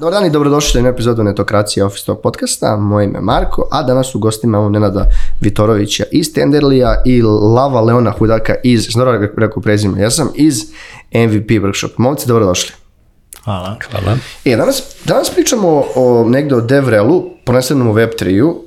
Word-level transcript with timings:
Dobar 0.00 0.12
dan 0.12 0.26
i 0.26 0.30
dobrodošli 0.30 0.82
na 0.82 0.88
epizodu 0.88 1.22
Netokracije 1.22 1.84
Office 1.84 2.06
Talk 2.06 2.22
podcasta. 2.22 2.76
Moje 2.76 3.04
ime 3.04 3.18
je 3.18 3.22
Marko, 3.22 3.68
a 3.70 3.82
danas 3.82 4.14
u 4.14 4.18
gostima 4.18 4.58
imamo 4.58 4.70
Nenada 4.70 5.06
Vitorovića 5.40 6.04
iz 6.12 6.32
Tenderlija 6.34 7.02
i 7.06 7.22
Lava 7.22 7.80
Leona 7.80 8.10
Hudaka 8.10 8.54
iz, 8.64 8.86
znam 8.90 9.08
rekao 9.36 9.62
prezime, 9.62 10.00
ja 10.00 10.10
sam 10.10 10.28
iz 10.34 10.62
MVP 11.14 11.50
Workshop. 11.50 11.90
Momci, 11.96 12.28
dobrodošli. 12.28 12.72
Hvala. 13.44 13.76
Hvala. 13.90 14.16
E, 14.44 14.56
danas, 14.56 14.82
danas 15.04 15.30
pričamo 15.30 15.84
o 15.94 16.24
negde 16.28 16.54
o 16.54 16.60
DevRelu, 16.60 17.24
prvenstveno 17.44 17.90
u 17.90 17.94
Web3-u, 17.94 18.48
uh, 18.48 18.60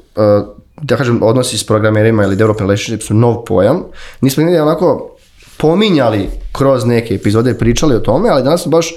da 0.81 0.97
kažem, 0.97 1.23
odnosi 1.23 1.57
s 1.57 1.67
programerima 1.67 2.23
ili 2.23 2.35
development 2.35 2.69
relationship 2.69 3.07
su 3.07 3.13
nov 3.13 3.43
pojam. 3.43 3.83
Nismo 4.21 4.43
negdje 4.43 4.61
onako 4.61 5.15
pominjali 5.57 6.29
kroz 6.51 6.85
neke 6.85 7.13
epizode, 7.13 7.57
pričali 7.57 7.95
o 7.95 7.99
tome, 7.99 8.29
ali 8.29 8.43
danas 8.43 8.61
smo 8.61 8.71
baš 8.71 8.93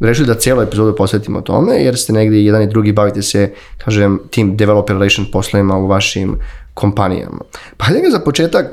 rešili 0.00 0.26
da 0.26 0.34
cijelu 0.34 0.62
epizodu 0.62 0.96
posvetimo 0.96 1.40
tome, 1.40 1.76
jer 1.76 1.98
ste 1.98 2.12
negdje 2.12 2.44
jedan 2.44 2.62
i 2.62 2.66
drugi 2.66 2.92
bavite 2.92 3.22
se, 3.22 3.52
kažem, 3.78 4.20
tim 4.30 4.56
developer 4.56 4.96
relation 4.96 5.26
poslovima 5.32 5.76
u 5.76 5.86
vašim 5.86 6.36
kompanijama. 6.74 7.38
Pa 7.76 7.84
hajde 7.84 8.00
ga 8.00 8.10
za 8.10 8.18
početak, 8.18 8.66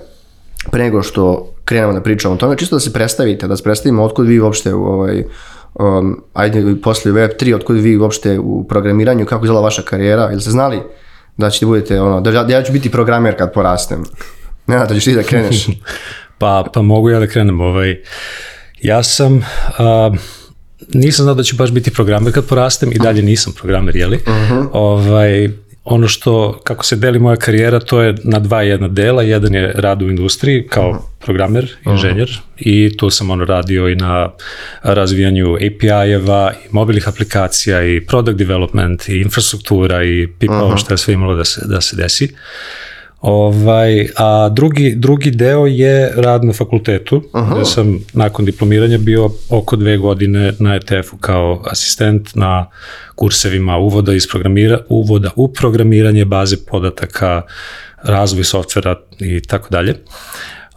pre 0.71 0.83
nego 0.83 1.03
što 1.03 1.53
krenemo 1.65 1.93
da 1.93 2.01
pričamo 2.01 2.33
o 2.33 2.37
tome, 2.37 2.57
čisto 2.57 2.75
da 2.75 2.79
se 2.79 2.93
predstavite, 2.93 3.47
da 3.47 3.57
se 3.57 3.63
predstavimo 3.63 4.03
otkud 4.03 4.27
vi 4.27 4.39
uopšte 4.39 4.73
u 4.73 4.85
ovaj, 4.85 5.23
um, 5.73 6.23
ajde 6.33 6.75
posle 6.83 7.11
Web3, 7.11 7.55
otkud 7.55 7.77
vi 7.77 7.97
uopšte 7.97 8.39
u 8.39 8.65
programiranju, 8.67 9.25
kako 9.25 9.45
izgleda 9.45 9.63
vaša 9.63 9.81
karijera, 9.81 10.29
ili 10.31 10.41
ste 10.41 10.51
znali 10.51 10.81
da 11.37 11.49
ćete 11.49 11.65
budete, 11.65 12.01
ono, 12.01 12.21
da, 12.21 12.43
da 12.43 12.53
ja 12.53 12.63
ću 12.63 12.71
biti 12.73 12.91
programer 12.91 13.37
kad 13.37 13.53
porastem? 13.53 14.03
Ne, 14.67 14.77
da 14.77 14.93
ćeš 14.93 15.03
ti 15.03 15.15
da 15.15 15.23
kreneš. 15.23 15.67
pa, 16.39 16.65
pa 16.73 16.81
mogu 16.81 17.09
ja 17.09 17.19
da 17.19 17.27
krenem. 17.27 17.61
Ovaj, 17.61 17.95
ja 18.81 19.03
sam... 19.03 19.35
Uh, 19.35 20.17
nisam 20.93 21.23
znao 21.23 21.35
da 21.35 21.43
ću 21.43 21.55
baš 21.55 21.71
biti 21.71 21.91
programer 21.91 22.33
kad 22.33 22.45
porastem 22.45 22.91
i 22.91 22.99
dalje 22.99 23.21
nisam 23.21 23.53
programer, 23.53 23.95
jeli? 23.95 24.15
Uh 24.15 24.33
-huh. 24.33 24.69
ovaj, 24.73 25.49
ono 25.83 26.07
što, 26.07 26.59
kako 26.63 26.85
se 26.85 26.95
deli 26.95 27.19
moja 27.19 27.35
karijera, 27.35 27.79
to 27.79 28.01
je 28.01 28.15
na 28.23 28.39
dva 28.39 28.61
jedna 28.61 28.87
dela. 28.87 29.23
Jedan 29.23 29.53
je 29.53 29.71
rad 29.75 30.01
u 30.01 30.09
industriji 30.09 30.67
kao 30.67 30.89
uh 30.89 30.95
-huh. 30.95 31.25
programer, 31.25 31.75
inženjer 31.85 32.29
uh 32.29 32.57
-huh. 32.57 32.85
i 32.87 32.97
tu 32.97 33.09
sam 33.09 33.29
ono 33.29 33.45
radio 33.45 33.89
i 33.89 33.95
na 33.95 34.29
razvijanju 34.83 35.55
API-eva 35.55 36.51
i 36.65 36.67
mobilnih 36.71 37.07
aplikacija 37.07 37.83
i 37.83 38.05
product 38.05 38.37
development 38.37 39.09
i 39.09 39.21
infrastruktura 39.21 40.03
i 40.03 40.27
pipa 40.39 40.63
uh 40.63 40.71
-huh. 40.71 40.77
što 40.77 40.93
je 40.93 40.97
sve 40.97 41.13
imalo 41.13 41.35
da 41.35 41.45
se, 41.45 41.61
da 41.65 41.81
se 41.81 41.95
desi. 41.95 42.35
Ovaj, 43.21 44.07
a 44.17 44.49
drugi, 44.49 44.95
drugi 44.95 45.31
deo 45.31 45.65
je 45.65 46.11
rad 46.15 46.43
na 46.43 46.53
fakultetu, 46.53 47.23
Aha. 47.33 47.55
gde 47.55 47.65
sam 47.65 47.99
nakon 48.13 48.45
diplomiranja 48.45 48.97
bio 48.97 49.29
oko 49.49 49.75
dve 49.75 49.97
godine 49.97 50.53
na 50.59 50.75
ETF-u 50.75 51.17
kao 51.17 51.61
asistent 51.71 52.35
na 52.35 52.65
kursevima 53.15 53.77
uvoda, 53.77 54.13
iz 54.13 54.27
programira, 54.27 54.79
uvoda 54.89 55.29
u 55.35 55.53
programiranje 55.53 56.25
baze 56.25 56.57
podataka, 56.67 57.41
razvoj 58.03 58.43
softvera 58.43 58.95
i 59.19 59.41
tako 59.41 59.67
dalje. 59.69 59.95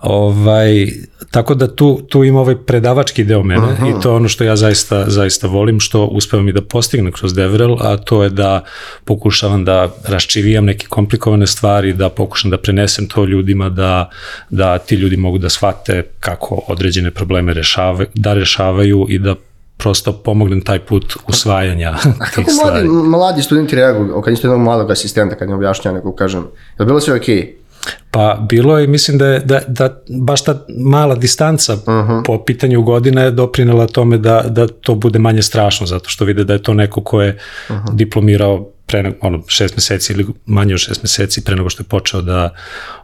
Ovaj, 0.02 0.86
tako 1.30 1.54
da 1.54 1.74
tu, 1.74 2.00
tu 2.08 2.24
ima 2.24 2.40
ovaj 2.40 2.56
predavački 2.56 3.24
deo 3.24 3.42
mene 3.42 3.62
Aha. 3.62 3.86
i 3.88 4.02
to 4.02 4.10
je 4.10 4.16
ono 4.16 4.28
što 4.28 4.44
ja 4.44 4.56
zaista, 4.56 5.10
zaista 5.10 5.46
volim, 5.46 5.80
što 5.80 6.04
uspevam 6.04 6.48
i 6.48 6.52
da 6.52 6.62
postignem 6.62 7.12
kroz 7.12 7.34
Devrel, 7.34 7.76
a 7.80 7.96
to 7.96 8.22
je 8.22 8.30
da 8.30 8.64
pokušavam 9.04 9.64
da 9.64 9.88
raščivijam 10.08 10.64
neke 10.64 10.86
komplikovane 10.86 11.46
stvari, 11.46 11.92
da 11.92 12.08
pokušam 12.08 12.50
da 12.50 12.58
prenesem 12.58 13.08
to 13.08 13.24
ljudima, 13.24 13.68
da, 13.68 14.10
da 14.50 14.78
ti 14.78 14.94
ljudi 14.94 15.16
mogu 15.16 15.38
da 15.38 15.48
shvate 15.48 16.02
kako 16.20 16.60
određene 16.68 17.10
probleme 17.10 17.54
rešavaju, 17.54 18.06
da 18.14 18.34
rešavaju 18.34 19.06
i 19.08 19.18
da 19.18 19.34
prosto 19.76 20.12
pomognem 20.12 20.60
taj 20.60 20.78
put 20.78 21.16
usvajanja 21.28 21.94
tih 22.02 22.12
stvari. 22.12 22.34
Kako 22.34 22.50
mladi, 22.64 23.08
mladi 23.08 23.42
studenti 23.42 23.76
reaguju, 23.76 24.22
kad 24.22 24.32
niste 24.32 24.46
jednog 24.46 24.60
mladog 24.60 24.90
asistenta, 24.90 25.34
kad 25.36 25.48
ne 25.48 25.54
objašnja 25.54 25.92
neko, 25.92 26.14
kažem, 26.14 26.46
je 26.78 26.86
bilo 26.86 27.00
sve 27.00 27.16
okej? 27.16 27.36
Okay? 27.36 27.67
Pa 28.10 28.46
bilo 28.48 28.78
je, 28.78 28.86
mislim 28.86 29.18
da, 29.18 29.26
je, 29.26 29.40
da, 29.40 29.60
da 29.68 30.02
baš 30.08 30.44
ta 30.44 30.64
mala 30.78 31.14
distanca 31.14 31.74
uh 31.74 31.80
-huh. 31.86 32.22
po 32.26 32.44
pitanju 32.44 32.82
godine 32.82 33.22
je 33.22 33.30
doprinela 33.30 33.86
tome 33.86 34.18
da, 34.18 34.44
da 34.48 34.66
to 34.66 34.94
bude 34.94 35.18
manje 35.18 35.42
strašno, 35.42 35.86
zato 35.86 36.08
što 36.08 36.24
vide 36.24 36.44
da 36.44 36.52
je 36.52 36.62
to 36.62 36.74
neko 36.74 37.02
ko 37.02 37.22
je 37.22 37.38
uh 37.68 37.76
-huh. 37.76 37.94
diplomirao 37.94 38.70
pre 38.86 39.12
ono, 39.20 39.42
šest 39.46 39.76
meseci 39.76 40.12
ili 40.12 40.26
manje 40.46 40.74
od 40.74 40.80
šest 40.80 41.02
meseci 41.02 41.44
pre 41.44 41.56
nego 41.56 41.70
što 41.70 41.82
je 41.82 41.86
počeo 41.86 42.22
da, 42.22 42.50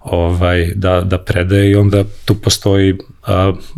ovaj, 0.03 0.73
da, 0.75 1.01
da 1.01 1.19
predaje 1.19 1.71
i 1.71 1.75
onda 1.75 2.05
tu 2.25 2.35
postoji 2.35 2.99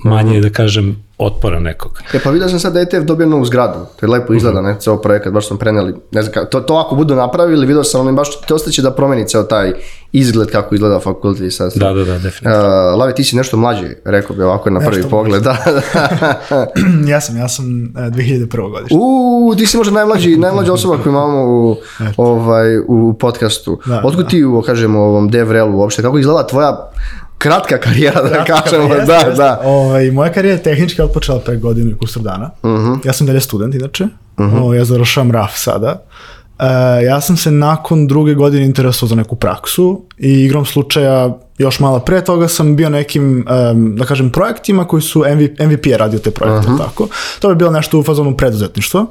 manje, 0.05 0.41
da 0.41 0.51
kažem, 0.51 0.97
otpora 1.19 1.61
nekog. 1.61 2.01
E 2.15 2.19
pa 2.25 2.31
vidio 2.31 2.49
sam 2.49 2.61
sad 2.61 2.73
da 2.73 2.81
ETF 2.81 3.05
dobio 3.05 3.27
novu 3.27 3.45
zgradu, 3.45 3.79
to 4.01 4.07
je 4.07 4.11
lepo 4.11 4.35
izgleda, 4.35 4.61
ne, 4.63 4.77
ceo 4.81 4.97
projekat, 5.01 5.33
baš 5.33 5.49
smo 5.49 5.57
preneli, 5.57 5.95
ne 6.13 6.23
znam, 6.23 6.47
to, 6.51 6.61
to 6.61 6.75
ako 6.75 6.95
budu 6.95 7.15
napravili, 7.15 7.67
vidio 7.67 7.85
sam, 7.85 8.01
ono 8.01 8.13
baš, 8.13 8.41
to 8.41 8.55
ostaće 8.55 8.83
da 8.83 8.95
promeni 8.95 9.29
ceo 9.29 9.43
taj 9.43 9.73
izgled 10.13 10.51
kako 10.51 10.75
izgleda 10.75 11.01
fakultet 11.01 11.47
i 11.47 11.51
sad. 11.51 11.73
Da, 11.75 11.93
da, 11.93 12.05
da, 12.05 12.19
definitivno. 12.19 12.59
Uh, 12.59 12.99
Lave, 12.99 13.15
ti 13.15 13.25
si 13.25 13.37
nešto 13.37 13.57
mlađi, 13.57 13.87
rekao 14.05 14.37
bi 14.37 14.43
ovako 14.43 14.71
na 14.71 14.81
prvi 14.81 14.97
nešto 14.97 15.11
pogled, 15.11 15.43
da. 15.43 15.57
da. 16.51 16.67
ja 17.13 17.21
sam, 17.21 17.37
ja 17.37 17.49
sam 17.49 17.65
uh, 17.65 18.01
2001. 18.01 18.71
godište. 18.71 18.95
Uuu, 18.95 19.55
ti 19.55 19.67
si 19.67 19.77
možda 19.77 19.95
najmlađi, 19.95 20.37
najmlađa 20.47 20.73
osoba 20.73 20.99
koju 21.03 21.11
imamo 21.11 21.45
u, 21.45 21.77
ovaj, 22.17 22.79
u 22.79 23.15
podcastu. 23.21 23.81
Da, 23.87 24.03
Otkud 24.05 24.25
da. 24.25 24.31
ti, 24.31 24.45
kažemo, 24.67 25.01
ovom 25.01 25.31
DevRelu 25.31 25.79
uopšte, 25.79 26.03
kako 26.03 26.19
izgleda 26.19 26.47
tvoja 26.47 26.91
kratka 27.39 27.79
karijera, 27.79 28.23
da 28.23 28.45
kratka 28.45 28.71
kažemo, 28.71 28.89
karijera, 28.89 29.25
da, 29.25 29.31
da. 29.31 29.61
Ovaj, 29.65 30.11
moja 30.11 30.33
karijera 30.33 30.57
je 30.57 30.63
tehnički 30.63 31.03
odpočela 31.03 31.41
pre 31.41 31.57
godinu 31.57 31.91
i 31.91 31.97
kusur 31.99 32.23
dana. 32.23 32.51
Uh 32.63 32.71
mhm. 32.71 32.87
-huh. 32.87 33.07
Ja 33.07 33.13
sam 33.13 33.27
dalje 33.27 33.41
student, 33.41 33.75
inače. 33.75 34.05
Uh 34.05 34.47
-huh. 34.47 34.63
o, 34.63 34.75
ja 34.75 34.85
završavam 34.85 35.31
RAF 35.31 35.53
sada. 35.57 36.03
E, 36.59 37.05
ja 37.05 37.21
sam 37.21 37.37
se 37.37 37.51
nakon 37.51 38.07
druge 38.07 38.35
godine 38.35 38.65
interesovao 38.65 39.09
za 39.09 39.15
neku 39.15 39.37
praksu 39.37 40.03
i 40.19 40.33
igrom 40.45 40.65
slučaja 40.65 41.39
još 41.59 41.81
malo 41.81 41.99
pre 41.99 42.25
toga 42.25 42.49
sam 42.49 42.77
bio 42.77 42.91
nekim, 42.91 43.47
um, 43.73 43.97
da 43.97 44.05
kažem, 44.05 44.31
projektima 44.31 44.85
koji 44.85 45.03
su 45.03 45.25
MVP, 45.35 45.61
MVP 45.61 45.87
je 45.87 45.99
radio 45.99 46.19
te 46.19 46.31
projekte, 46.31 46.71
uh 46.71 46.75
-huh. 46.75 46.79
tako. 46.79 47.09
To 47.41 47.49
bi 47.49 47.55
bilo 47.55 47.71
nešto 47.71 47.99
u 47.99 48.03
fazonu 48.03 48.37
preduzetništva. 48.37 49.07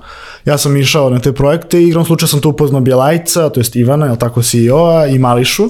Ja 0.45 0.57
sam 0.57 0.77
išao 0.77 1.09
na 1.09 1.19
te 1.19 1.33
projekte 1.33 1.81
i 1.81 1.87
igrom 1.87 2.05
slučaja 2.05 2.27
sam 2.27 2.41
tu 2.41 2.49
upoznao 2.49 2.81
Bjelajca, 2.81 3.49
to 3.49 3.59
jest 3.59 3.75
Ivana, 3.75 4.05
je 4.05 4.19
tako, 4.19 4.41
CEO-a 4.41 5.07
i 5.07 5.19
Mališu. 5.19 5.69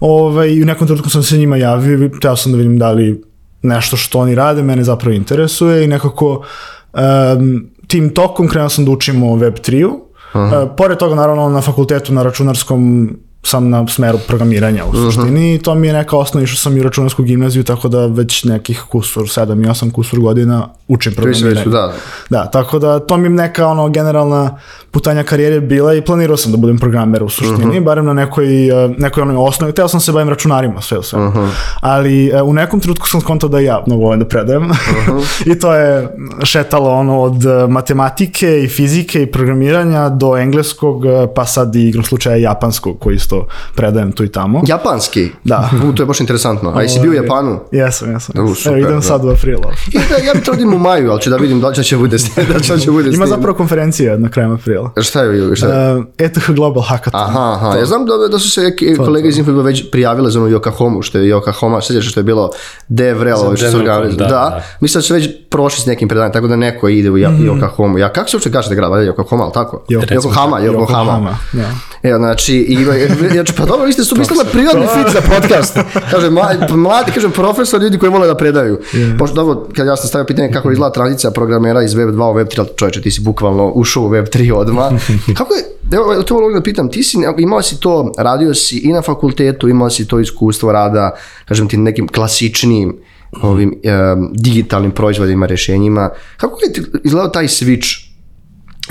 Ovaj, 0.00 0.48
I 0.48 0.62
u 0.62 0.66
nekom 0.66 0.86
trenutku 0.86 1.10
sam 1.10 1.22
se 1.22 1.38
njima 1.38 1.56
javio 1.56 2.04
i 2.04 2.20
teo 2.20 2.36
sam 2.36 2.52
da 2.52 2.58
vidim 2.58 2.78
da 2.78 2.90
li 2.90 3.22
nešto 3.62 3.96
što 3.96 4.18
oni 4.18 4.34
rade 4.34 4.62
mene 4.62 4.84
zapravo 4.84 5.14
interesuje 5.14 5.84
i 5.84 5.86
nekako 5.86 6.44
um, 6.92 7.70
tim 7.86 8.14
tokom 8.14 8.48
krenuo 8.48 8.68
sam 8.68 8.84
da 8.84 8.90
učim 8.90 9.22
o 9.22 9.36
Web3-u 9.36 10.03
Aha. 10.34 10.62
E, 10.62 10.76
pored 10.76 10.98
toga, 10.98 11.14
naravno, 11.14 11.48
na 11.48 11.60
fakultetu 11.60 12.12
na 12.12 12.22
računarskom 12.22 13.10
sam 13.44 13.70
na 13.70 13.86
smeru 13.88 14.18
programiranja 14.28 14.84
u 14.84 14.88
mhm. 14.88 14.96
suštini 14.96 15.30
uh 15.30 15.36
-huh. 15.36 15.54
i 15.54 15.62
to 15.62 15.74
mi 15.74 15.86
je 15.86 15.92
neka 15.92 16.16
osnova, 16.16 16.44
išao 16.44 16.56
sam 16.56 16.76
i 16.76 16.80
u 16.80 16.82
računarsku 16.82 17.22
gimnaziju, 17.22 17.64
tako 17.64 17.88
da 17.88 18.06
već 18.06 18.44
nekih 18.44 18.82
kusur, 18.88 19.22
7 19.22 19.64
i 19.64 19.66
8 19.66 19.92
kusur 19.92 20.20
godina 20.20 20.68
učim 20.88 21.14
programiranje. 21.14 21.64
Da. 21.66 21.92
da, 22.30 22.50
tako 22.50 22.78
da 22.78 22.98
to 22.98 23.16
mi 23.16 23.26
je 23.26 23.30
neka 23.30 23.66
ono 23.66 23.88
generalna 23.88 24.58
putanja 24.94 25.22
karijere 25.22 25.60
bila 25.60 25.94
i 25.94 26.02
planirao 26.02 26.36
sam 26.36 26.52
da 26.52 26.58
budem 26.58 26.78
programer 26.78 27.22
u 27.22 27.28
suštini, 27.28 27.54
uh 27.54 27.60
mhm. 27.60 27.70
-huh. 27.70 27.84
barem 27.84 28.06
na 28.06 28.12
nekoj, 28.12 28.68
e, 28.84 28.88
nekoj 28.98 29.22
onoj 29.22 29.36
osnovi. 29.38 29.72
Teo 29.72 29.88
sam 29.88 30.00
se 30.00 30.12
bavim 30.12 30.28
računarima, 30.28 30.80
sve 30.80 30.98
u 30.98 31.02
sve. 31.02 31.26
Uh 31.26 31.34
-huh. 31.34 31.48
Ali 31.80 32.28
e, 32.28 32.42
u 32.42 32.52
nekom 32.52 32.80
trenutku 32.80 33.08
sam 33.08 33.20
skontao 33.20 33.48
da 33.48 33.58
ja 33.58 33.82
mnogo 33.86 34.02
volim 34.02 34.20
da 34.20 34.26
predajem. 34.26 34.70
Uh 34.70 34.76
-huh. 35.08 35.52
I 35.52 35.58
to 35.58 35.74
je 35.74 36.08
šetalo 36.44 36.90
ono 36.90 37.20
od 37.20 37.44
matematike 37.68 38.62
i 38.62 38.68
fizike 38.68 39.22
i 39.22 39.26
programiranja 39.26 40.08
do 40.08 40.36
engleskog, 40.36 41.02
pa 41.34 41.46
sad 41.46 41.74
i 41.76 41.88
igrom 41.88 42.04
slučaja 42.04 42.36
japanskog, 42.36 42.98
koji 42.98 43.14
isto 43.14 43.46
predajem 43.74 44.12
tu 44.12 44.24
i 44.24 44.28
tamo. 44.28 44.62
Japanski? 44.66 45.30
Da. 45.44 45.70
U, 45.88 45.92
to 45.92 46.02
je 46.02 46.06
baš 46.06 46.20
interesantno. 46.20 46.72
A 46.76 46.82
jesi 46.82 47.00
bio 47.00 47.10
u 47.10 47.14
Japanu? 47.14 47.60
Jesam, 47.72 48.12
jesam. 48.12 48.44
U, 48.44 48.54
super, 48.54 48.72
Evo, 48.72 48.86
idem 48.86 48.96
da. 48.96 49.02
sad 49.02 49.24
u 49.24 49.28
aprilu. 49.28 49.62
ja, 49.92 50.24
ja 50.26 50.34
bih 50.34 50.66
u 50.74 50.78
maju, 50.78 51.10
ali 51.10 51.20
ću 51.20 51.30
da 51.30 51.36
vidim 51.36 51.60
da 51.60 51.72
će 51.72 51.96
bude, 52.02 52.16
da 52.52 52.60
će, 52.60 52.78
će 52.78 52.90
bude 52.90 53.10
Ima 53.10 53.26
zapravo 53.26 53.56
konferencija 53.56 54.16
na 54.18 54.28
krajem 54.28 54.52
aprila. 54.52 54.83
Šta 55.02 55.22
je? 55.22 55.56
Šta 55.56 55.66
je? 55.66 55.96
Uh, 55.96 56.04
ETH 56.18 56.50
Global 56.56 56.82
Hackathon. 56.82 57.20
Aha, 57.20 57.52
aha. 57.52 57.78
Ja 57.78 57.86
znam 57.86 58.06
da, 58.06 58.28
da 58.28 58.38
su 58.38 58.50
se 58.50 58.76
kolege 58.96 59.28
iz 59.28 59.38
Infobiba 59.38 59.62
već 59.62 59.90
prijavile 59.90 60.30
za 60.30 60.40
ono 60.40 60.48
Yokohamu, 60.48 61.02
što 61.02 61.18
je 61.18 61.34
Yokohama, 61.34 61.80
sveđaš 61.80 62.10
što 62.10 62.20
je 62.20 62.24
bilo 62.24 62.50
DevRel, 62.88 63.56
što 63.56 63.70
su 63.70 63.76
organizali. 63.76 64.16
Da, 64.16 64.24
da. 64.24 64.30
da. 64.30 64.62
Mislim 64.80 64.98
da 64.98 65.02
su 65.02 65.14
već 65.14 65.30
prošli 65.50 65.82
s 65.82 65.86
nekim 65.86 66.08
predanjem, 66.08 66.32
tako 66.32 66.48
da 66.48 66.56
neko 66.56 66.88
ide 66.88 67.10
u 67.10 67.14
mm. 67.14 67.18
Yokohamu. 67.18 67.98
Ja, 67.98 68.12
kako 68.12 68.30
se 68.30 68.36
uopšte 68.36 68.52
kaže 68.52 68.68
da 68.68 68.74
grad? 68.74 68.92
Yokohama, 68.92 69.42
ali 69.42 69.52
tako? 69.52 69.84
Yokohama, 69.88 70.70
Yokohama. 70.70 71.34
Da. 71.52 71.70
Evo, 72.02 72.18
znači, 72.18 72.54
i, 72.54 72.84
znači, 73.32 73.52
pa 73.56 73.64
dobro, 73.64 73.86
vi 73.86 73.92
ste 73.92 74.04
su 74.04 74.16
mislili 74.18 74.44
na 74.44 74.50
prirodni 74.50 74.86
fit 74.86 75.12
za 75.12 75.20
podcast. 75.34 75.78
Kaže, 76.10 76.30
mladi, 76.76 77.12
kažem, 77.14 77.30
profesor, 77.32 77.82
ljudi 77.82 77.98
koji 77.98 78.12
vole 78.12 78.26
da 78.26 78.34
predaju. 78.34 78.78
Yeah. 78.92 79.18
Pošto, 79.18 79.36
dobro, 79.36 79.66
kad 79.76 79.86
ja 79.86 79.96
sam 79.96 80.08
stavio 80.08 80.26
pitanje 80.26 80.52
kako 80.52 80.72
izgleda 80.72 80.92
tranzicija 80.92 81.30
programera 81.30 81.82
iz 81.82 81.94
Web 81.94 82.08
2 82.08 82.30
u 82.30 82.32
Web 82.32 82.48
3, 82.48 82.60
ali 82.60 82.68
čovječe, 82.76 83.02
ti 83.02 83.10
si 83.10 83.20
bukvalno 83.20 83.68
ušao 83.74 84.02
u 84.02 84.08
Web 84.08 84.24
3 84.24 84.52
odmah. 84.76 85.02
kako 85.38 85.54
je, 85.54 85.62
evo, 85.92 86.22
to 86.22 86.34
mogu 86.34 86.52
da 86.52 86.62
pitam, 86.62 86.90
ti 86.90 87.02
si, 87.02 87.16
imao 87.38 87.62
si 87.62 87.80
to, 87.80 88.12
radio 88.18 88.54
si 88.54 88.78
i 88.78 88.92
na 88.92 89.02
fakultetu, 89.02 89.68
imao 89.68 89.90
si 89.90 90.08
to 90.08 90.20
iskustvo 90.20 90.72
rada, 90.72 91.10
kažem 91.44 91.68
ti, 91.68 91.76
nekim 91.76 92.08
klasičnim 92.08 92.96
ovim 93.42 93.74
um, 93.74 94.30
digitalnim 94.34 94.90
proizvodima, 94.90 95.46
rešenjima. 95.46 96.10
Kako 96.36 96.58
je 96.58 96.72
izgledao 97.04 97.30
taj 97.30 97.44
switch 97.44 97.86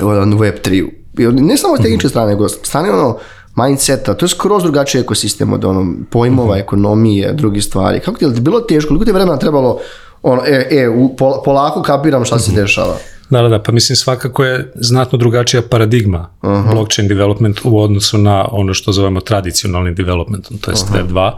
ono, 0.01 0.38
Web3. 0.38 0.88
I 1.19 1.27
od- 1.27 1.41
Ne 1.41 1.57
samo 1.57 1.77
s 1.77 1.81
tehničke 1.81 2.09
strane, 2.09 2.27
nego 2.27 2.50
strane 2.50 2.91
ono, 2.91 3.18
mindseta, 3.57 4.13
to 4.13 4.25
je 4.25 4.30
skroz 4.30 4.63
drugačiji 4.63 5.01
ekosistem 5.01 5.53
od 5.53 5.65
ono, 5.65 5.94
pojmova, 6.09 6.57
ekonomije, 6.57 7.33
drugih 7.33 7.63
stvari. 7.63 8.00
Kako 8.00 8.18
ti 8.18 8.25
je 8.25 8.31
bilo 8.31 8.59
teško, 8.59 8.88
koliko 8.88 9.06
ti 9.06 9.09
je 9.09 9.13
vremena 9.13 9.38
trebalo, 9.39 9.80
ono, 10.21 10.41
e, 10.45 10.68
e, 10.71 10.89
polako 11.45 11.81
kapiram 11.81 12.25
šta 12.25 12.39
se 12.39 12.51
dešava. 12.51 12.97
Da, 13.30 13.42
da, 13.42 13.48
da, 13.48 13.60
pa 13.60 13.72
mislim 13.72 13.96
svakako 13.96 14.46
je 14.46 14.72
znatno 14.75 15.18
drugačija 15.18 15.62
paradigma 15.62 16.30
blockchain 16.72 17.08
development 17.08 17.60
u 17.64 17.80
odnosu 17.80 18.18
na 18.18 18.46
ono 18.52 18.74
što 18.74 18.92
zovemo 18.92 19.22
tradicionalni 19.22 19.94
development, 19.94 20.48
to 20.62 20.72
jest 20.72 20.90
Web 20.94 21.08
2. 21.08 21.31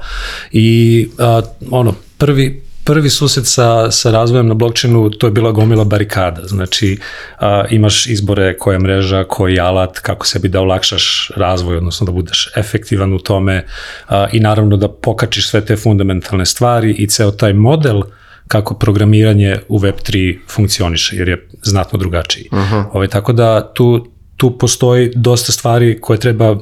I 0.52 1.10
a, 1.20 1.42
ono, 1.72 1.94
prvi, 2.18 2.64
prvi 2.84 3.10
susret 3.10 3.48
sa, 3.48 3.92
sa 3.92 4.12
razvojem 4.12 4.48
na 4.48 4.54
blockchainu, 4.54 5.10
to 5.10 5.28
je 5.28 5.32
bila 5.32 5.52
gomila 5.52 5.84
barikada. 5.84 6.48
Znači, 6.48 7.00
a, 7.40 7.64
imaš 7.70 8.08
izbore 8.08 8.58
koja 8.58 8.80
mreža, 8.80 9.24
koji 9.24 9.60
alat, 9.60 10.00
kako 10.00 10.28
sebi 10.28 10.48
da 10.50 10.62
olakšaš 10.62 11.31
razvoj, 11.36 11.78
odnosno 11.78 12.06
da 12.06 12.12
budeš 12.12 12.52
efektivan 12.56 13.14
u 13.14 13.20
tome 13.20 13.66
a, 14.08 14.28
i 14.31 14.40
naravno 14.40 14.78
da 14.78 14.88
pokačiš 14.90 15.50
sve 15.50 15.66
te 15.66 15.76
fundamentalne 15.76 16.46
stvari 16.46 16.92
i 16.92 17.08
ceo 17.08 17.31
taj 17.31 17.54
model 17.54 18.02
kako 18.47 18.74
programiranje 18.74 19.57
u 19.69 19.80
Web3 19.80 20.38
funkcioniše, 20.50 21.15
jer 21.15 21.27
je 21.27 21.47
znatno 21.63 22.00
drugačiji. 22.00 22.50
Ovaj, 22.94 23.07
tako 23.07 23.33
da 23.33 23.74
tu, 23.74 24.07
tu 24.38 24.57
postoji 24.57 25.12
dosta 25.15 25.51
stvari 25.51 26.01
koje 26.01 26.19
treba 26.19 26.57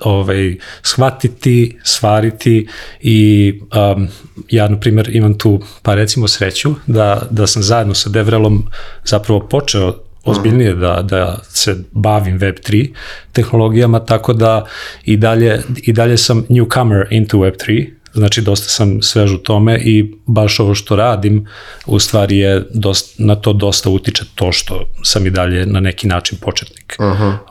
ovaj, 0.00 0.56
shvatiti, 0.82 1.78
svariti 1.82 2.68
i 3.00 3.52
um, 3.96 4.08
ja, 4.50 4.68
na 4.68 4.80
primjer, 4.80 5.16
imam 5.16 5.38
tu, 5.38 5.60
pa 5.82 5.94
recimo 5.94 6.28
sreću, 6.28 6.74
da, 6.86 7.26
da 7.30 7.46
sam 7.46 7.62
zajedno 7.62 7.94
sa 7.94 8.10
Devrelom 8.10 8.64
zapravo 9.04 9.40
počeo 9.40 9.94
ozbiljnije 10.24 10.74
da, 10.74 11.02
da 11.02 11.38
se 11.48 11.76
bavim 11.92 12.40
Web3 12.40 12.94
tehnologijama, 13.32 14.00
tako 14.00 14.32
da 14.32 14.66
i 15.04 15.16
dalje, 15.16 15.62
i 15.82 15.92
dalje 15.92 16.16
sam 16.16 16.46
newcomer 16.48 17.06
into 17.10 17.38
Web3, 17.38 17.90
znači 18.14 18.40
dosta 18.40 18.68
sam 18.68 19.02
svež 19.02 19.32
u 19.32 19.38
tome 19.38 19.78
i 19.84 20.14
baš 20.26 20.60
ovo 20.60 20.74
što 20.74 20.96
radim 20.96 21.46
u 21.86 21.98
stvari 21.98 22.38
je 22.38 22.64
dosta, 22.74 23.22
na 23.24 23.34
to 23.34 23.52
dosta 23.52 23.90
utiče 23.90 24.24
to 24.34 24.52
što 24.52 24.84
sam 25.04 25.26
i 25.26 25.30
dalje 25.30 25.66
na 25.66 25.80
neki 25.80 26.06
način 26.06 26.38
početnik 26.40 26.96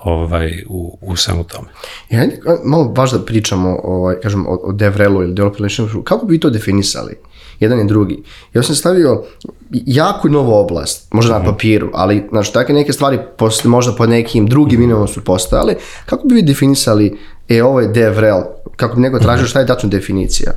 ovaj, 0.03 0.63
u, 0.69 0.97
u 1.01 1.15
svemu 1.15 1.43
tome. 1.43 1.67
I 2.09 2.15
hajde 2.15 2.39
malo 2.63 2.85
baš 2.85 3.11
da 3.11 3.25
pričamo 3.25 3.79
ovaj, 3.83 4.15
kažem, 4.19 4.47
o, 4.47 4.59
o 4.63 4.71
DevRelu 4.71 5.23
ili 5.23 5.33
Developer 5.33 5.59
Relationship. 5.59 6.03
Kako 6.03 6.25
bi 6.25 6.39
to 6.39 6.49
definisali? 6.49 7.17
Jedan 7.59 7.79
i 7.79 7.87
drugi. 7.87 8.23
Ja 8.53 8.63
sam 8.63 8.75
stavio 8.75 9.23
jako 9.71 10.29
novu 10.29 10.53
oblast, 10.53 11.13
možda 11.13 11.39
na 11.39 11.45
papiru, 11.45 11.89
ali 11.93 12.23
znači, 12.29 12.53
takve 12.53 12.73
neke 12.73 12.93
stvari 12.93 13.19
postoje, 13.37 13.69
možda 13.69 13.95
pod 13.95 14.09
nekim 14.09 14.47
drugim 14.47 14.81
imenom 14.81 15.07
su 15.07 15.23
postojale. 15.23 15.75
Kako 16.05 16.27
bi 16.27 16.35
vi 16.35 16.41
definisali, 16.41 17.17
e, 17.49 17.63
ovo 17.63 17.81
je 17.81 17.87
DevRel, 17.87 18.41
kako 18.75 18.95
bi 18.95 19.01
neko 19.01 19.19
tražio 19.19 19.47
šta 19.47 19.59
je 19.59 19.67
tačno 19.67 19.89
definicija? 19.89 20.51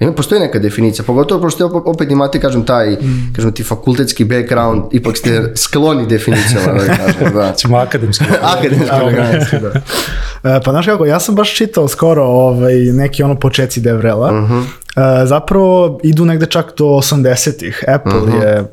Ima, 0.00 0.12
postoji 0.12 0.40
neka 0.40 0.58
definicija, 0.58 1.04
pogotovo 1.04 1.40
pošto 1.40 1.82
opet, 1.84 2.10
imate, 2.10 2.40
kažem, 2.40 2.64
taj, 2.64 2.96
kažem 3.36 3.52
ti 3.52 3.62
fakultetski 3.62 4.24
background, 4.24 4.82
ipak 4.92 5.16
ste 5.16 5.52
skloni 5.56 6.06
definicijama, 6.06 6.72
da 6.72 6.86
kažem, 6.86 7.34
da. 7.34 7.52
Ćemo 7.58 7.76
akademski. 7.76 8.24
Akademski 8.42 8.96
organizacija, 9.04 9.60
da. 9.60 9.68
E, 9.68 10.60
pa 10.64 10.70
znaš 10.70 10.86
kako, 10.86 11.06
ja 11.06 11.20
sam 11.20 11.34
baš 11.34 11.54
čitao 11.54 11.88
skoro 11.88 12.24
ovaj, 12.24 12.74
neki 12.74 13.22
ono 13.22 13.34
počeci 13.34 13.80
Devrela. 13.80 14.32
E, 14.32 15.26
zapravo 15.26 16.00
idu 16.02 16.24
negde 16.24 16.46
čak 16.46 16.72
do 16.78 16.84
80-ih. 16.84 17.84
Apple 17.88 18.38
je 18.42 18.64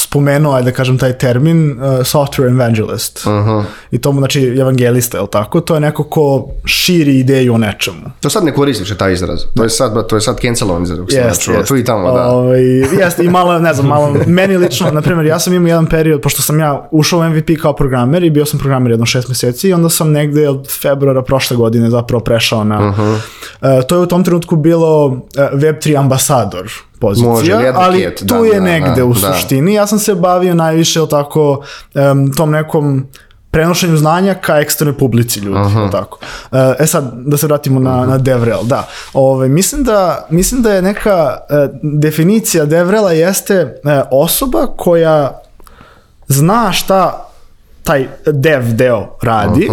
spomenuo, 0.00 0.54
ajde 0.54 0.70
da 0.70 0.76
kažem, 0.76 0.98
taj 0.98 1.18
termin 1.18 1.70
uh, 1.70 1.78
software 1.84 2.50
evangelist. 2.50 3.26
I 3.90 3.98
to 3.98 4.12
mu, 4.12 4.20
znači, 4.20 4.46
evangelista, 4.46 5.18
je 5.18 5.22
li 5.22 5.28
tako? 5.30 5.60
To 5.60 5.74
je 5.74 5.80
neko 5.80 6.04
ko 6.04 6.48
širi 6.64 7.18
ideju 7.18 7.54
o 7.54 7.58
nečemu. 7.58 8.10
To 8.20 8.30
sad 8.30 8.44
ne 8.44 8.54
koristi 8.54 8.82
više 8.82 8.96
taj 8.96 9.12
izraz. 9.12 9.40
To 9.56 9.62
je 9.62 9.70
sad, 9.70 10.06
to 10.08 10.16
je 10.16 10.20
sad 10.20 10.40
cancelovan 10.40 10.82
izraz. 10.82 10.98
Jest, 11.08 11.42
čuo. 11.42 11.54
jest. 11.54 11.68
Tu 11.68 11.76
i 11.76 11.84
tamo, 11.84 12.12
da. 12.12 12.26
Ovaj, 12.26 12.62
jeste, 13.00 13.24
i 13.24 13.28
malo, 13.28 13.58
ne 13.58 13.74
znam, 13.74 13.86
malo, 13.86 14.16
meni 14.26 14.56
lično, 14.56 14.90
na 14.90 15.02
primjer, 15.02 15.26
ja 15.26 15.38
sam 15.38 15.54
imao 15.54 15.68
jedan 15.68 15.86
period, 15.86 16.20
pošto 16.20 16.42
sam 16.42 16.60
ja 16.60 16.88
ušao 16.90 17.20
u 17.20 17.24
MVP 17.24 17.50
kao 17.62 17.72
programer 17.72 18.24
i 18.24 18.30
bio 18.30 18.46
sam 18.46 18.58
programer 18.58 18.90
jedno 18.90 19.06
šest 19.06 19.28
meseci 19.28 19.68
i 19.68 19.72
onda 19.72 19.88
sam 19.88 20.12
negde 20.12 20.48
od 20.48 20.68
februara 20.82 21.22
prošle 21.22 21.56
godine 21.56 21.90
zapravo 21.90 22.24
prešao 22.24 22.64
na... 22.64 22.94
E, 23.62 23.86
to 23.86 23.94
je 23.94 24.00
u 24.00 24.06
tom 24.06 24.24
trenutku 24.24 24.56
bilo 24.56 25.20
e, 25.36 25.48
Web3 25.52 25.98
ambasador 25.98 26.70
pozicija, 27.00 27.30
Može, 27.30 27.72
ali 27.74 28.14
tu 28.16 28.24
da, 28.24 28.36
je 28.36 28.54
da, 28.54 28.60
negde 28.60 28.94
da, 28.96 29.04
u 29.04 29.14
da. 29.14 29.32
suštini. 29.32 29.74
Ja 29.74 29.86
sam 29.86 29.98
se 29.98 30.14
bavio 30.14 30.54
najviše 30.54 30.98
jel 30.98 31.06
tako 31.06 31.62
em, 31.94 32.32
tom 32.32 32.50
nekom 32.50 33.06
prenošenju 33.50 33.96
znanja 33.96 34.34
ka 34.34 34.58
eksternoj 34.58 34.98
publici 34.98 35.40
ljudi, 35.40 35.74
jel 35.74 35.90
tako. 35.90 36.18
E, 36.52 36.74
E 36.78 36.86
sad, 36.86 37.12
da 37.14 37.36
se 37.36 37.46
vratimo 37.46 37.80
na, 37.80 38.06
na 38.06 38.18
DevRel, 38.18 38.60
da. 38.62 38.88
Ove, 39.12 39.48
mislim, 39.48 39.84
da, 39.84 40.26
mislim 40.30 40.62
da 40.62 40.72
je 40.72 40.82
neka 40.82 41.36
e, 41.50 41.68
definicija 41.82 42.64
DevRela 42.64 43.12
jeste 43.12 43.54
e, 43.54 44.02
osoba 44.10 44.66
koja 44.76 45.40
zna 46.28 46.72
šta 46.72 47.26
taj 47.82 48.08
dev 48.26 48.62
deo 48.72 49.16
radi, 49.22 49.70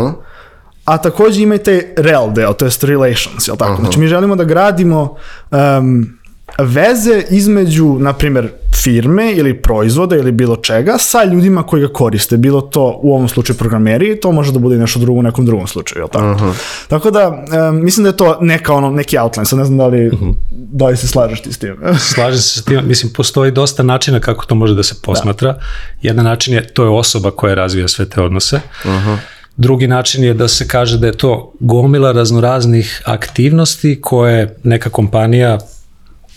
a 0.86 0.98
takođe 0.98 1.42
ima 1.42 1.56
i 1.56 1.58
taj 1.58 1.82
rel 1.98 2.32
deo, 2.32 2.54
to 2.54 2.66
jest 2.66 2.84
relations, 2.84 3.48
jel 3.48 3.58
tako? 3.58 3.82
Znači 3.82 4.00
mi 4.00 4.08
želimo 4.08 4.36
da 4.36 4.44
gradimo 4.44 5.16
em, 5.52 6.17
veze 6.58 7.24
između, 7.30 7.98
na 8.00 8.14
primjer, 8.14 8.50
firme 8.84 9.34
ili 9.34 9.62
proizvoda 9.62 10.16
ili 10.16 10.32
bilo 10.32 10.56
čega 10.56 10.98
sa 11.00 11.24
ljudima 11.24 11.64
koji 11.64 11.82
ga 11.82 11.88
koriste. 11.88 12.38
Bilo 12.38 12.62
to 12.62 13.00
u 13.04 13.14
ovom 13.14 13.28
slučaju 13.28 13.58
programeri, 13.58 14.20
to 14.20 14.32
može 14.32 14.52
da 14.52 14.60
bude 14.60 14.76
i 14.76 14.80
nešto 14.80 15.00
drugo 15.00 15.20
u 15.20 15.24
nekom 15.24 15.46
drugom 15.46 15.68
slučaju, 15.68 16.02
jel 16.02 16.08
tako? 16.08 16.54
Tako 16.88 17.12
da, 17.12 17.46
em, 17.52 17.84
mislim 17.84 18.04
da 18.04 18.10
je 18.10 18.18
to 18.18 18.38
neka 18.42 18.74
ono, 18.74 18.90
neki 18.90 19.18
outline, 19.18 19.46
sad 19.46 19.60
ne 19.60 19.66
znam 19.66 19.78
da 19.78 19.88
li, 19.88 20.12
da 20.52 20.88
li 20.88 20.98
se 20.98 21.08
slažeš 21.08 21.42
ti 21.42 21.54
s 21.54 21.58
tim. 21.58 21.76
Slažem 22.14 22.40
se 22.40 22.60
s 22.60 22.64
tim, 22.64 22.88
mislim, 22.88 23.14
postoji 23.14 23.52
dosta 23.52 23.84
načina 23.84 24.20
kako 24.20 24.46
to 24.46 24.56
može 24.56 24.76
da 24.76 24.84
se 24.84 24.96
posmatra. 25.04 25.60
Jedan 26.02 26.26
način 26.26 26.54
je, 26.54 26.68
to 26.68 26.84
je 26.84 26.90
osoba 26.90 27.32
koja 27.32 27.56
razvija 27.56 27.88
sve 27.88 28.10
te 28.10 28.22
odnose. 28.22 28.60
Drugi 29.58 29.88
način 29.88 30.24
je 30.24 30.34
da 30.34 30.48
se 30.48 30.68
kaže 30.68 30.98
da 30.98 31.08
je 31.08 31.18
to 31.18 31.54
gomila 31.60 32.12
raznoraznih 32.12 33.02
aktivnosti 33.06 34.02
koje 34.02 34.58
neka 34.64 34.90
kompanija 34.90 35.58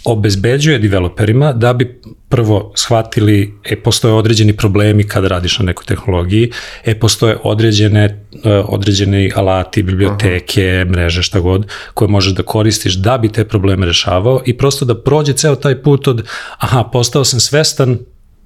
obezbeđuje 0.04 0.78
developerima 0.78 1.52
da 1.52 1.72
bi 1.72 2.00
prvo 2.28 2.72
shvatili, 2.76 3.54
e, 3.64 3.76
postoje 3.76 4.14
određeni 4.14 4.56
problemi 4.56 5.04
kada 5.04 5.28
radiš 5.28 5.58
na 5.58 5.64
nekoj 5.64 5.84
tehnologiji, 5.84 6.50
e, 6.84 6.98
postoje 6.98 7.36
određene, 7.42 8.04
e, 8.04 8.50
određeni 8.68 9.32
alati, 9.36 9.82
biblioteke, 9.82 10.84
mreže, 10.90 11.22
šta 11.22 11.40
god, 11.40 11.66
koje 11.94 12.08
možeš 12.08 12.32
da 12.32 12.42
koristiš 12.42 12.94
da 12.94 13.18
bi 13.18 13.32
te 13.32 13.44
probleme 13.44 13.86
rešavao 13.86 14.42
i 14.46 14.56
prosto 14.56 14.84
da 14.84 15.02
prođe 15.02 15.32
ceo 15.32 15.56
taj 15.56 15.82
put 15.82 16.08
od, 16.08 16.26
aha, 16.58 16.84
postao 16.92 17.24
sam 17.24 17.40
svestan 17.40 17.98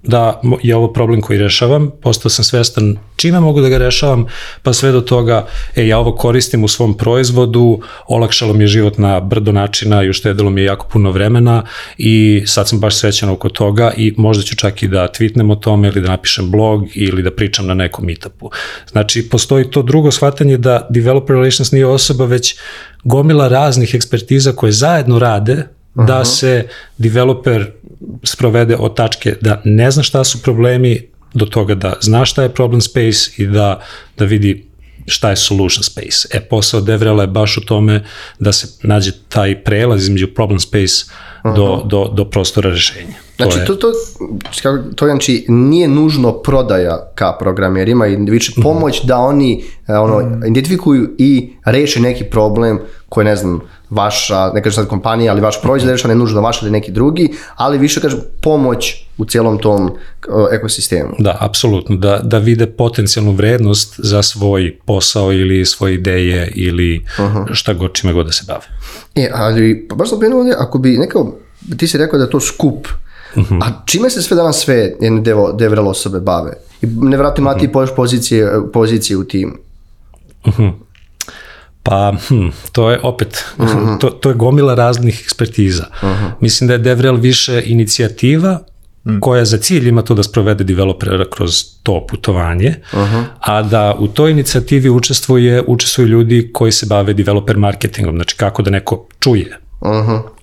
da 0.04 0.40
je 0.62 0.76
ovo 0.76 0.92
problem 0.92 1.20
koji 1.20 1.38
rešavam, 1.38 1.90
postao 2.02 2.30
sam 2.30 2.44
svestan 2.44 2.96
čime 3.16 3.40
mogu 3.40 3.60
da 3.60 3.68
ga 3.68 3.78
rešavam, 3.78 4.26
pa 4.62 4.72
sve 4.72 4.92
do 4.92 5.00
toga, 5.00 5.46
e, 5.76 5.86
ja 5.86 5.98
ovo 5.98 6.14
koristim 6.14 6.64
u 6.64 6.68
svom 6.68 6.96
proizvodu, 6.96 7.80
olakšalo 8.08 8.54
mi 8.54 8.64
je 8.64 8.68
život 8.68 8.98
na 8.98 9.20
brdo 9.20 9.52
načina 9.52 10.02
i 10.02 10.08
uštedilo 10.08 10.50
mi 10.50 10.60
je 10.60 10.64
jako 10.64 10.88
puno 10.92 11.10
vremena 11.10 11.62
i 11.98 12.42
sad 12.46 12.68
sam 12.68 12.80
baš 12.80 12.96
srećan 12.96 13.28
oko 13.28 13.48
toga 13.48 13.92
i 13.96 14.14
možda 14.16 14.42
ću 14.42 14.56
čak 14.56 14.82
i 14.82 14.88
da 14.88 15.08
tweetnem 15.08 15.52
o 15.52 15.56
tome 15.56 15.88
ili 15.88 16.00
da 16.00 16.08
napišem 16.08 16.50
blog 16.50 16.84
ili 16.94 17.22
da 17.22 17.30
pričam 17.30 17.66
na 17.66 17.74
nekom 17.74 18.04
meetupu. 18.04 18.50
Znači, 18.90 19.28
postoji 19.28 19.70
to 19.70 19.82
drugo 19.82 20.10
shvatanje 20.10 20.56
da 20.56 20.86
developer 20.90 21.36
relations 21.36 21.72
nije 21.72 21.86
osoba, 21.86 22.24
već 22.24 22.56
gomila 23.04 23.48
raznih 23.48 23.94
ekspertiza 23.94 24.52
koje 24.52 24.72
zajedno 24.72 25.18
rade 25.18 25.73
da 25.94 26.24
se 26.24 26.68
developer 26.98 27.70
sprovede 28.22 28.76
od 28.76 28.96
tačke 28.96 29.36
da 29.40 29.62
ne 29.64 29.90
zna 29.90 30.02
šta 30.02 30.24
su 30.24 30.42
problemi 30.42 31.08
do 31.34 31.46
toga 31.46 31.74
da 31.74 31.94
zna 32.00 32.24
šta 32.24 32.42
je 32.42 32.54
problem 32.54 32.80
space 32.80 33.30
i 33.36 33.46
da, 33.46 33.80
da 34.18 34.24
vidi 34.24 34.66
šta 35.06 35.30
je 35.30 35.36
solution 35.36 35.82
space. 35.82 36.28
E, 36.32 36.40
posao 36.40 36.80
DevRela 36.80 37.22
je 37.22 37.26
baš 37.26 37.56
u 37.56 37.60
tome 37.60 38.04
da 38.38 38.52
se 38.52 38.68
nađe 38.82 39.12
taj 39.28 39.64
prelaz 39.64 40.02
između 40.02 40.34
problem 40.34 40.60
space 40.60 41.04
do, 41.44 41.82
do, 41.84 42.10
do 42.14 42.24
prostora 42.24 42.70
rešenja. 42.70 43.23
To 43.36 43.44
Znači, 43.44 43.66
to, 43.66 43.74
to, 43.74 43.92
kako- 44.62 44.94
to 44.94 45.06
znači, 45.06 45.44
nije 45.48 45.88
nužno 45.88 46.32
prodaja 46.32 47.10
ka 47.14 47.32
programerima 47.32 48.06
i 48.06 48.16
više 48.16 48.52
pomoć 48.62 49.04
da 49.04 49.18
oni 49.18 49.64
e, 49.88 49.94
ono, 49.94 50.38
identifikuju 50.46 51.14
i 51.18 51.52
reše 51.64 52.00
neki 52.00 52.24
problem 52.24 52.80
koji, 53.08 53.24
ne 53.24 53.36
znam, 53.36 53.60
vaša, 53.90 54.50
ne 54.54 54.62
kažem 54.62 54.74
sad 54.74 54.88
kompanija, 54.88 55.32
ali 55.32 55.40
vaš 55.40 55.62
proizvod 55.62 55.90
reša, 55.90 56.08
ne 56.08 56.14
nužno 56.14 56.40
vaš 56.40 56.62
ili 56.62 56.70
neki 56.70 56.92
drugi, 56.92 57.28
ali 57.56 57.78
više, 57.78 58.00
kažem, 58.00 58.20
pomoć 58.40 59.04
u 59.18 59.24
cijelom 59.24 59.58
tom 59.58 59.90
ekosistemu. 60.52 61.14
Da, 61.18 61.36
apsolutno, 61.40 61.96
da, 61.96 62.20
da 62.22 62.38
vide 62.38 62.66
potencijalnu 62.66 63.32
vrednost 63.32 63.94
za 63.98 64.22
svoj 64.22 64.78
posao 64.84 65.32
ili 65.32 65.66
svoje 65.66 65.94
ideje 65.94 66.52
ili 66.54 67.06
šta 67.52 67.72
god 67.72 67.92
čime 67.92 68.12
god 68.12 68.26
da 68.26 68.32
se 68.32 68.44
bave. 68.46 68.66
E, 69.14 69.30
ali, 69.34 69.86
pa 69.88 69.94
baš 69.94 70.08
sam 70.08 70.32
ovdje, 70.32 70.54
ako 70.58 70.78
bi 70.78 70.98
nekao, 70.98 71.38
ti 71.76 71.86
si 71.86 71.98
rekao 71.98 72.18
da 72.18 72.24
je 72.24 72.30
to 72.30 72.40
skup 72.40 72.88
A 73.36 73.82
čime 73.86 74.10
se 74.10 74.22
sve 74.22 74.36
danas 74.36 74.56
sve 74.56 74.92
jedne 75.00 75.20
devo, 75.20 75.52
DevRel 75.52 75.88
osobe 75.88 76.20
bave? 76.20 76.52
I 76.82 76.86
nevjerojatno 76.86 77.42
ima 77.42 77.54
ti 77.54 77.70
još 77.74 77.94
pozicije, 77.96 78.52
pozicije 78.72 79.16
u 79.16 79.24
timu. 79.24 79.52
Pa, 81.82 82.12
hm, 82.28 82.48
to 82.72 82.90
je 82.90 83.00
opet, 83.02 83.44
to, 84.00 84.10
to 84.10 84.28
je 84.28 84.34
gomila 84.34 84.74
raznih 84.74 85.20
ekspertiza. 85.24 85.84
Mislim 86.40 86.68
da 86.68 86.74
je 86.74 86.78
DevRel 86.78 87.16
više 87.16 87.62
inicijativa 87.66 88.60
koja 89.20 89.44
za 89.44 89.58
cilj 89.58 89.88
ima 89.88 90.02
to 90.02 90.14
da 90.14 90.22
sprovede 90.22 90.64
developera 90.64 91.24
kroz 91.30 91.64
to 91.82 92.06
putovanje, 92.06 92.74
a 93.40 93.62
da 93.62 93.94
u 93.98 94.08
toj 94.08 94.30
inicijativi 94.30 94.90
učestvuje, 94.90 95.62
učestvuju 95.66 96.08
ljudi 96.08 96.50
koji 96.52 96.72
se 96.72 96.86
bave 96.86 97.12
developer 97.12 97.56
marketingom, 97.56 98.14
znači 98.14 98.36
kako 98.36 98.62
da 98.62 98.70
neko 98.70 99.06
čuje 99.20 99.58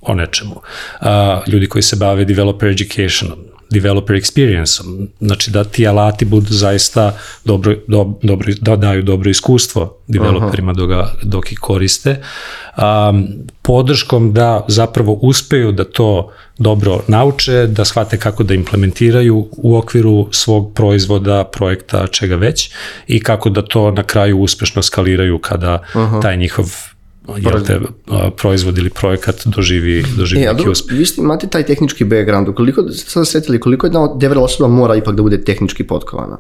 o 0.02 0.14
nečemu. 0.14 0.56
A, 1.00 1.42
ljudi 1.48 1.68
koji 1.68 1.82
se 1.82 1.96
bave 1.96 2.26
developer 2.26 2.70
educationom, 2.70 3.40
developer 3.72 4.16
experience-om, 4.16 5.08
znači 5.20 5.52
da 5.52 5.64
ti 5.64 5.88
alati 5.88 6.26
budu 6.26 6.48
zaista 6.50 7.18
dobro, 7.46 7.76
do, 7.88 8.14
dobro, 8.24 8.54
da 8.62 8.76
daju 8.76 9.04
dobro 9.04 9.30
iskustvo 9.30 9.98
developerima 10.08 10.74
dok, 10.74 10.90
ga, 10.90 11.14
dok 11.24 11.52
ih 11.52 11.60
koriste, 11.60 12.22
um, 12.78 13.28
podrškom 13.62 14.34
da 14.34 14.66
zapravo 14.68 15.14
uspeju 15.14 15.72
da 15.72 15.84
to 15.84 16.32
dobro 16.58 17.02
nauče, 17.08 17.68
da 17.68 17.86
shvate 17.86 18.18
kako 18.18 18.44
da 18.44 18.54
implementiraju 18.54 19.48
u 19.52 19.78
okviru 19.78 20.28
svog 20.32 20.74
proizvoda, 20.74 21.44
projekta, 21.44 22.08
čega 22.08 22.36
već 22.36 22.72
i 23.08 23.20
kako 23.20 23.50
da 23.50 23.62
to 23.62 23.92
na 23.92 24.04
kraju 24.04 24.40
uspešno 24.40 24.82
skaliraju 24.82 25.40
kada 25.40 25.84
taj 26.22 26.38
njihov 26.38 26.91
jel 27.38 27.64
te, 27.66 27.80
a, 28.08 28.30
proizvod 28.38 28.78
ili 28.78 28.90
projekat 28.90 29.36
doživi, 29.46 30.06
doživi 30.18 30.44
E, 30.44 30.54
neki 30.54 30.70
uspeh. 30.70 30.98
vi 30.98 31.06
ste, 31.06 31.22
imate 31.22 31.48
taj 31.48 31.64
tehnički 31.64 32.04
background, 32.04 32.56
koliko, 32.56 32.84
sad 32.92 33.28
setili, 33.28 33.60
koliko 33.60 33.86
jedna 33.86 34.08
DevRel 34.20 34.44
osoba 34.44 34.70
mora 34.70 34.96
ipak 34.96 35.16
da 35.16 35.24
bude 35.24 35.44
tehnički 35.44 35.88
potkovana? 35.88 36.38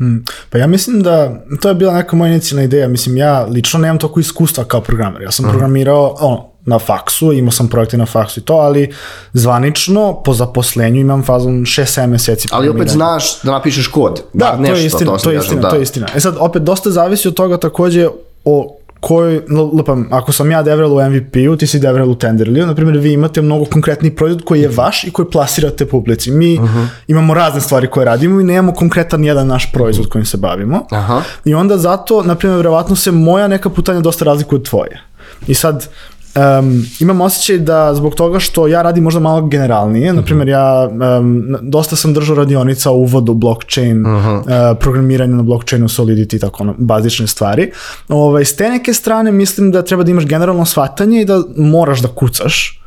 Mm. 0.00 0.24
Pa 0.50 0.58
ja 0.58 0.66
mislim 0.66 1.02
da, 1.02 1.44
to 1.60 1.68
je 1.68 1.74
bila 1.74 1.94
neka 1.94 2.16
moja 2.16 2.30
inicijalna 2.30 2.62
ideja, 2.62 2.88
mislim 2.88 3.16
ja 3.16 3.44
lično 3.44 3.80
nemam 3.80 3.98
toliko 3.98 4.20
iskustva 4.20 4.64
kao 4.64 4.80
programer, 4.80 5.22
ja 5.22 5.30
sam 5.30 5.50
programirao 5.50 6.16
ono, 6.20 6.52
na 6.64 6.78
faksu, 6.78 7.32
imao 7.32 7.50
sam 7.50 7.68
projekte 7.68 7.96
na 7.96 8.06
faksu 8.06 8.40
i 8.40 8.42
to, 8.42 8.54
ali 8.54 8.92
zvanično 9.32 10.22
po 10.24 10.34
zaposlenju 10.34 11.00
imam 11.00 11.22
fazon 11.22 11.52
6-7 11.52 12.06
meseci 12.06 12.48
Ali 12.50 12.68
opet 12.68 12.88
znaš 12.88 13.42
da 13.42 13.50
napišeš 13.50 13.86
kod. 13.86 14.22
Da, 14.32 14.44
bar 14.44 14.60
nešto, 14.60 14.74
to 14.74 14.80
je 14.80 14.86
istina, 14.86 15.18
sam 15.18 15.24
to 15.24 15.30
je 15.30 15.36
kažem, 15.36 15.48
istina, 15.48 15.62
da. 15.62 15.70
to 15.70 15.76
je 15.76 15.82
istina. 15.82 16.06
E 16.14 16.20
sad, 16.20 16.34
opet, 16.38 16.62
dosta 16.62 16.90
zavisi 16.90 17.28
od 17.28 17.34
toga 17.34 17.56
takođe 17.56 18.08
o 18.44 18.78
kojoj, 19.02 19.34
l- 19.36 19.70
lupam, 19.72 20.08
ako 20.10 20.32
sam 20.32 20.50
ja 20.50 20.62
Devrel 20.62 20.92
u 20.92 21.10
MVP-u, 21.10 21.56
ti 21.56 21.66
si 21.66 21.78
Devrel 21.78 22.10
u 22.10 22.14
Tenderliju, 22.14 22.66
na 22.66 22.74
primjer, 22.74 22.98
vi 22.98 23.12
imate 23.12 23.42
mnogo 23.42 23.64
konkretni 23.64 24.10
proizvod 24.16 24.44
koji 24.44 24.60
je 24.60 24.68
vaš 24.68 25.04
i 25.04 25.10
koji 25.10 25.30
plasirate 25.30 25.86
publici. 25.86 26.30
Mi 26.30 26.60
imamo 27.06 27.34
razne 27.34 27.60
stvari 27.60 27.86
koje 27.90 28.04
radimo 28.04 28.40
i 28.40 28.44
nemamo 28.44 28.72
konkretan 28.72 29.24
jedan 29.24 29.46
naš 29.46 29.72
proizvod 29.72 30.08
kojim 30.08 30.24
se 30.24 30.36
bavimo. 30.36 30.86
Aha. 30.90 31.22
I 31.44 31.54
onda 31.54 31.78
zato, 31.78 32.22
na 32.22 32.34
primjer, 32.34 32.56
verovatno 32.56 32.96
se 32.96 33.10
moja 33.12 33.48
neka 33.48 33.70
putanja 33.70 34.00
dosta 34.00 34.24
razlikuje 34.24 34.56
od 34.58 34.68
tvoje. 34.68 35.00
I 35.46 35.54
sad, 35.54 35.88
um, 36.34 36.86
imam 37.00 37.20
osjećaj 37.20 37.58
da 37.58 37.94
zbog 37.94 38.14
toga 38.14 38.38
što 38.38 38.66
ja 38.66 38.82
radim 38.82 39.04
možda 39.04 39.20
malo 39.20 39.46
generalnije, 39.46 40.12
na 40.12 40.22
primjer 40.22 40.48
ja 40.48 40.88
um, 41.18 41.56
dosta 41.60 41.96
sam 41.96 42.14
držao 42.14 42.36
radionica 42.36 42.90
u 42.90 43.00
uvodu 43.00 43.34
blockchain, 43.34 44.06
uh, 44.06 44.12
programiranje 44.80 45.34
na 45.34 45.42
blockchainu, 45.42 45.88
solidity 45.88 46.36
i 46.36 46.38
tako 46.38 46.62
ono, 46.62 46.74
bazične 46.78 47.26
stvari. 47.26 47.70
Ovaj, 48.08 48.44
s 48.44 48.56
te 48.56 48.70
neke 48.70 48.94
strane 48.94 49.32
mislim 49.32 49.70
da 49.72 49.82
treba 49.82 50.02
da 50.02 50.10
imaš 50.10 50.26
generalno 50.26 50.64
shvatanje 50.64 51.20
i 51.20 51.24
da 51.24 51.42
moraš 51.56 52.00
da 52.00 52.08
kucaš. 52.08 52.80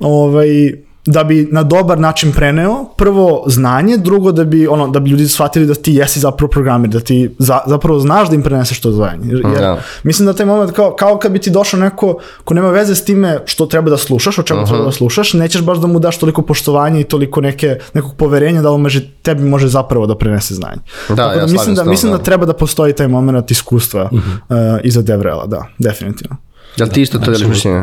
Ovaj, 0.00 0.72
da 1.10 1.24
bi 1.24 1.48
na 1.52 1.62
dobar 1.62 1.98
način 1.98 2.32
preneo 2.32 2.84
prvo 2.96 3.44
znanje, 3.46 3.96
drugo 3.96 4.32
da 4.32 4.44
bi 4.44 4.66
ono 4.66 4.88
da 4.88 5.00
bi 5.00 5.10
ljudi 5.10 5.28
shvatili 5.28 5.66
da 5.66 5.74
ti 5.74 5.94
jesi 5.94 6.20
zapravo 6.20 6.48
programer, 6.50 6.90
da 6.90 7.00
ti 7.00 7.34
za, 7.38 7.58
zapravo 7.66 7.98
znaš 7.98 8.28
da 8.28 8.34
im 8.34 8.42
preneseš 8.42 8.80
to 8.80 8.92
znanje. 8.92 9.28
Jer, 9.28 9.40
jer 9.44 9.60
Da. 9.60 9.80
mislim 10.02 10.26
da 10.26 10.32
taj 10.32 10.46
moment 10.46 10.72
kao, 10.72 10.94
kao 10.98 11.18
kad 11.18 11.32
bi 11.32 11.38
ti 11.38 11.50
došao 11.50 11.80
neko 11.80 12.18
ko 12.44 12.54
nema 12.54 12.70
veze 12.70 12.94
s 12.94 13.04
time 13.04 13.38
što 13.44 13.66
treba 13.66 13.90
da 13.90 13.96
slušaš, 13.96 14.38
o 14.38 14.42
čemu 14.42 14.66
treba 14.66 14.84
da 14.84 14.92
slušaš, 14.92 15.32
nećeš 15.32 15.62
baš 15.62 15.78
da 15.78 15.86
mu 15.86 15.98
daš 15.98 16.18
toliko 16.18 16.42
poštovanja 16.42 17.00
i 17.00 17.04
toliko 17.04 17.40
neke, 17.40 17.78
nekog 17.94 18.16
poverenja 18.16 18.62
da 18.62 18.70
on 18.70 18.80
može, 18.80 19.10
tebi 19.22 19.44
može 19.44 19.68
zapravo 19.68 20.06
da 20.06 20.16
prenese 20.18 20.54
znanje. 20.54 20.80
Da, 21.08 21.16
Tako 21.16 21.30
ja 21.30 21.40
da 21.40 21.48
slažem 21.48 21.52
mislim 21.52 21.74
da 21.74 21.80
tobom, 21.80 21.90
mislim 21.90 22.12
da. 22.12 22.18
da. 22.18 22.24
treba 22.24 22.46
da 22.46 22.52
postoji 22.52 22.92
taj 22.92 23.08
moment 23.08 23.50
iskustva 23.50 24.10
uh, 24.12 24.56
iza 24.84 25.02
Devrela, 25.02 25.46
da, 25.46 25.66
definitivno. 25.78 26.36
Jel 26.76 26.88
ti 26.88 27.02
isto 27.02 27.18
to 27.18 27.30
deliš 27.30 27.48
mišljenje? 27.48 27.82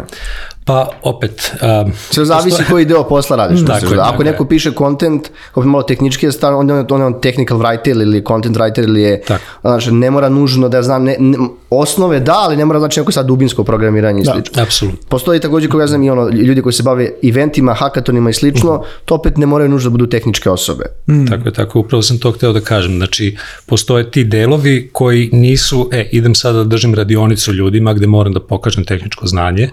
Pa 0.67 0.89
opet, 1.03 1.51
um, 1.85 1.91
Sve 2.09 2.25
zavisi 2.25 2.63
koji 2.69 2.85
deo 2.85 3.03
posla 3.03 3.35
radiš. 3.35 3.59
Tako 3.65 3.73
misliš 3.73 3.91
je, 3.91 3.95
da 3.95 4.03
tako 4.03 4.13
Ako 4.13 4.23
je. 4.23 4.31
neko 4.31 4.45
piše 4.45 4.71
content, 4.77 5.29
opet 5.55 5.67
malo 5.69 5.83
tehnički 5.83 6.25
je 6.25 6.31
stan, 6.31 6.55
onda 6.55 6.73
je 6.73 6.79
on, 6.79 6.85
on 6.89 6.99
je 6.99 7.05
on 7.05 7.21
technical 7.21 7.57
writer 7.57 8.01
ili 8.01 8.23
content 8.27 8.57
writer 8.57 8.83
ili 8.83 9.01
je, 9.01 9.21
Tako. 9.21 9.43
znači, 9.61 9.91
ne 9.91 10.11
mora 10.11 10.29
nužno 10.29 10.69
da 10.69 10.81
znam, 10.83 11.03
ne, 11.03 11.15
ne, 11.19 11.37
osnove 11.69 12.19
da, 12.19 12.35
ali 12.37 12.57
ne 12.57 12.65
mora 12.65 12.79
znači 12.79 12.99
neko 12.99 13.11
sad 13.11 13.25
dubinsko 13.25 13.63
programiranje 13.63 14.21
i 14.21 14.23
Da. 14.23 14.33
slično. 14.33 14.63
apsolutno. 14.63 14.99
Postoji 15.09 15.39
također, 15.39 15.69
kako 15.69 15.81
ja 15.81 15.87
znam, 15.87 16.03
i 16.03 16.09
ono, 16.09 16.29
ljudi 16.29 16.61
koji 16.61 16.73
se 16.73 16.83
bave 16.83 17.11
eventima, 17.29 17.73
hakatonima 17.73 18.29
i 18.29 18.33
slično, 18.33 18.83
to 19.05 19.15
opet 19.15 19.37
ne 19.37 19.45
moraju 19.45 19.69
nužno 19.69 19.89
da 19.89 19.91
budu 19.91 20.07
tehničke 20.07 20.49
osobe. 20.49 20.85
Tako 21.29 21.47
je, 21.47 21.53
tako, 21.53 21.79
upravo 21.79 22.01
sam 22.01 22.17
to 22.19 22.31
hteo 22.31 22.53
da 22.53 22.59
kažem. 22.59 22.95
Znači, 22.97 23.37
postoje 23.65 24.11
ti 24.11 24.23
delovi 24.23 24.89
koji 24.93 25.29
nisu, 25.33 25.89
e, 25.91 26.09
idem 26.11 26.35
sada 26.35 26.57
da 26.57 26.63
držim 26.63 26.95
radionicu 26.95 27.53
ljudima 27.53 27.93
gde 27.93 28.07
moram 28.07 28.33
da 28.33 28.39
pokažem 28.39 28.85
tehničko 28.85 29.27
znanje, 29.27 29.69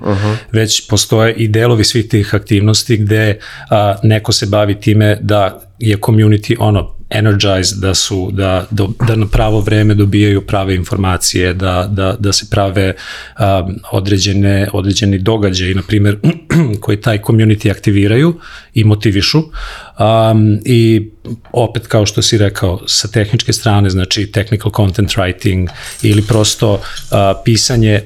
već 0.52 0.83
postoje 0.88 1.34
i 1.34 1.48
delovi 1.48 1.84
svih 1.84 2.08
tih 2.08 2.34
aktivnosti 2.34 2.96
gde 2.96 3.38
a, 3.70 3.94
neko 4.02 4.32
se 4.32 4.46
bavi 4.46 4.80
time 4.80 5.18
da 5.20 5.60
je 5.78 5.96
community 5.96 6.56
ono 6.58 6.94
energized, 7.10 7.78
da 7.78 7.94
su 7.94 8.30
da, 8.32 8.66
da, 8.70 8.86
da 9.06 9.16
na 9.16 9.26
pravo 9.26 9.60
vreme 9.60 9.94
dobijaju 9.94 10.46
prave 10.46 10.74
informacije, 10.74 11.54
da, 11.54 11.88
da, 11.90 12.16
da 12.18 12.32
se 12.32 12.46
prave 12.50 12.94
um, 12.94 13.76
određene, 13.92 14.68
određeni 14.72 15.18
događaji, 15.18 15.74
na 15.74 15.82
primjer, 15.82 16.18
koji 16.80 17.00
taj 17.00 17.18
community 17.18 17.70
aktiviraju 17.70 18.40
i 18.74 18.84
motivišu. 18.84 19.38
Um, 19.38 20.58
I 20.64 21.10
opet, 21.52 21.86
kao 21.86 22.06
što 22.06 22.22
si 22.22 22.38
rekao, 22.38 22.80
sa 22.86 23.08
tehničke 23.08 23.52
strane, 23.52 23.90
znači 23.90 24.32
technical 24.32 24.72
content 24.76 25.10
writing 25.10 25.68
ili 26.02 26.22
prosto 26.22 26.72
uh, 26.72 26.80
pisanje 27.44 28.00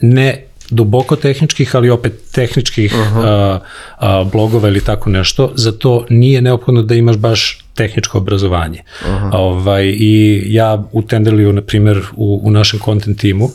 ne 0.00 0.49
duboko 0.70 1.16
tehničkih, 1.16 1.76
ali 1.76 1.90
opet 1.90 2.12
tehničkih 2.32 2.94
uh 2.94 3.16
-huh. 3.16 3.56
uh, 3.56 4.32
blogova 4.32 4.68
ili 4.68 4.80
tako 4.80 5.10
nešto, 5.10 5.52
za 5.54 5.72
to 5.72 6.06
nije 6.10 6.40
neophodno 6.40 6.82
da 6.82 6.94
imaš 6.94 7.16
baš 7.16 7.58
tehničko 7.74 8.18
obrazovanje. 8.18 8.82
Uh 9.02 9.08
-huh. 9.08 9.30
ovaj, 9.32 9.86
I 9.86 10.42
ja 10.46 10.84
u 10.92 11.02
Tenderliju, 11.02 11.52
na 11.52 11.62
primjer, 11.62 12.02
u, 12.16 12.40
u 12.44 12.50
našem 12.50 12.80
content 12.84 13.18
timu, 13.18 13.44
uh, 13.44 13.50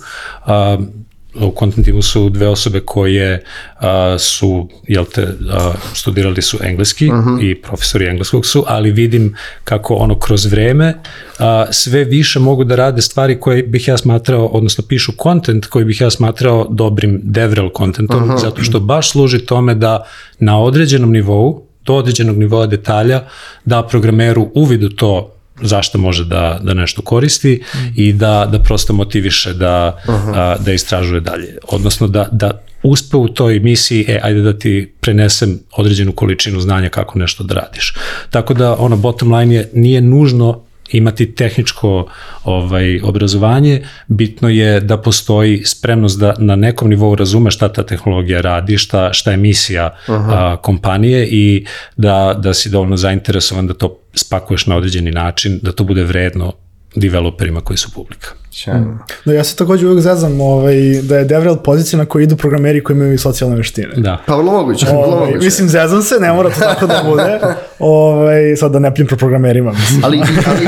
u 1.42 1.54
content 1.60 1.86
timu 1.86 2.02
su 2.02 2.30
dve 2.30 2.48
osobe 2.48 2.80
koje 2.80 3.44
a, 3.76 4.16
su, 4.20 4.70
jel 4.88 5.06
te, 5.06 5.28
a, 5.52 5.74
studirali 5.94 6.42
su 6.42 6.58
engleski 6.62 7.08
uh 7.08 7.16
-huh. 7.16 7.52
i 7.52 7.62
profesori 7.62 8.08
engleskog 8.08 8.46
su, 8.46 8.64
ali 8.68 8.92
vidim 8.92 9.36
kako 9.64 9.94
ono 9.94 10.20
kroz 10.20 10.46
vreme 10.46 10.94
a, 11.40 11.66
sve 11.72 12.04
više 12.04 12.40
mogu 12.40 12.64
da 12.64 12.76
rade 12.76 13.02
stvari 13.02 13.40
koje 13.40 13.64
bih 13.64 13.88
ja 13.88 13.98
smatrao, 13.98 14.46
odnosno 14.46 14.84
pišu 14.88 15.12
content 15.24 15.66
koji 15.66 15.86
bih 15.86 16.02
ja 16.02 16.10
smatrao 16.10 16.68
dobrim 16.70 17.20
DevRel 17.24 17.70
contentom, 17.78 18.24
uh 18.24 18.30
-huh. 18.30 18.42
zato 18.42 18.64
što 18.64 18.80
baš 18.80 19.12
služi 19.12 19.40
tome 19.40 19.76
da 19.76 20.06
na 20.40 20.62
određenom 20.62 21.12
nivou, 21.12 21.66
do 21.86 21.96
određenog 21.96 22.38
nivoa 22.38 22.68
detalja, 22.68 23.24
da 23.66 23.84
programeru 23.84 24.52
uvid 24.54 24.84
u 24.84 24.90
to 24.90 25.35
zašto 25.62 25.98
može 25.98 26.26
da, 26.26 26.60
da 26.64 26.74
nešto 26.74 27.02
koristi 27.02 27.64
mm. 27.76 27.78
i 27.96 28.14
da, 28.14 28.48
da 28.52 28.60
prosto 28.60 28.94
motiviše 28.94 29.54
da, 29.54 30.02
uh 30.08 30.14
-huh. 30.16 30.34
a, 30.36 30.56
da 30.58 30.74
istražuje 30.74 31.22
dalje. 31.22 31.58
Odnosno 31.68 32.08
da, 32.08 32.28
da 32.32 32.52
uspe 32.84 33.18
u 33.18 33.28
toj 33.28 33.60
misiji, 33.60 34.06
e, 34.08 34.20
ajde 34.24 34.42
da 34.42 34.60
ti 34.60 34.94
prenesem 35.00 35.60
određenu 35.78 36.12
količinu 36.12 36.60
znanja 36.60 36.90
kako 36.90 37.20
nešto 37.20 37.44
da 37.44 37.54
radiš. 37.54 37.94
Tako 38.30 38.54
da, 38.54 38.76
ono, 38.76 38.98
bottom 38.98 39.34
line 39.34 39.56
je, 39.56 39.70
nije 39.74 40.02
nužno 40.02 40.62
imati 40.92 41.36
tehničko 41.36 42.08
ovaj 42.44 43.00
obrazovanje, 43.04 43.82
bitno 44.08 44.50
je 44.50 44.80
da 44.80 44.98
postoji 44.98 45.64
spremnost 45.66 46.20
da 46.20 46.34
na 46.38 46.56
nekom 46.56 46.90
nivou 46.90 47.16
razume 47.16 47.52
šta 47.52 47.74
ta 47.74 47.84
tehnologija 47.84 48.42
radi, 48.42 48.78
šta, 48.78 49.14
šta 49.14 49.32
je 49.32 49.38
misija 49.38 49.96
uh 50.08 50.16
-huh. 50.16 50.34
a, 50.34 50.58
kompanije 50.58 51.28
i 51.28 51.66
da, 51.98 52.36
da 52.40 52.54
si 52.54 52.70
dovoljno 52.70 52.98
zainteresovan 52.98 53.68
da 53.68 53.74
to 53.74 53.98
spakuješ 54.16 54.68
na 54.68 54.76
određeni 54.78 55.12
način, 55.12 55.60
da 55.64 55.72
to 55.72 55.84
bude 55.84 56.04
vredno 56.04 56.54
developerima 56.96 57.62
koji 57.62 57.78
su 57.78 57.92
publika. 57.92 58.28
Sjajno. 58.52 59.00
Da, 59.26 59.34
ja 59.34 59.44
se 59.44 59.56
takođe 59.56 59.88
uvijek 59.88 60.02
zezam 60.02 60.42
ovaj, 60.42 60.76
da 61.04 61.18
je 61.18 61.26
DevRel 61.26 61.56
pozicija 61.56 62.00
na 62.00 62.06
kojoj 62.06 62.24
idu 62.24 62.38
programeri 62.38 62.84
koji 62.84 62.96
imaju 62.96 63.20
socijalne 63.20 63.56
veštine. 63.56 63.94
Da. 63.98 64.22
Pa 64.26 64.36
vrlo 64.36 64.52
moguće, 64.52 64.86
vrlo 64.86 65.00
Ovaj, 65.00 65.20
moguće. 65.20 65.46
mislim, 65.46 65.70
zezam 65.70 66.02
se, 66.02 66.16
ne 66.20 66.34
mora 66.34 66.50
to 66.50 66.60
tako 66.60 66.88
da 66.88 67.04
bude. 67.10 67.40
Ovaj, 67.80 68.56
sad 68.56 68.72
da 68.72 68.80
ne 68.80 68.96
pljem 68.96 69.08
pro 69.08 69.18
programerima, 69.18 69.72
mislim. 69.72 70.02
ali, 70.04 70.22
ali, 70.48 70.68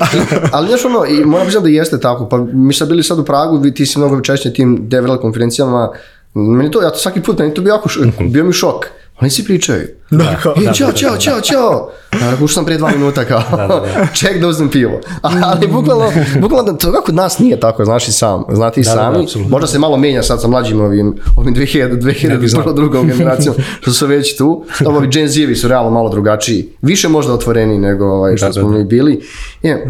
ali, 0.00 0.20
ali 0.52 0.68
znaš 0.68 0.84
ono, 0.84 1.04
i 1.04 1.24
moram 1.24 1.46
priznati 1.46 1.64
da 1.64 1.70
jeste 1.70 2.00
tako, 2.00 2.28
pa 2.28 2.38
mi 2.52 2.74
smo 2.74 2.86
bili 2.86 3.02
sad 3.02 3.18
u 3.18 3.24
Pragu, 3.24 3.58
vi, 3.58 3.74
ti 3.74 3.86
si 3.86 3.98
mnogo 3.98 4.20
češće 4.20 4.52
tim 4.52 4.88
DevRel 4.88 5.16
konferencijama, 5.18 5.90
meni 6.34 6.70
to, 6.70 6.82
ja 6.82 6.90
to 6.90 6.98
svaki 6.98 7.20
put, 7.20 7.38
meni 7.38 7.54
to 7.54 7.62
bio 7.62 7.72
jako, 7.72 7.88
šok, 7.88 8.04
bio 8.20 8.44
mi 8.44 8.52
šok. 8.52 8.86
Oni 9.20 9.30
svi 9.30 9.44
pričaju. 9.44 9.86
Da, 10.10 10.36
kao, 10.42 10.54
E, 10.70 10.74
ćao, 10.74 10.92
ćao, 10.92 11.16
ćao, 11.16 11.40
ćao. 11.40 11.90
Ja, 12.20 12.34
Ušao 12.34 12.48
sam 12.48 12.64
prije 12.64 12.78
dva 12.78 12.90
minuta 12.90 13.24
kao, 13.24 13.42
ček 14.20 14.40
da 14.40 14.48
uzmem 14.48 14.68
pivo. 14.70 15.00
Ali 15.22 15.68
bukvalno, 15.68 16.12
bukvalno 16.40 16.72
to 16.72 16.92
kako 16.92 17.04
kod 17.04 17.14
nas 17.14 17.38
nije 17.38 17.60
tako, 17.60 17.84
znaš 17.84 18.08
i 18.08 18.12
sam, 18.12 18.44
znate 18.52 18.80
i 18.80 18.84
Da, 18.84 18.90
da, 18.90 18.96
da, 18.96 19.02
sami. 19.02 19.24
apsolutno. 19.24 19.50
Možda 19.50 19.66
se 19.66 19.78
malo 19.78 19.96
menja 19.96 20.22
sad 20.22 20.40
sa 20.40 20.48
mlađim 20.48 20.80
ovim, 20.80 21.14
ovim 21.36 21.54
2000, 21.54 22.00
2000 22.00 22.46
znao. 22.48 22.62
prvo 22.62 22.74
drugom 22.76 23.06
generacijom, 23.06 23.54
što 23.80 23.92
su 23.92 24.06
već 24.06 24.36
tu. 24.36 24.64
Ovi 24.86 25.08
Gen 25.08 25.28
Z-evi 25.28 25.54
su 25.56 25.68
realno 25.68 25.90
malo 25.90 26.08
drugačiji. 26.08 26.68
Više 26.82 27.08
možda 27.08 27.32
otvoreni 27.32 27.78
nego 27.78 28.04
ovaj, 28.04 28.36
što 28.36 28.46
Da, 28.46 28.48
da, 28.48 28.60
smo 28.60 28.70
da. 28.70 28.78
mi 28.78 28.84
bili. 28.84 29.20
Je, 29.62 29.86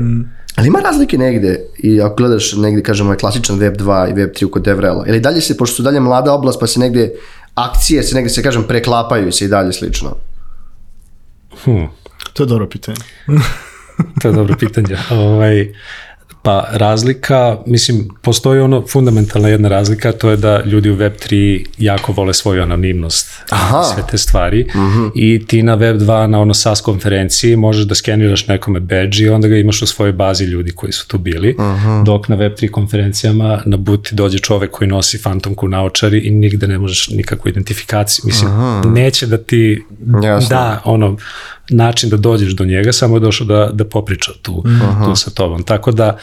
Ali 0.57 0.69
ima 0.69 0.81
razlike 0.81 1.19
negde 1.19 1.61
i 1.79 2.01
ako 2.01 2.15
gledaš 2.15 2.53
negde, 2.53 2.83
kažemo, 2.83 3.09
ovaj 3.09 3.19
klasičan 3.19 3.59
Web 3.59 3.77
2 3.77 4.11
i 4.11 4.15
Web 4.15 4.31
3 4.31 4.51
kod 4.51 4.63
DevRela, 4.63 5.05
ili 5.09 5.21
dalje 5.21 5.41
se, 5.41 5.57
pošto 5.57 5.77
su 5.77 5.83
dalje 5.83 6.01
mlada 6.01 6.33
oblast, 6.33 6.61
pa 6.61 6.67
se 6.67 6.81
negde 6.81 7.13
akcije 7.57 8.03
se 8.03 8.15
negde 8.15 8.31
se 8.31 8.43
kažem 8.43 8.65
preklapaju 8.69 9.33
se 9.33 9.45
i 9.45 9.49
dalje 9.49 9.73
slično. 9.73 10.17
To 12.33 12.43
je 12.43 12.47
dobro 12.47 12.69
pitanje. 12.69 12.99
To 14.21 14.29
je 14.29 14.35
dobro 14.35 14.57
pitanje. 14.57 14.97
Ovaj, 15.11 15.75
pa 16.47 16.69
razlika, 16.73 17.57
mislim, 17.67 18.09
postoji 18.23 18.61
ono 18.61 18.87
fundamentalna 18.87 19.49
jedna 19.49 19.69
razlika, 19.69 20.13
to 20.13 20.31
je 20.31 20.37
da 20.37 20.63
ljudi 20.65 20.91
u 20.91 20.97
Web3 20.97 21.65
jako 21.79 22.13
vole 22.13 22.35
svoju 22.35 22.63
anonimnost 22.63 23.31
Aha. 23.51 23.83
sve 23.83 24.03
te 24.11 24.19
stvari 24.19 24.67
i 25.15 25.47
ti 25.47 25.63
na 25.63 25.77
Web2 25.77 26.27
na 26.27 26.41
ono 26.41 26.55
SAS 26.55 26.81
konferenciji 26.81 27.57
možeš 27.57 27.85
da 27.85 27.95
skeniraš 27.95 28.47
nekome 28.47 28.81
badge 28.81 29.23
i 29.23 29.29
onda 29.29 29.49
ga 29.49 29.57
imaš 29.57 29.83
u 29.83 29.87
svojoj 29.87 30.13
bazi 30.13 30.45
ljudi 30.45 30.73
koji 30.73 30.93
su 30.93 31.09
tu 31.09 31.19
bili, 31.19 31.57
dok 32.05 32.29
na 32.29 32.37
Web3 32.37 32.71
konferencijama 32.71 33.63
na 33.65 33.77
buti 33.77 34.15
dođe 34.15 34.39
čovek 34.39 34.71
koji 34.71 34.89
nosi 34.89 35.19
fantomku 35.19 35.69
naočari 35.69 36.19
i 36.19 36.31
nigde 36.31 36.69
ne 36.69 36.79
možeš 36.79 37.09
nikakvu 37.09 37.49
identifikaciju. 37.49 38.23
Mislim, 38.27 38.51
neće 38.85 39.27
da 39.27 39.39
ti 39.39 39.85
Jasno. 40.23 40.49
da 40.49 40.83
ono 40.85 41.17
način 41.71 42.11
da 42.11 42.17
dođeš 42.17 42.53
do 42.53 42.65
njega, 42.65 42.93
samo 42.93 43.17
je 43.17 43.21
došao 43.21 43.47
da, 43.47 43.71
da 43.73 43.85
popriča 43.85 44.33
tu, 44.43 44.65
tu 45.05 45.17
sa 45.17 45.31
tobom. 45.31 45.63
Tako 45.63 45.93
da 45.93 46.17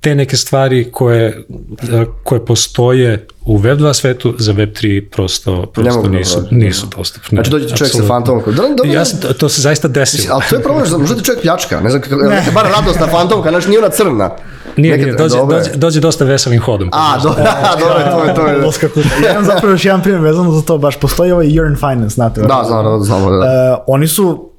te 0.00 0.14
neke 0.14 0.36
stvari 0.36 0.88
koje, 0.92 1.44
koje 2.24 2.44
postoje 2.44 3.26
u 3.44 3.58
Web2 3.58 3.94
svetu 3.94 4.34
za 4.38 4.52
Web3 4.52 5.10
prosto, 5.10 5.66
prosto 5.66 5.94
mogu 5.96 6.08
da 6.08 6.18
nisu, 6.18 6.42
nisu 6.50 6.86
dostupne. 6.96 7.28
Znači 7.36 7.50
dođe 7.50 7.64
čovjek 7.64 7.78
sa 7.78 7.84
Apsolutno. 7.84 8.08
fantomkom. 8.08 8.54
Da, 8.54 8.62
da, 8.84 8.92
Ja 8.92 9.04
sam, 9.04 9.18
to, 9.34 9.48
se 9.48 9.60
zaista 9.62 9.88
desilo. 9.88 10.34
Ali 10.34 10.42
to 10.50 10.56
je 10.56 10.62
problem, 10.62 10.86
što 10.86 10.98
možda 10.98 11.16
ti 11.16 11.24
čovjek 11.24 11.42
pljačka, 11.42 11.80
ne 11.80 11.90
znam, 11.90 12.02
neka 12.30 12.50
bar 12.54 12.66
radosna 12.76 13.06
fantomka, 13.06 13.50
znači 13.50 13.68
nije 13.68 13.78
ona 13.78 13.88
crna. 13.88 14.30
Nije, 14.76 14.94
Neka- 14.94 15.02
nije, 15.04 15.14
dođe, 15.14 15.36
dobro 15.36 15.56
je. 15.56 15.62
dođe, 15.62 15.76
dođe 15.76 16.00
dosta 16.00 16.24
veselim 16.24 16.60
hodom. 16.60 16.88
A, 16.92 17.18
do, 17.22 17.28
dobro, 17.80 17.94
to 18.12 18.24
je, 18.24 18.34
to 18.34 18.46
je. 18.46 18.60
Doska. 18.60 18.88
Ja 19.24 19.32
imam 19.32 19.44
zapravo 19.44 19.70
još 19.70 19.84
jedan 19.84 20.02
primjer 20.02 20.22
vezano 20.22 20.52
za 20.52 20.62
to, 20.62 20.78
baš 20.78 20.96
postoji 20.96 21.32
ovaj 21.32 21.46
Yearn 21.46 21.76
Finance, 21.76 22.14
znate. 22.14 22.40
Da, 22.40 22.64
znamo, 22.66 22.98
da, 22.98 23.04
znamo, 23.04 23.30
da. 23.30 23.44
E, 23.46 23.82
oni 23.86 24.08
su, 24.08 24.49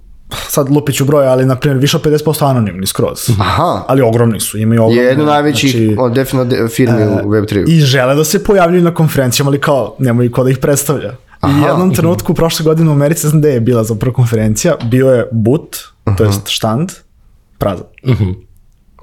sad 0.48 0.70
lupiću 0.70 1.06
broj, 1.06 1.28
ali 1.28 1.46
na 1.46 1.56
primjer 1.56 1.82
više 1.82 1.98
od 1.98 2.04
50% 2.04 2.50
anonimni 2.50 2.88
skroz. 2.88 3.30
Aha. 3.40 3.84
Ali 3.88 4.02
ogromni 4.02 4.40
su, 4.40 4.58
imaju 4.58 4.82
ogromne. 4.82 5.02
Je 5.04 5.08
jedno 5.08 5.26
najvećih 5.26 5.72
znači, 5.72 5.94
znači, 5.96 6.14
definitivno 6.16 6.46
de- 6.46 6.70
firmi 6.70 7.04
u 7.24 7.30
Web3. 7.30 7.70
I 7.70 7.80
žele 7.80 8.16
da 8.16 8.24
se 8.24 8.44
pojavljuju 8.44 8.84
na 8.84 8.94
konferencijama, 8.94 9.50
ali 9.50 9.60
kao, 9.60 9.96
nemaju 10.00 10.32
ko 10.32 10.44
da 10.44 10.50
ih 10.50 10.58
predstavlja. 10.58 11.16
I 11.44 11.64
u 11.64 11.68
jednom 11.68 11.94
trenutku, 11.94 12.34
prošle 12.34 12.64
godine 12.64 12.90
u 12.90 12.94
Americi, 12.94 13.28
znam 13.28 13.42
gde 13.42 13.50
je 13.50 13.60
bila 13.60 13.84
za 13.84 13.96
konferencija, 14.14 14.76
bio 14.84 15.12
je 15.12 15.28
but, 15.32 15.78
to 16.18 16.24
jest 16.24 16.48
štand, 16.48 16.92
prazan. 17.58 17.86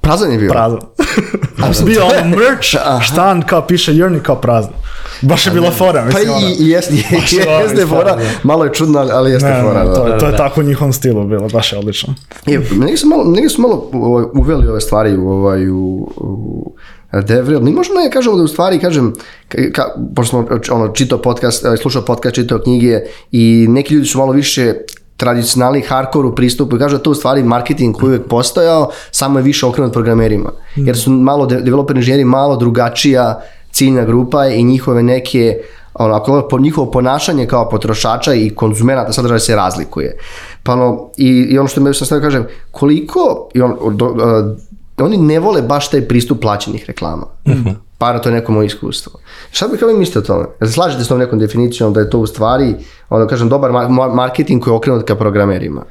Prazan 0.02 0.32
je 0.32 0.38
bio. 0.38 0.50
Prazan. 0.50 0.78
bio 1.86 2.02
ono 2.04 2.36
merch, 2.36 2.68
štand 3.02 3.44
kao 3.44 3.66
piše 3.66 3.92
i 3.96 4.20
kao 4.22 4.36
prazan. 4.40 4.72
Baš 5.22 5.46
je 5.46 5.52
bila 5.52 5.70
fora, 5.70 6.00
Pa 6.02 6.06
mislim. 6.08 6.30
ono. 6.30 6.46
i, 6.48 6.52
i 6.54 6.68
jeste, 6.68 6.94
jeste 6.94 7.36
dobro, 7.74 7.86
fora, 7.88 8.00
stvarno. 8.02 8.24
malo 8.42 8.64
je 8.64 8.72
čudno, 8.72 8.98
ali- 9.00 9.30
jeste 9.30 9.48
Ne, 9.48 9.62
fora. 9.62 9.84
ne, 9.84 9.94
to, 9.94 10.04
da. 10.04 10.12
je- 10.12 10.18
to 10.18 10.26
je 10.26 10.36
tako 10.36 10.60
u 10.60 10.64
njihovom 10.64 10.92
stilu 10.92 11.24
bilo, 11.24 11.48
baš 11.48 11.72
je 11.72 11.78
odlično. 11.78 12.14
Je, 12.46 12.58
negdje 12.72 12.96
su 12.96 13.06
malo, 13.06 13.24
negdje 13.24 13.50
su 13.50 13.62
malo 13.62 13.90
ovaj, 13.94 14.24
uveli 14.34 14.68
ove 14.68 14.80
stvari 14.80 15.16
u, 15.16 15.28
ovaj, 15.28 15.68
u, 15.68 15.76
u 16.16 16.72
DevRel. 17.20 17.60
Mi 17.60 17.72
možemo 17.72 18.00
da 18.00 18.10
kažemo 18.10 18.36
da 18.36 18.42
u 18.42 18.48
stvari, 18.48 18.78
kažem, 18.78 19.12
ka, 19.72 19.84
pošto 20.14 20.30
smo 20.30 20.46
ono, 20.70 20.88
čitao 20.88 21.18
podcast, 21.18 21.64
eh, 21.64 21.76
slušao 21.76 22.02
podcast, 22.02 22.34
čitao 22.34 22.58
knjige 22.58 23.00
i 23.32 23.66
neki 23.68 23.94
ljudi 23.94 24.06
su 24.06 24.18
malo 24.18 24.32
više 24.32 24.74
tradicionalni 25.16 25.80
hardcore 25.80 26.28
u 26.28 26.34
pristupu 26.34 26.76
i 26.76 26.78
kažu 26.78 26.96
da 26.96 27.02
to 27.02 27.10
u 27.10 27.14
stvari 27.14 27.42
marketing 27.42 27.94
koji 27.94 28.04
je 28.04 28.10
uvijek 28.10 28.28
postojao, 28.28 28.90
samo 29.10 29.38
je 29.38 29.42
više 29.42 29.66
okrenut 29.66 29.92
programerima. 29.92 30.50
Jer 30.76 30.96
su 30.98 31.10
malo 31.10 31.46
de, 31.46 31.56
developer 31.56 31.96
inženjeri 31.96 32.24
malo 32.24 32.56
drugačija 32.56 33.40
ciljna 33.78 34.04
grupa 34.04 34.46
i 34.46 34.64
njihove 34.64 35.02
neke 35.02 35.58
ono, 35.94 36.14
ako 36.14 36.32
gledamo 36.32 36.48
po 36.48 36.58
njihovo 36.58 36.90
ponašanje 36.90 37.46
kao 37.46 37.68
potrošača 37.68 38.34
i 38.34 38.50
konzumenata 38.50 39.12
sadržaja 39.12 39.38
se 39.38 39.56
razlikuje. 39.56 40.16
Pa 40.62 40.72
ono, 40.72 41.10
i, 41.16 41.28
i 41.28 41.58
ono 41.58 41.68
što 41.68 41.80
me 41.80 41.94
sam 41.94 42.06
stavio 42.06 42.22
kažem, 42.22 42.46
koliko, 42.70 43.48
i 43.54 43.60
on, 43.60 43.96
do, 43.96 44.06
uh, 44.06 45.04
oni 45.06 45.16
ne 45.16 45.40
vole 45.40 45.62
baš 45.62 45.90
taj 45.90 46.08
pristup 46.08 46.40
plaćenih 46.40 46.84
reklama. 46.88 47.26
Para, 47.98 48.18
to 48.18 48.28
je 48.28 48.34
neko 48.34 48.52
moje 48.52 48.66
iskustvo. 48.66 49.20
Šta 49.50 49.68
bih 49.68 49.80
kao 49.80 49.88
vi 49.88 49.98
mislite 49.98 50.18
o 50.18 50.22
tome? 50.22 50.46
Jel 50.60 50.70
slažete 50.70 51.04
s 51.04 51.08
tom 51.08 51.18
nekom 51.18 51.38
definicijom 51.38 51.92
da 51.92 52.00
je 52.00 52.10
to 52.10 52.18
u 52.18 52.26
stvari, 52.26 52.74
ono 53.08 53.26
kažem, 53.26 53.48
dobar 53.48 53.70
ma- 53.70 53.88
ma- 53.88 54.14
marketing 54.14 54.62
koji 54.62 54.72
je 54.72 54.76
okrenut 54.76 55.06
ka 55.06 55.16
programerima? 55.16 55.82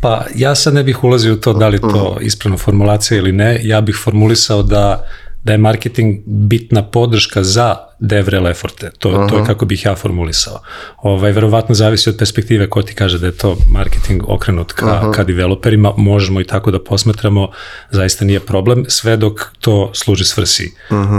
Pa 0.00 0.24
ja 0.34 0.54
sad 0.54 0.74
ne 0.74 0.82
bih 0.82 1.04
ulazio 1.04 1.34
u 1.34 1.36
to 1.36 1.52
da 1.52 1.68
li 1.68 1.80
to 1.80 2.16
ispravna 2.20 2.58
formulacija 2.58 3.18
ili 3.18 3.32
ne. 3.32 3.60
Ja 3.62 3.80
bih 3.80 3.96
formulisao 4.04 4.62
da 4.62 5.06
da 5.44 5.52
je 5.52 5.58
marketing 5.58 6.20
bitna 6.26 6.82
podrška 6.82 7.42
za 7.42 7.76
DevRel 7.98 8.46
efforte. 8.48 8.90
To, 8.98 9.26
to 9.30 9.38
je 9.38 9.44
kako 9.44 9.66
bih 9.66 9.84
ja 9.84 9.94
formulisao. 9.94 10.60
Ovaj, 11.02 11.32
verovatno 11.32 11.74
zavisi 11.74 12.10
od 12.10 12.16
perspektive 12.18 12.70
ko 12.70 12.82
ti 12.82 12.94
kaže 12.94 13.18
da 13.18 13.26
je 13.26 13.36
to 13.36 13.56
marketing 13.70 14.22
okrenut 14.28 14.72
ka, 14.72 15.10
ka 15.14 15.24
developerima. 15.24 15.92
Možemo 15.96 16.40
i 16.40 16.44
tako 16.44 16.70
da 16.70 16.84
posmatramo, 16.84 17.50
zaista 17.90 18.24
nije 18.24 18.40
problem, 18.40 18.84
sve 18.88 19.16
dok 19.16 19.40
to 19.60 19.90
služi 19.94 20.24
svrsi 20.24 20.72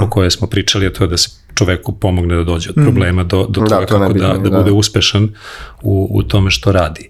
o 0.04 0.10
kojoj 0.10 0.32
smo 0.32 0.48
pričali, 0.48 0.88
a 0.88 0.94
to 0.94 1.04
je 1.04 1.08
da 1.08 1.18
se 1.18 1.30
čoveku 1.56 1.92
pomogne 1.92 2.36
da 2.36 2.44
dođe 2.44 2.70
od 2.70 2.76
problema 2.76 3.24
do, 3.24 3.46
do 3.50 3.62
Da, 3.62 3.68
toga 3.68 3.86
to 3.86 3.96
je 3.96 4.00
kako 4.00 4.14
da, 4.14 4.28
da 4.28 4.50
da. 4.50 4.58
bude 4.58 4.72
uspešan 4.72 5.30
u, 5.82 6.08
u 6.12 6.24
tome 6.24 6.52
što 6.52 6.72
radi. 6.72 7.10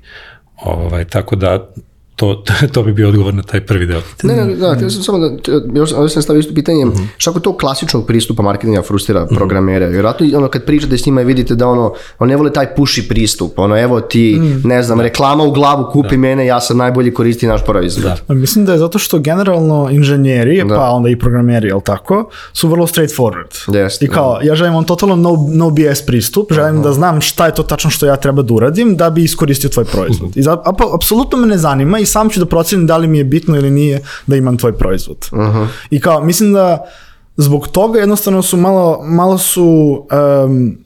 Ovaj, 0.62 1.06
tako 1.06 1.36
da 1.36 1.70
to, 2.24 2.44
to 2.74 2.84
bi 2.84 2.94
bio 2.94 3.10
odgovor 3.10 3.34
na 3.34 3.44
taj 3.44 3.62
prvi 3.66 3.86
deo. 3.86 4.02
Ne, 4.24 4.36
ne, 4.36 4.56
da, 4.56 4.74
htio 4.76 4.90
sam 4.90 5.04
samo 5.04 5.18
da, 5.18 5.30
još 5.80 5.94
ovdje 5.94 6.10
sam 6.10 6.22
stavio 6.22 6.40
isto 6.40 6.54
pitanje, 6.54 6.86
šta 7.18 7.30
ako 7.30 7.40
to 7.40 7.58
klasičnog 7.58 8.08
pristupa 8.08 8.44
marketinga 8.44 8.82
frustrira 8.82 9.26
programere? 9.26 9.88
Vjerojatno 9.88 10.28
ono 10.38 10.48
kad 10.48 10.66
pričate 10.66 10.98
s 10.98 11.06
njima 11.06 11.22
i 11.22 11.26
vidite 11.26 11.56
da 11.56 11.68
ono, 11.68 11.94
on 12.20 12.28
ne 12.30 12.36
vole 12.36 12.54
taj 12.54 12.76
puši 12.76 13.08
pristup, 13.08 13.60
ono 13.60 13.80
evo 13.80 14.02
ti, 14.02 14.42
ne 14.64 14.84
znam, 14.84 15.02
reklama 15.02 15.44
u 15.44 15.52
glavu, 15.52 15.90
kupi 15.92 16.18
mene, 16.18 16.46
ja 16.46 16.62
sam 16.62 16.78
najbolji 16.78 17.14
koristi 17.14 17.48
naš 17.48 17.66
proizvod. 17.66 18.04
Da. 18.04 18.18
A 18.28 18.34
Mislim 18.34 18.66
da 18.66 18.72
je 18.72 18.78
zato 18.78 19.00
što 19.00 19.20
generalno 19.20 19.90
inženjeri, 19.92 20.64
pa 20.70 20.90
onda 20.90 21.10
i 21.10 21.20
programeri, 21.20 21.68
jel 21.68 21.82
tako, 21.82 22.30
su 22.54 22.68
vrlo 22.68 22.88
straightforward. 22.88 23.76
Jeste, 23.76 24.06
I 24.06 24.08
kao, 24.08 24.40
ja 24.44 24.56
želim 24.56 24.76
on 24.76 24.84
totalno 24.84 25.16
no, 25.16 25.48
no 25.50 25.70
BS 25.70 26.02
pristup, 26.06 26.54
želim 26.54 26.82
da 26.82 26.94
znam 26.94 27.22
šta 27.22 27.46
je 27.46 27.56
to 27.56 27.64
tačno 27.64 27.90
što 27.90 28.06
ja 28.06 28.16
treba 28.16 28.42
da 28.42 28.54
uradim 28.54 28.96
da 28.98 29.10
bi 29.10 29.24
iskoristio 29.24 29.70
tvoj 29.70 29.86
proizvod. 29.86 30.38
I 30.38 30.42
za, 30.42 30.58
ap- 30.58 30.96
apsolutno 30.96 31.38
me 31.38 31.48
ne 31.48 31.58
zanima 31.58 32.00
i 32.00 32.06
sam 32.14 32.30
ću 32.30 32.40
da 32.40 32.46
procenim 32.46 32.88
da 32.88 32.98
li 32.98 33.08
mi 33.08 33.18
je 33.18 33.24
bitno 33.24 33.58
ili 33.58 33.72
nije 33.72 34.02
da 34.28 34.36
imam 34.36 34.58
tvoj 34.58 34.78
proizvod. 34.78 35.30
I 35.90 36.00
kao, 36.00 36.22
mislim 36.24 36.54
da 36.54 36.86
zbog 37.38 37.68
toga 37.68 38.00
jednostavno 38.00 38.42
su 38.42 38.58
malo, 38.58 39.02
malo 39.04 39.38
su 39.38 39.68
em, 40.12 40.78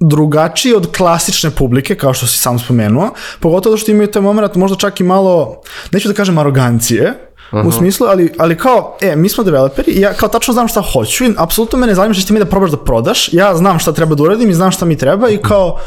drugačiji 0.00 0.74
od 0.74 0.90
klasične 0.96 1.50
publike, 1.50 1.94
kao 1.94 2.14
što 2.14 2.26
si 2.26 2.38
sam 2.38 2.58
spomenuo, 2.58 3.10
pogotovo 3.40 3.76
što 3.76 3.90
imaju 3.90 4.10
taj 4.10 4.22
moment 4.22 4.54
možda 4.54 4.76
čak 4.76 5.00
i 5.00 5.04
malo, 5.04 5.60
neću 5.92 6.08
da 6.08 6.14
kažem 6.14 6.38
arogancije, 6.38 7.14
u 7.52 7.72
smislu, 7.72 8.06
ali, 8.06 8.32
ali 8.38 8.58
kao, 8.58 8.96
e, 9.00 9.16
mi 9.16 9.28
smo 9.28 9.44
developeri 9.44 9.92
i 9.92 10.00
ja 10.00 10.12
kao 10.12 10.28
tačno 10.28 10.54
znam 10.54 10.68
šta 10.68 10.82
hoću 10.92 11.24
i 11.24 11.34
apsolutno 11.38 11.78
me 11.78 11.86
ne 11.86 11.94
zanima 11.94 12.14
što 12.14 12.26
ti 12.26 12.32
mi 12.32 12.38
da 12.38 12.44
probaš 12.44 12.70
da 12.70 12.76
prodaš, 12.76 13.32
ja 13.32 13.56
znam 13.56 13.78
šta 13.78 13.92
treba 13.92 14.14
da 14.14 14.22
uradim 14.22 14.50
i 14.50 14.54
znam 14.54 14.70
šta 14.70 14.84
mi 14.84 14.98
treba 14.98 15.28
i 15.28 15.36
kao, 15.36 15.78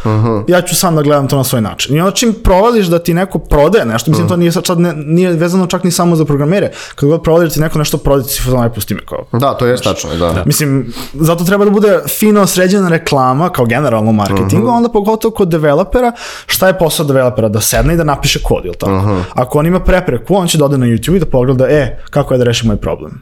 ja 0.47 0.61
ću 0.61 0.75
sam 0.75 0.95
da 0.95 1.01
gledam 1.01 1.27
to 1.27 1.37
na 1.37 1.43
svoj 1.43 1.61
način. 1.61 1.95
I 1.95 1.99
onda 1.99 2.11
čim 2.11 2.33
provališ 2.43 2.87
da 2.87 2.99
ti 2.99 3.13
neko 3.13 3.39
prodaje 3.39 3.85
nešto, 3.85 4.11
mislim 4.11 4.27
to 4.27 4.35
nije, 4.35 4.51
sad 4.51 4.79
ne, 4.79 4.93
nije 4.93 5.31
vezano 5.31 5.67
čak 5.67 5.83
ni 5.83 5.91
samo 5.91 6.15
za 6.15 6.25
programere, 6.25 6.71
kad 6.95 7.09
god 7.09 7.23
provališ 7.23 7.49
da 7.49 7.53
ti 7.53 7.59
neko 7.59 7.79
nešto 7.79 7.97
prodaje, 7.97 8.27
ti 8.27 8.33
si 8.33 8.41
fazon, 8.41 8.69
pusti 8.75 8.93
me 8.93 9.01
kao, 9.05 9.25
Da, 9.31 9.53
to 9.53 9.65
je 9.65 9.77
tačno, 9.81 10.15
da. 10.15 10.43
Mislim, 10.45 10.93
zato 11.13 11.43
treba 11.43 11.65
da 11.65 11.71
bude 11.71 11.99
fino 12.19 12.47
sređena 12.47 12.89
reklama 12.89 13.49
kao 13.49 13.65
generalno 13.65 14.09
u 14.09 14.13
marketingu, 14.13 14.67
onda 14.69 14.89
pogotovo 14.89 15.33
kod 15.33 15.47
developera, 15.47 16.11
šta 16.45 16.67
je 16.67 16.77
posao 16.77 17.05
developera? 17.05 17.49
Da 17.49 17.61
sedne 17.61 17.93
i 17.93 17.97
da 17.97 18.03
napiše 18.03 18.39
kod, 18.43 18.65
jel 18.65 18.73
tako? 18.73 18.91
Ako 19.33 19.59
on 19.59 19.65
ima 19.65 19.79
prepreku, 19.79 20.35
on 20.35 20.47
će 20.47 20.57
da 20.57 20.65
ode 20.65 20.77
na 20.77 20.85
YouTube 20.85 21.15
i 21.15 21.19
da 21.19 21.25
pogleda, 21.25 21.46
e, 21.69 21.99
kako 22.09 22.33
je 22.33 22.37
da 22.37 22.43
rešim 22.43 22.67
moj 22.67 22.77
problem. 22.77 23.21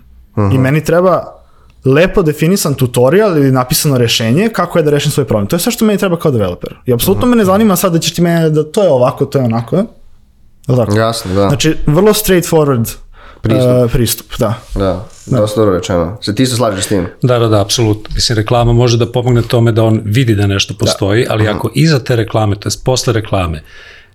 I 0.54 0.58
meni 0.58 0.84
treba 0.84 1.24
lepo 1.86 2.22
definisan 2.22 2.74
tutorial 2.74 3.38
ili 3.38 3.52
napisano 3.52 3.98
rešenje 3.98 4.50
kako 4.50 4.80
je 4.80 4.84
da 4.84 4.92
rešim 4.92 5.12
svoj 5.12 5.26
problem. 5.26 5.48
To 5.48 5.56
je 5.56 5.60
sve 5.60 5.72
što 5.72 5.86
meni 5.86 6.00
treba 6.00 6.20
kao 6.20 6.32
developer. 6.32 6.76
I 6.86 6.94
apsolutno 6.94 7.28
me 7.28 7.36
ne 7.36 7.46
zanima 7.46 7.76
sad 7.76 7.94
da 7.94 8.00
ćeš 8.00 8.14
ti 8.14 8.22
mene 8.22 8.50
da 8.50 8.64
to 8.64 8.84
je 8.84 8.90
ovako, 8.90 9.26
to 9.26 9.38
je 9.38 9.46
onako. 9.46 9.76
Jel 10.68 10.78
tako? 10.78 10.98
Jasno, 10.98 11.34
da. 11.34 11.48
Znači, 11.48 11.76
vrlo 11.86 12.14
straightforward 12.14 12.96
Pristup. 13.46 13.86
Uh, 13.86 13.92
pristup, 13.92 14.38
da. 14.40 14.54
Da, 14.76 15.06
dosta 15.26 15.62
dobro 15.62 15.76
rečeno. 15.76 16.18
Se 16.22 16.36
ti 16.36 16.46
se 16.46 16.56
slažeš 16.56 16.86
s 16.86 16.88
tim? 16.88 17.08
Da, 17.22 17.40
da, 17.40 17.48
da, 17.48 17.62
apsolutno. 17.62 18.16
Mislim, 18.16 18.38
reklama 18.38 18.74
može 18.74 18.98
da 18.98 19.12
pomogne 19.12 19.42
tome 19.42 19.72
da 19.72 19.84
on 19.84 20.02
vidi 20.04 20.36
da 20.36 20.48
nešto 20.48 20.74
postoji, 20.80 21.26
ali 21.30 21.48
ako 21.48 21.72
iza 21.74 22.00
te 22.00 22.16
reklame, 22.16 22.56
to 22.56 22.70
je 22.70 22.74
posle 22.86 23.14
reklame, 23.14 23.64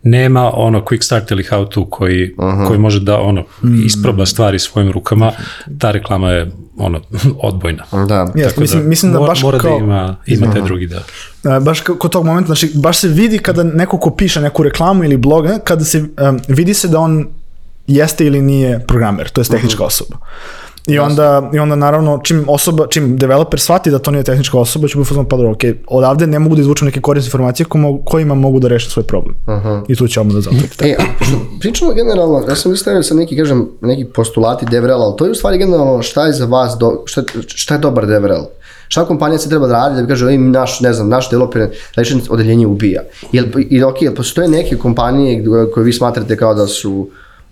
nema 0.02 0.50
ono 0.54 0.80
quick 0.80 1.02
start 1.02 1.30
ili 1.30 1.42
how 1.42 1.68
to 1.68 1.90
koji, 1.90 2.34
koji 2.66 2.78
može 2.78 3.00
da 3.00 3.20
ono 3.20 3.44
isproba 3.86 4.26
stvari 4.26 4.58
svojim 4.58 4.92
rukama, 4.92 5.32
ta 5.78 5.90
reklama 5.90 6.30
je 6.30 6.50
ono 6.76 7.00
odbojna. 7.48 7.84
Da. 8.08 8.32
Jeste, 8.34 8.60
mislim, 8.60 8.88
mislim 8.88 9.12
da 9.12 9.18
mora, 9.18 9.30
baš 9.30 9.42
mora 9.42 9.58
kao... 9.58 9.78
da 9.78 9.84
ima, 9.84 10.16
ima 10.26 10.52
taj 10.52 10.62
drugi 10.62 10.86
deo. 10.86 11.00
E, 11.56 11.60
baš 11.60 11.80
kod 11.80 12.10
tog 12.10 12.24
momenta, 12.26 12.46
znači 12.46 12.70
baš 12.74 12.98
se 12.98 13.08
vidi 13.08 13.38
kada 13.38 13.62
neko 13.62 13.98
ko 13.98 14.10
piše 14.10 14.40
neku 14.40 14.62
reklamu 14.62 15.04
ili 15.04 15.16
blog, 15.16 15.46
kada 15.64 15.84
se 15.84 15.98
um, 16.00 16.40
vidi 16.48 16.74
se 16.74 16.88
da 16.88 16.98
on 16.98 17.26
jeste 17.86 18.26
ili 18.26 18.42
nije 18.42 18.86
programer, 18.86 19.28
to 19.28 19.40
je 19.40 19.44
tehnička 19.44 19.84
osoba. 19.84 20.16
I 20.94 20.98
onda, 20.98 21.50
I 21.54 21.58
onda 21.58 21.76
naravno 21.76 22.20
čim 22.22 22.44
osoba, 22.48 22.86
čim 22.86 23.16
developer 23.16 23.60
shvati 23.60 23.90
da 23.90 23.98
to 23.98 24.10
nije 24.10 24.24
tehnička 24.24 24.58
osoba, 24.58 24.88
će 24.88 25.04
fazon 25.04 25.24
pa 25.24 25.36
dobro, 25.36 25.52
okay, 25.52 25.74
odavde 25.86 26.26
ne 26.26 26.38
mogu 26.38 26.54
da 26.54 26.60
izvučem 26.60 26.86
neke 26.86 27.00
korisne 27.00 27.26
informacije 27.26 27.66
ko 27.66 27.78
mogu, 27.78 28.02
kojima 28.04 28.34
mogu 28.34 28.60
da 28.60 28.68
reše 28.68 28.90
svoj 28.90 29.04
problem. 29.04 29.36
I 29.88 29.96
tu 29.96 30.08
će 30.08 30.20
odmah 30.20 30.34
da 30.34 30.40
zatrpite. 30.40 30.88
E, 30.88 30.96
pričamo 31.60 31.92
generalno, 31.92 32.44
ja 32.48 32.54
sam 32.54 32.72
mislio 32.72 33.02
sa 33.02 33.14
neki, 33.14 33.36
kažem, 33.36 33.68
neki 33.80 34.04
postulati 34.04 34.66
DevRel, 34.66 35.02
ali 35.02 35.16
to 35.16 35.24
je 35.24 35.30
u 35.30 35.34
stvari 35.34 35.58
generalno 35.58 36.02
šta 36.02 36.26
je 36.26 36.32
za 36.32 36.46
vas, 36.46 36.76
do, 36.78 37.02
šta, 37.06 37.22
šta 37.46 37.74
je 37.74 37.78
dobar 37.78 38.06
DevRel? 38.06 38.42
Šta 38.88 39.04
kompanija 39.04 39.38
se 39.38 39.48
treba 39.48 39.66
da 39.66 39.74
radi 39.74 39.96
da 39.96 40.02
bi 40.02 40.08
kaže, 40.08 40.26
ej, 40.26 40.38
naš, 40.38 40.80
ne 40.80 40.92
znam, 40.92 41.08
naš 41.08 41.30
developer 41.30 41.68
rečen 41.96 42.20
odeljenje 42.28 42.66
ubija. 42.66 43.02
Jel, 43.32 43.44
i, 43.70 43.82
ok, 43.82 44.02
jel 44.02 44.14
postoje 44.14 44.48
neke 44.48 44.76
kompanije 44.76 45.44
koje 45.74 45.84
vi 45.84 45.92
smatrate 45.92 46.36
kao 46.36 46.54
da 46.54 46.66
su 46.66 47.08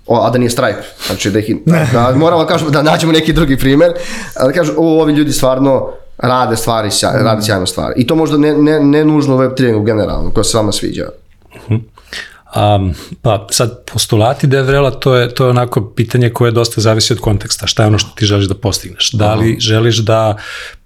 o, 0.08 0.26
a 0.26 0.30
da 0.30 0.38
nije 0.38 0.50
Stripe, 0.50 0.82
znači 1.06 1.30
da 1.30 1.38
ih, 1.38 1.56
da, 1.92 2.12
moramo 2.16 2.42
da 2.42 2.48
kažemo 2.48 2.70
da 2.70 2.82
nađemo 2.82 3.12
neki 3.12 3.32
drugi 3.32 3.58
primer, 3.58 3.92
da 4.46 4.52
kažu, 4.52 4.72
o, 4.76 5.02
ovi 5.02 5.12
ljudi 5.12 5.32
stvarno 5.32 5.90
rade 6.18 6.56
stvari, 6.56 6.90
sjaj, 6.90 7.22
rade 7.22 7.42
sjajno 7.42 7.66
stvari. 7.66 7.94
I 7.96 8.06
to 8.06 8.14
možda 8.14 8.36
ne, 8.36 8.54
ne, 8.54 8.80
ne 8.80 9.04
nužno 9.04 9.36
u 9.36 9.38
Web3 9.38 9.84
generalno, 9.84 10.30
koja 10.30 10.44
se 10.44 10.56
vama 10.56 10.72
sviđa. 10.72 11.08
Um, 12.56 12.94
pa 13.22 13.46
sad 13.50 13.84
postulati 13.92 14.46
DevRela 14.46 14.90
to 14.90 15.14
je, 15.14 15.34
to 15.34 15.44
je 15.44 15.50
onako 15.50 15.90
pitanje 15.90 16.30
koje 16.30 16.50
dosta 16.50 16.80
zavisi 16.80 17.12
od 17.12 17.20
konteksta. 17.20 17.66
Šta 17.66 17.82
je 17.82 17.86
ono 17.86 17.98
što 17.98 18.10
ti 18.16 18.26
želiš 18.26 18.46
da 18.46 18.54
postigneš? 18.54 19.12
Da 19.12 19.34
li 19.34 19.56
želiš 19.60 19.98
da 19.98 20.36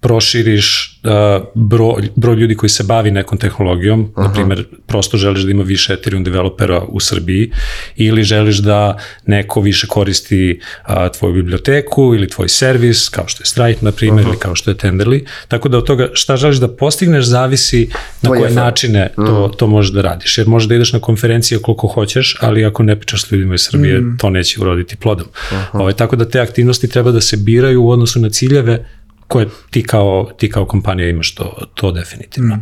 proširiš 0.03 1.01
uh, 1.05 1.45
broj, 1.55 2.09
broj 2.17 2.37
ljudi 2.37 2.55
koji 2.55 2.71
se 2.71 2.83
bavi 2.83 3.11
nekom 3.11 3.39
tehnologijom, 3.39 4.13
na 4.17 4.33
primjer 4.33 4.65
prosto 4.87 5.17
želiš 5.17 5.43
da 5.43 5.51
ima 5.51 5.63
više 5.63 5.93
Ethereum 5.93 6.25
developera 6.25 6.83
u 6.89 7.01
Srbiji 7.01 7.51
ili 7.97 8.23
želiš 8.23 8.59
da 8.59 8.99
neko 9.27 9.61
više 9.61 9.87
koristi 9.87 10.61
uh, 10.89 10.95
tvoju 11.19 11.35
biblioteku 11.35 12.15
ili 12.15 12.29
tvoj 12.29 12.49
servis, 12.49 13.09
kao 13.09 13.29
što 13.29 13.43
je 13.43 13.47
Stripe 13.47 13.85
na 13.85 13.93
primjer 13.93 14.27
ili 14.27 14.39
kao 14.39 14.55
što 14.55 14.71
je 14.71 14.77
Tenderly. 14.77 15.25
Tako 15.49 15.69
da 15.69 15.79
od 15.79 15.87
toga 15.87 16.09
šta 16.13 16.37
želiš 16.37 16.57
da 16.57 16.69
postigneš 16.69 17.25
zavisi 17.25 17.89
na 18.23 18.29
Tvoj 18.29 18.39
koje 18.39 18.47
effort. 18.47 18.65
načine 18.65 19.11
to, 19.17 19.53
to 19.57 19.67
možeš 19.67 19.93
da 19.93 20.03
radiš. 20.03 20.39
Jer 20.39 20.49
možeš 20.49 20.69
da 20.69 20.75
ideš 20.75 20.93
na 20.93 20.99
konferencije 20.99 21.59
koliko 21.59 21.87
hoćeš, 21.87 22.37
ali 22.41 22.65
ako 22.65 22.83
ne 22.83 22.97
pričaš 22.97 23.23
s 23.23 23.33
ljudima 23.33 23.55
iz 23.55 23.61
Srbije, 23.61 24.03
to 24.19 24.31
neće 24.31 24.61
uroditi 24.61 24.97
plodom. 24.97 25.27
Ovaj, 25.73 25.93
tako 25.93 26.17
da 26.17 26.29
te 26.29 26.41
aktivnosti 26.41 26.89
treba 26.89 27.11
da 27.11 27.21
se 27.21 27.37
biraju 27.37 27.83
u 27.83 27.91
odnosu 27.91 28.21
na 28.21 28.31
ciljeve 28.31 28.85
koje 29.33 29.49
ti 29.71 29.83
kao, 29.83 30.31
ti 30.37 30.51
kao 30.51 30.67
kompanija 30.67 31.09
imaš 31.09 31.35
to, 31.35 31.67
to 31.75 31.93
definitivno. 31.93 32.59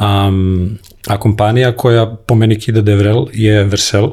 Um, 0.00 0.78
a 1.06 1.18
kompanija 1.18 1.76
koja 1.76 2.16
po 2.26 2.34
meni 2.34 2.60
kida 2.60 2.80
DevRel 2.80 3.26
je 3.32 3.64
Vercel. 3.64 4.04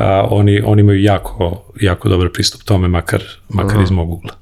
a, 0.00 0.26
oni, 0.30 0.62
oni 0.64 0.80
imaju 0.80 1.02
jako, 1.02 1.64
jako 1.80 2.08
dobar 2.08 2.28
pristup 2.32 2.62
tome, 2.62 2.88
makar, 2.88 3.22
makar 3.48 3.80
iz 3.80 3.90
mog 3.90 4.10
ugla. 4.10 4.32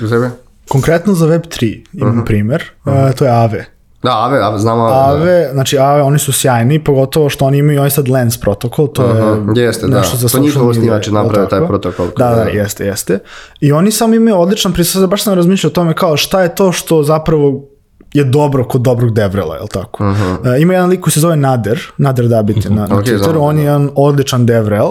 Za 0.00 0.08
tebe? 0.08 0.30
Konkretno 0.68 1.14
za 1.14 1.26
Web3 1.26 1.84
imam 1.92 2.24
primer, 2.24 2.64
uh, 2.84 2.92
to 3.18 3.24
je 3.24 3.30
Aave. 3.30 3.64
Da, 4.02 4.10
Ave, 4.12 4.38
Ave, 4.42 4.58
znamo. 4.58 4.82
Aave, 4.84 5.50
znači 5.52 5.78
Aave, 5.78 6.02
oni 6.02 6.18
su 6.18 6.32
sjajni, 6.32 6.84
pogotovo 6.84 7.28
što 7.28 7.44
oni 7.44 7.58
imaju 7.58 7.78
ovaj 7.78 7.90
sad 7.90 8.08
Lens 8.08 8.40
protokol, 8.40 8.88
to 8.88 9.04
je 9.04 9.10
Aha, 9.10 9.36
jeste, 9.54 9.86
da. 9.86 9.98
nešto 9.98 10.16
za 10.16 10.22
To 10.22 10.28
social 10.28 10.42
njihovo 10.42 10.72
media, 10.72 10.94
je 10.94 11.00
jel 11.06 11.14
napravio 11.14 11.46
taj 11.46 11.66
protokol. 11.66 12.06
Da, 12.16 12.30
da, 12.30 12.42
jeste, 12.42 12.86
jeste. 12.86 13.18
I 13.60 13.72
oni 13.72 13.90
samo 13.90 14.14
imaju 14.14 14.36
odličan 14.40 14.72
pristup, 14.72 15.10
baš 15.10 15.22
sam 15.22 15.34
razmišljao 15.34 15.68
o 15.68 15.72
tome 15.72 15.94
kao 15.94 16.16
šta 16.16 16.42
je 16.42 16.54
to 16.54 16.72
što 16.72 17.02
zapravo 17.02 17.68
je 18.12 18.24
dobro 18.24 18.64
kod 18.64 18.80
dobrog 18.80 19.14
devrela, 19.14 19.54
je 19.54 19.62
li 19.62 19.68
tako? 19.68 20.04
E, 20.04 20.60
ima 20.60 20.74
jedan 20.74 20.88
lik 20.90 21.00
koji 21.00 21.12
se 21.12 21.20
zove 21.20 21.36
Nader, 21.36 21.80
Nader 21.98 22.28
Dabite 22.28 22.70
na, 22.70 22.86
na 22.86 22.96
Ok, 22.96 23.04
Twitteru, 23.04 23.18
znam, 23.18 23.42
on 23.42 23.58
je 23.58 23.64
jedan 23.64 23.90
odličan 23.94 24.46
devrel 24.46 24.88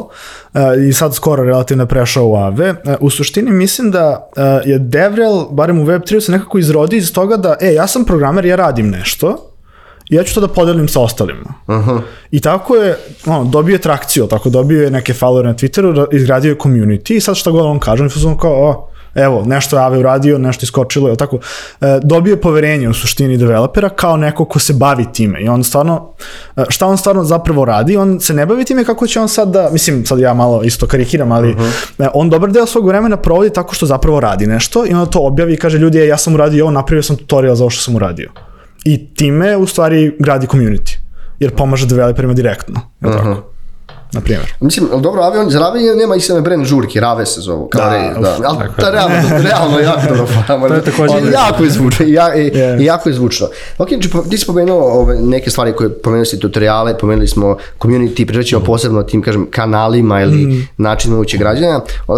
e, 0.54 0.60
i 0.90 0.94
sad 0.94 1.16
skoro 1.16 1.44
relativno 1.44 1.84
je 1.84 1.88
prešao 1.88 2.28
u 2.28 2.36
Ave. 2.36 2.68
E, 2.86 2.96
u 3.00 3.10
suštini 3.10 3.52
mislim 3.52 3.92
da 3.92 4.30
e, 4.38 4.70
je 4.70 4.80
devrel, 4.80 5.46
barem 5.52 5.80
u 5.80 5.86
Web3 5.86 6.20
se 6.20 6.32
nekako 6.32 6.58
izrodi 6.58 6.98
iz 6.98 7.14
toga 7.14 7.38
da, 7.38 7.56
e, 7.62 7.74
ja 7.74 7.88
sam 7.88 8.06
programer, 8.06 8.46
ja 8.46 8.56
radim 8.56 8.90
nešto, 8.90 9.54
i 10.10 10.16
ja 10.16 10.24
ću 10.24 10.34
to 10.36 10.42
da 10.42 10.48
podelim 10.48 10.88
sa 10.88 11.02
ostalima. 11.02 11.54
I 12.32 12.40
tako 12.40 12.76
je, 12.76 12.98
ono, 13.26 13.44
dobio 13.46 13.74
je 13.74 13.82
trakciju, 13.82 14.28
tako 14.28 14.50
dobio 14.50 14.84
je 14.84 14.92
neke 14.92 15.14
followere 15.14 15.44
na 15.46 15.54
Twitteru, 15.54 15.96
ra- 15.96 16.16
izgradio 16.16 16.50
je 16.50 16.58
community 16.58 17.14
i 17.14 17.20
sad 17.20 17.36
šta 17.36 17.52
god 17.52 17.66
on 17.66 17.80
kaže, 17.80 18.04
on 18.04 18.10
je 18.32 18.38
kao, 18.40 18.70
o, 18.70 18.90
evo, 19.16 19.44
nešto 19.46 19.78
je 19.78 19.84
Ave 19.84 19.98
uradio, 19.98 20.38
nešto 20.38 20.64
je 20.64 20.66
iskočilo, 20.66 21.10
je 21.10 21.16
tako, 21.16 21.40
e, 21.82 22.00
dobio 22.04 22.32
je 22.32 22.42
poverenje 22.42 22.90
u 22.90 22.94
suštini 22.94 23.38
developera 23.38 23.90
kao 23.90 24.18
neko 24.18 24.46
ko 24.46 24.60
se 24.60 24.74
bavi 24.74 25.06
time 25.14 25.42
i 25.42 25.50
on 25.50 25.64
stvarno, 25.64 26.14
e, 26.58 26.64
šta 26.70 26.88
on 26.88 26.98
stvarno 26.98 27.24
zapravo 27.24 27.66
radi, 27.66 27.98
on 27.98 28.20
se 28.20 28.34
ne 28.34 28.46
bavi 28.46 28.66
time 28.66 28.86
kako 28.86 29.08
će 29.08 29.20
on 29.20 29.30
sad 29.30 29.50
da, 29.50 29.70
mislim, 29.72 30.06
sad 30.06 30.20
ja 30.20 30.34
malo 30.34 30.64
isto 30.64 30.88
karikiram, 30.88 31.32
ali 31.32 31.56
e, 32.00 32.08
on 32.14 32.30
dobar 32.30 32.52
deo 32.52 32.66
svog 32.66 32.88
vremena 32.88 33.18
provodi 33.18 33.50
tako 33.50 33.76
što 33.76 33.86
zapravo 33.86 34.20
radi 34.20 34.48
nešto 34.48 34.86
i 34.86 34.94
onda 34.94 35.06
to 35.06 35.20
objavi 35.20 35.54
i 35.54 35.58
kaže 35.58 35.78
ljudi, 35.78 36.00
e, 36.00 36.08
ja 36.08 36.18
sam 36.18 36.34
uradio 36.34 36.66
ovo, 36.66 36.72
napravio 36.72 37.04
sam 37.04 37.16
tutorial 37.16 37.56
za 37.56 37.64
ovo 37.64 37.70
što 37.70 37.82
sam 37.82 37.96
uradio. 37.96 38.32
I 38.86 39.14
time 39.14 39.58
u 39.58 39.68
stvari 39.68 40.16
gradi 40.20 40.48
community. 40.48 40.98
Jer 41.40 41.56
pomaže 41.56 41.86
developerima 41.86 42.34
direktno. 42.34 42.82
Je 43.02 43.12
tako? 43.12 43.57
Na 44.14 44.22
primjer. 44.22 44.54
Mislim, 44.60 44.88
ali 44.94 45.02
dobro, 45.02 45.22
Ave, 45.22 45.40
on, 45.40 45.50
za 45.50 45.60
Rave 45.60 45.80
nema 45.96 46.16
istina 46.16 46.42
brand 46.42 46.66
žurke, 46.66 47.00
Rave 47.00 47.26
se 47.26 47.42
zovu, 47.42 47.68
kao 47.68 47.82
Da, 47.82 47.98
da, 48.14 48.32
uf, 48.32 48.46
ali 48.46 48.64
je 48.78 48.92
realno, 48.92 49.16
realno 49.44 49.80
jako 49.80 50.02
dobro 50.10 50.26
fama. 50.28 50.68
To 50.68 50.74
je 50.74 50.82
također- 50.82 51.18
I 51.20 51.32
jako 51.32 51.64
je 51.64 51.70
zvučno, 51.70 52.06
ja, 52.06 52.36
i, 52.36 52.52
i 52.80 52.86
jako 52.86 53.10
je 53.10 53.16
zvučno. 53.16 53.48
Ok, 53.78 53.90
znači, 53.90 54.10
ti 54.30 54.38
si 54.38 54.46
pomenuo 54.46 54.82
ove, 54.92 55.16
neke 55.16 55.50
stvari 55.50 55.74
koje, 55.74 55.90
pomenuli 55.92 56.26
si 56.26 56.40
tutoriale, 56.40 56.98
pomenuli 56.98 57.28
smo 57.28 57.58
community, 57.80 58.26
pričat 58.28 58.46
ćemo 58.46 58.64
posebno 58.64 59.04
tim, 59.04 59.22
kažem, 59.22 59.48
kanalima 59.48 60.22
ili 60.22 60.38
načinima 60.78 61.20
uće 61.20 61.38
građanja. 61.38 61.78
Uh, 62.08 62.16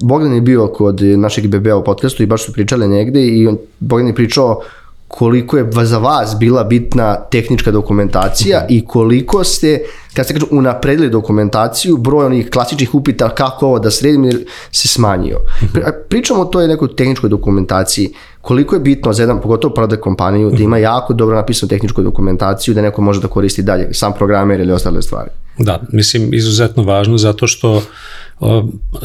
Bogdan 0.00 0.34
je 0.34 0.40
bio 0.40 0.66
kod 0.68 1.00
našeg 1.02 1.46
BB 1.48 1.66
u 1.68 1.84
podcastu 1.84 2.22
i 2.22 2.26
baš 2.26 2.44
su 2.44 2.52
pričali 2.52 2.88
negde 2.88 3.20
i 3.22 3.46
on, 3.46 3.58
Bogdan 3.80 4.06
je 4.06 4.14
pričao 4.14 4.60
koliko 5.08 5.56
je 5.56 5.70
za 5.82 5.98
vas 5.98 6.36
bila 6.38 6.64
bitna 6.64 7.16
tehnička 7.30 7.70
dokumentacija 7.70 8.66
i 8.68 8.84
koliko 8.86 9.44
ste, 9.44 9.80
kad 10.14 10.24
ste 10.24 10.34
kažu, 10.34 10.46
unapredili 10.50 11.10
dokumentaciju, 11.10 11.96
broj 11.96 12.26
onih 12.26 12.50
klasičnih 12.50 12.94
upita 12.94 13.28
kako 13.28 13.66
ovo 13.66 13.78
da 13.78 13.90
sredim 13.90 14.30
se 14.72 14.88
smanjio. 14.88 15.38
A 15.86 15.90
Pričamo 16.08 16.40
o 16.40 16.44
toj 16.44 16.68
nekoj 16.68 16.96
tehničkoj 16.96 17.30
dokumentaciji, 17.30 18.12
koliko 18.40 18.76
je 18.76 18.80
bitno 18.80 19.12
za 19.12 19.22
jedan, 19.22 19.40
pogotovo 19.40 19.74
product 19.74 20.02
kompaniju, 20.02 20.50
da 20.50 20.62
ima 20.62 20.78
jako 20.78 21.12
dobro 21.12 21.36
napisanu 21.36 21.68
tehničku 21.68 22.02
dokumentaciju, 22.02 22.74
da 22.74 22.82
neko 22.82 23.02
može 23.02 23.20
da 23.20 23.28
koristi 23.28 23.62
dalje, 23.62 23.94
sam 23.94 24.12
programer 24.12 24.60
ili 24.60 24.72
ostale 24.72 25.02
stvari. 25.02 25.30
Da, 25.58 25.80
mislim, 25.92 26.34
izuzetno 26.34 26.82
važno 26.82 27.18
zato 27.18 27.46
što 27.46 27.82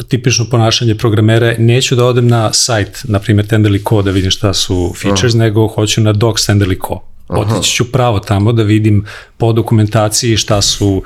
tipično 0.08 0.46
ponašanje 0.50 0.94
programera 0.94 1.54
neću 1.58 1.96
da 1.96 2.04
odem 2.04 2.28
na 2.28 2.52
sajt, 2.52 3.04
na 3.04 3.18
primjer 3.18 3.46
Tenderly 3.46 3.88
Co 3.88 4.02
da 4.02 4.10
vidim 4.10 4.30
šta 4.30 4.54
su 4.54 4.92
features, 5.02 5.34
nego 5.34 5.66
hoću 5.66 6.00
na 6.00 6.12
docs 6.12 6.48
Tenderly 6.48 6.78
Co. 6.88 7.14
Otići 7.28 7.70
ću 7.70 7.92
pravo 7.92 8.18
tamo 8.20 8.52
da 8.52 8.62
vidim 8.62 9.04
po 9.36 9.52
dokumentaciji 9.52 10.36
šta 10.36 10.62
su, 10.62 11.02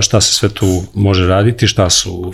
šta 0.00 0.20
se 0.20 0.34
sve 0.34 0.48
tu 0.48 0.82
može 0.94 1.26
raditi, 1.26 1.66
šta 1.66 1.90
su 1.90 2.32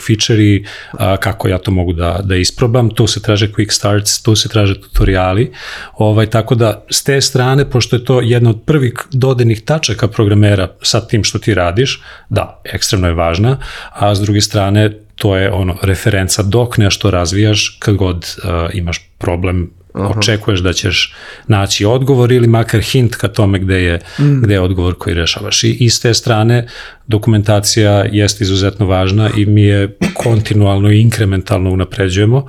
a, 0.92 1.16
kako 1.16 1.48
ja 1.48 1.58
to 1.58 1.70
mogu 1.70 1.92
da, 1.92 2.20
da 2.24 2.36
isprobam. 2.36 2.90
Tu 2.90 3.06
se 3.06 3.22
traže 3.22 3.48
quick 3.48 3.70
starts, 3.70 4.22
tu 4.22 4.36
se 4.36 4.48
traže 4.48 4.80
tutoriali. 4.80 5.52
Ovaj, 5.94 6.26
tako 6.26 6.54
da 6.54 6.84
s 6.90 7.04
te 7.04 7.20
strane, 7.20 7.70
pošto 7.70 7.96
je 7.96 8.04
to 8.04 8.20
jedna 8.20 8.50
od 8.50 8.62
prvih 8.66 8.92
dodenih 9.12 9.62
tačaka 9.62 10.08
programera 10.08 10.68
sa 10.82 11.00
tim 11.00 11.24
što 11.24 11.38
ti 11.38 11.54
radiš, 11.54 12.02
da, 12.28 12.60
ekstremno 12.64 13.06
je 13.06 13.14
važna, 13.14 13.58
a 13.92 14.14
s 14.14 14.20
druge 14.20 14.40
strane 14.40 15.01
to 15.22 15.36
je 15.36 15.52
ono 15.52 15.76
referenca 15.82 16.42
dok 16.42 16.78
nešto 16.78 17.10
razvijaš 17.10 17.76
kad 17.78 17.94
god 17.94 18.16
uh, 18.16 18.74
imaš 18.74 19.10
problem 19.18 19.70
očekuješ 19.94 20.60
da 20.60 20.72
ćeš 20.72 21.14
naći 21.46 21.84
odgovor 21.84 22.32
ili 22.32 22.46
makar 22.46 22.80
hint 22.80 23.16
ka 23.16 23.28
tome 23.28 23.58
gde 23.58 23.82
je, 23.82 24.00
gde 24.18 24.54
je 24.54 24.60
odgovor 24.60 24.94
koji 24.98 25.14
rešavaš. 25.14 25.64
I, 25.64 25.70
I 25.70 25.90
s 25.90 26.00
te 26.00 26.14
strane 26.14 26.66
dokumentacija 27.06 28.04
jeste 28.12 28.44
izuzetno 28.44 28.86
važna 28.86 29.30
i 29.36 29.46
mi 29.46 29.62
je 29.62 29.96
kontinualno 30.14 30.90
i 30.90 31.00
inkrementalno 31.00 31.70
unapređujemo. 31.70 32.46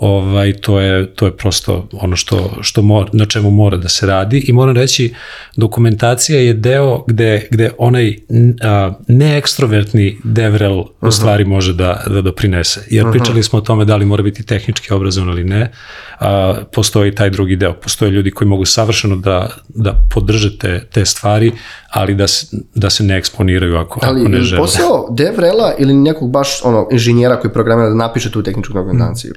Ovaj, 0.00 0.52
to, 0.52 0.80
je, 0.80 1.14
to 1.14 1.26
je 1.26 1.36
prosto 1.36 1.88
ono 1.92 2.16
što, 2.16 2.58
što 2.60 2.82
mora, 2.82 3.10
na 3.12 3.26
čemu 3.26 3.50
mora 3.50 3.76
da 3.76 3.88
se 3.88 4.06
radi 4.06 4.44
i 4.48 4.52
moram 4.52 4.76
reći 4.76 5.14
dokumentacija 5.56 6.40
je 6.40 6.54
deo 6.54 7.04
gde, 7.06 7.48
gde 7.50 7.70
onaj 7.78 8.16
a, 8.62 8.92
neekstrovertni 9.08 10.16
devrel 10.24 10.84
u 11.00 11.10
stvari 11.10 11.44
može 11.44 11.72
da, 11.72 12.04
da 12.06 12.22
doprinese. 12.22 12.80
Jer 12.90 13.06
pričali 13.12 13.42
smo 13.42 13.58
o 13.58 13.62
tome 13.62 13.84
da 13.84 13.96
li 13.96 14.04
mora 14.04 14.22
biti 14.22 14.46
tehnički 14.46 14.92
obrazovan 14.92 15.30
ili 15.30 15.44
ne. 15.44 15.72
A, 16.20 16.54
postoji 16.72 17.14
taj 17.14 17.30
drugi 17.30 17.56
deo. 17.56 17.72
Postoje 17.72 18.10
ljudi 18.10 18.30
koji 18.30 18.48
mogu 18.48 18.64
savršeno 18.64 19.16
da, 19.16 19.50
da 19.68 20.06
podrže 20.14 20.58
te, 20.58 20.86
te 20.92 21.04
stvari, 21.04 21.52
ali 21.90 22.14
da 22.14 22.28
se, 22.28 22.56
da 22.74 22.90
se 22.90 23.04
ne 23.04 23.16
eksponiraju 23.18 23.76
ako, 23.76 23.95
Ali 24.02 24.20
ako 24.20 24.28
ne 24.30 24.40
žele. 24.40 24.62
posao 24.62 25.06
devrela 25.10 25.72
ili 25.78 25.94
nekog 25.94 26.30
baš 26.30 26.64
ono, 26.64 26.88
inženjera 26.90 27.40
koji 27.40 27.52
programira 27.52 27.88
da 27.88 27.94
napiše 27.94 28.32
tu 28.32 28.42
tehničku 28.42 28.72
dokumentaciju? 28.74 29.32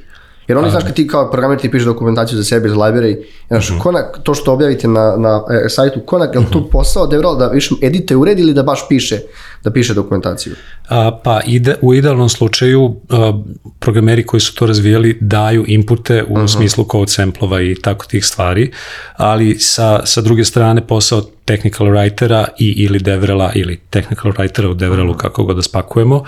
Jer 0.48 0.58
oni, 0.58 0.70
znaš, 0.70 0.84
kad 0.84 0.94
ti 0.94 1.08
kao 1.08 1.32
programer 1.32 1.60
ti 1.60 1.72
pišeš 1.72 1.86
dokumentaciju 1.86 2.38
za 2.38 2.44
sebe, 2.44 2.70
za 2.70 2.76
library, 2.76 3.18
znaš, 3.48 3.70
Mhm. 3.70 3.80
ko 3.80 3.92
na, 3.92 4.04
to 4.24 4.34
što 4.34 4.54
objavite 4.54 4.88
na, 4.88 5.16
na 5.18 5.44
e, 5.66 5.70
sajtu, 5.70 6.00
ko 6.06 6.18
na, 6.18 6.26
je 6.34 6.40
li 6.40 6.46
to 6.52 6.70
posao 6.72 7.08
devrela 7.08 7.36
da 7.36 7.48
više 7.48 7.76
edite 7.82 8.16
uredi 8.16 8.42
ili 8.42 8.54
da 8.54 8.64
baš 8.64 8.88
piše, 8.90 9.20
da 9.64 9.72
piše 9.72 9.94
dokumentaciju? 9.94 10.56
A, 10.90 11.20
pa 11.24 11.42
ide, 11.46 11.76
u 11.82 11.94
idealnom 11.94 12.30
slučaju 12.30 12.96
a, 13.10 13.42
programeri 13.80 14.24
koji 14.24 14.42
su 14.42 14.56
to 14.56 14.66
razvijali 14.66 15.18
daju 15.22 15.66
inpute 15.68 16.24
u 16.24 16.48
smislu 16.48 16.86
code 16.92 17.12
samplova 17.12 17.62
i 17.62 17.76
tako 17.76 18.06
tih 18.06 18.26
stvari, 18.26 18.72
ali 19.16 19.60
sa, 19.60 20.06
sa 20.06 20.22
druge 20.22 20.46
strane 20.46 20.88
posao 20.88 21.22
technical 21.46 21.88
writera 21.88 22.46
i 22.60 22.72
ili 22.72 23.00
devrela 23.00 23.52
ili 23.56 23.78
technical 23.90 24.32
writera 24.32 24.68
u 24.68 24.74
devrelu 24.74 25.14
kako 25.14 25.44
god 25.44 25.56
da 25.56 25.62
spakujemo 25.62 26.24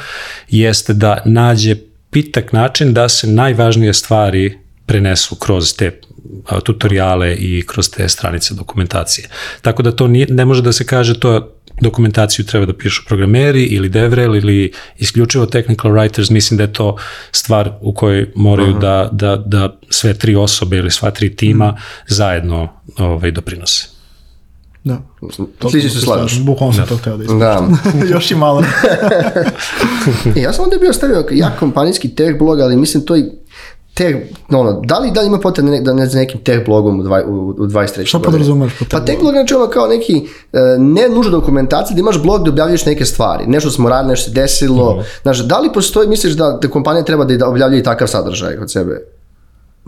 jeste 0.49 0.93
da 0.93 1.21
nađe 1.25 1.75
pitak 2.11 2.53
način 2.53 2.93
da 2.93 3.09
se 3.09 3.27
najvažnije 3.27 3.93
stvari 3.93 4.57
prenesu 4.85 5.35
kroz 5.35 5.75
te 5.75 6.01
tutoriale 6.63 7.35
i 7.35 7.63
kroz 7.67 7.89
te 7.89 8.09
stranice 8.09 8.53
dokumentacije. 8.53 9.27
Tako 9.61 9.83
da 9.83 9.91
to 9.91 10.07
nije, 10.07 10.27
ne 10.29 10.45
može 10.45 10.61
da 10.61 10.71
se 10.71 10.85
kaže 10.85 11.19
to 11.19 11.57
dokumentaciju 11.81 12.45
treba 12.45 12.65
da 12.65 12.73
pišu 12.73 13.05
programeri 13.07 13.63
ili 13.63 13.89
devrel 13.89 14.35
ili 14.35 14.73
isključivo 14.97 15.45
technical 15.45 15.91
writers, 15.91 16.31
mislim 16.31 16.57
da 16.57 16.63
je 16.63 16.73
to 16.73 16.97
stvar 17.31 17.71
u 17.81 17.93
kojoj 17.93 18.31
moraju 18.35 18.73
da, 18.73 19.09
da, 19.11 19.35
da 19.35 19.79
sve 19.89 20.13
tri 20.13 20.35
osobe 20.35 20.77
ili 20.77 20.91
sva 20.91 21.11
tri 21.11 21.35
tima 21.35 21.77
zajedno 22.07 22.69
ovaj, 22.97 23.31
doprinose. 23.31 23.87
Da. 24.83 25.01
Ti 25.71 25.81
se 25.81 26.01
slažeš? 26.01 26.39
Bukvalno 26.39 26.73
sam 26.73 26.87
to 26.87 26.97
htio 26.97 27.17
da 27.17 27.23
ispričam. 27.23 27.39
Da. 27.39 28.07
Još 28.13 28.31
i 28.31 28.35
malo. 28.35 28.63
E, 30.35 30.41
ja 30.41 30.53
sam 30.53 30.63
onda 30.63 30.77
bio 30.77 30.93
stavio 30.93 31.25
jak 31.31 31.59
kompanijski 31.59 32.15
tech 32.15 32.39
blog, 32.39 32.59
ali 32.59 32.77
mislim 32.77 33.05
to 33.05 33.17
i 33.17 33.25
tech, 34.01 34.15
no, 34.49 34.59
ono, 34.59 34.81
da 34.83 34.99
li, 34.99 35.11
da 35.11 35.21
li 35.21 35.27
ima 35.27 35.39
potrebe 35.39 35.69
ne, 35.69 35.81
da 35.81 35.93
ne 35.93 36.07
za 36.07 36.19
nekim 36.19 36.43
tech 36.43 36.65
blogom 36.65 36.99
u, 36.99 37.03
dva, 37.03 37.23
u, 37.27 37.49
u 37.49 37.67
23. 37.67 38.05
Šta 38.05 38.19
podrazumeš 38.19 38.73
pod 38.79 38.87
Pa 38.87 38.99
tech 38.99 39.11
tech 39.11 39.21
blog 39.21 39.33
znači 39.33 39.53
ono 39.53 39.67
kao 39.67 39.87
neki, 39.87 40.27
e, 40.53 40.59
ne 40.79 41.09
nužno 41.09 41.31
dokumentacija, 41.31 41.95
da 41.95 41.99
imaš 41.99 42.21
blog 42.21 42.43
da 42.43 42.51
objavljuješ 42.51 42.85
neke 42.85 43.05
stvari, 43.05 43.47
nešto 43.47 43.71
smo 43.71 43.89
radili, 43.89 44.09
nešto 44.09 44.29
se 44.29 44.31
desilo, 44.31 45.03
znaš, 45.21 45.39
da 45.39 45.59
li 45.59 45.73
postoji, 45.73 46.09
misliš 46.09 46.33
da, 46.33 46.59
da 46.61 46.67
kompanija 46.67 47.03
treba 47.03 47.25
da, 47.25 47.37
da 47.37 47.47
objavljuje 47.47 47.79
i 47.79 47.83
takav 47.83 48.07
sadržaj 48.07 48.57
kod 48.57 48.71
sebe? 48.71 49.01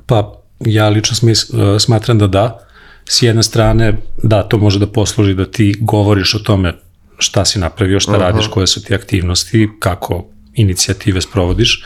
Pa 0.05 0.33
ja 0.59 0.89
lično 0.89 1.15
smis, 1.15 1.49
uh, 1.49 1.59
smatram 1.79 2.19
da 2.19 2.27
da. 2.27 2.59
S 3.05 3.21
jedne 3.21 3.43
strane, 3.43 3.97
da, 4.23 4.43
to 4.43 4.57
može 4.57 4.79
da 4.79 4.87
posluži 4.87 5.33
da 5.33 5.45
ti 5.45 5.75
govoriš 5.81 6.35
o 6.35 6.39
tome 6.39 6.73
šta 7.17 7.45
si 7.45 7.59
napravio, 7.59 7.99
šta 7.99 8.17
radiš, 8.17 8.47
koje 8.47 8.67
su 8.67 8.83
ti 8.83 8.95
aktivnosti, 8.95 9.69
kako 9.79 10.25
inicijative 10.55 11.21
sprovodiš, 11.21 11.83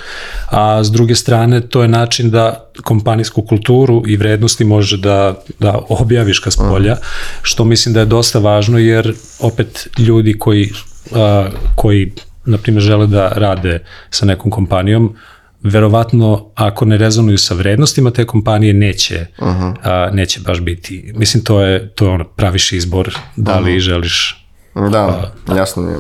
a 0.50 0.84
s 0.84 0.92
druge 0.92 1.16
strane 1.16 1.62
to 1.62 1.82
je 1.82 1.88
način 1.88 2.30
da 2.30 2.72
kompanijsku 2.84 3.42
kulturu 3.42 4.04
i 4.08 4.18
vrednosti 4.18 4.64
može 4.66 4.98
da, 4.98 5.42
da 5.60 5.80
objaviš 5.90 6.40
ka 6.40 6.52
spolja, 6.52 6.98
što 7.42 7.66
mislim 7.66 7.94
da 7.94 8.00
je 8.00 8.06
dosta 8.06 8.40
važno 8.40 8.78
jer 8.78 9.14
opet 9.40 9.88
ljudi 9.98 10.38
koji, 10.40 10.72
a, 11.16 11.50
koji 11.76 12.14
na 12.46 12.58
primjer 12.58 12.84
žele 12.84 13.08
da 13.08 13.28
rade 13.28 13.84
sa 14.10 14.26
nekom 14.26 14.52
kompanijom, 14.52 15.16
verovatno 15.64 16.52
ako 16.56 16.86
ne 16.86 16.98
rezonuju 16.98 17.38
sa 17.38 17.54
vrednostima 17.54 18.12
te 18.12 18.26
kompanije 18.26 18.74
neće 18.74 19.26
a, 19.40 20.10
neće 20.14 20.40
baš 20.40 20.62
biti 20.62 21.12
mislim 21.16 21.44
to 21.44 21.62
je 21.62 21.90
to 21.90 22.06
je 22.06 22.12
ono 22.12 22.24
praviš 22.24 22.72
izbor 22.72 23.16
da 23.36 23.60
li 23.60 23.80
želiš 23.80 24.48
Da, 24.92 25.32
jasno 25.56 25.84
mi 25.84 25.92
je. 25.92 25.98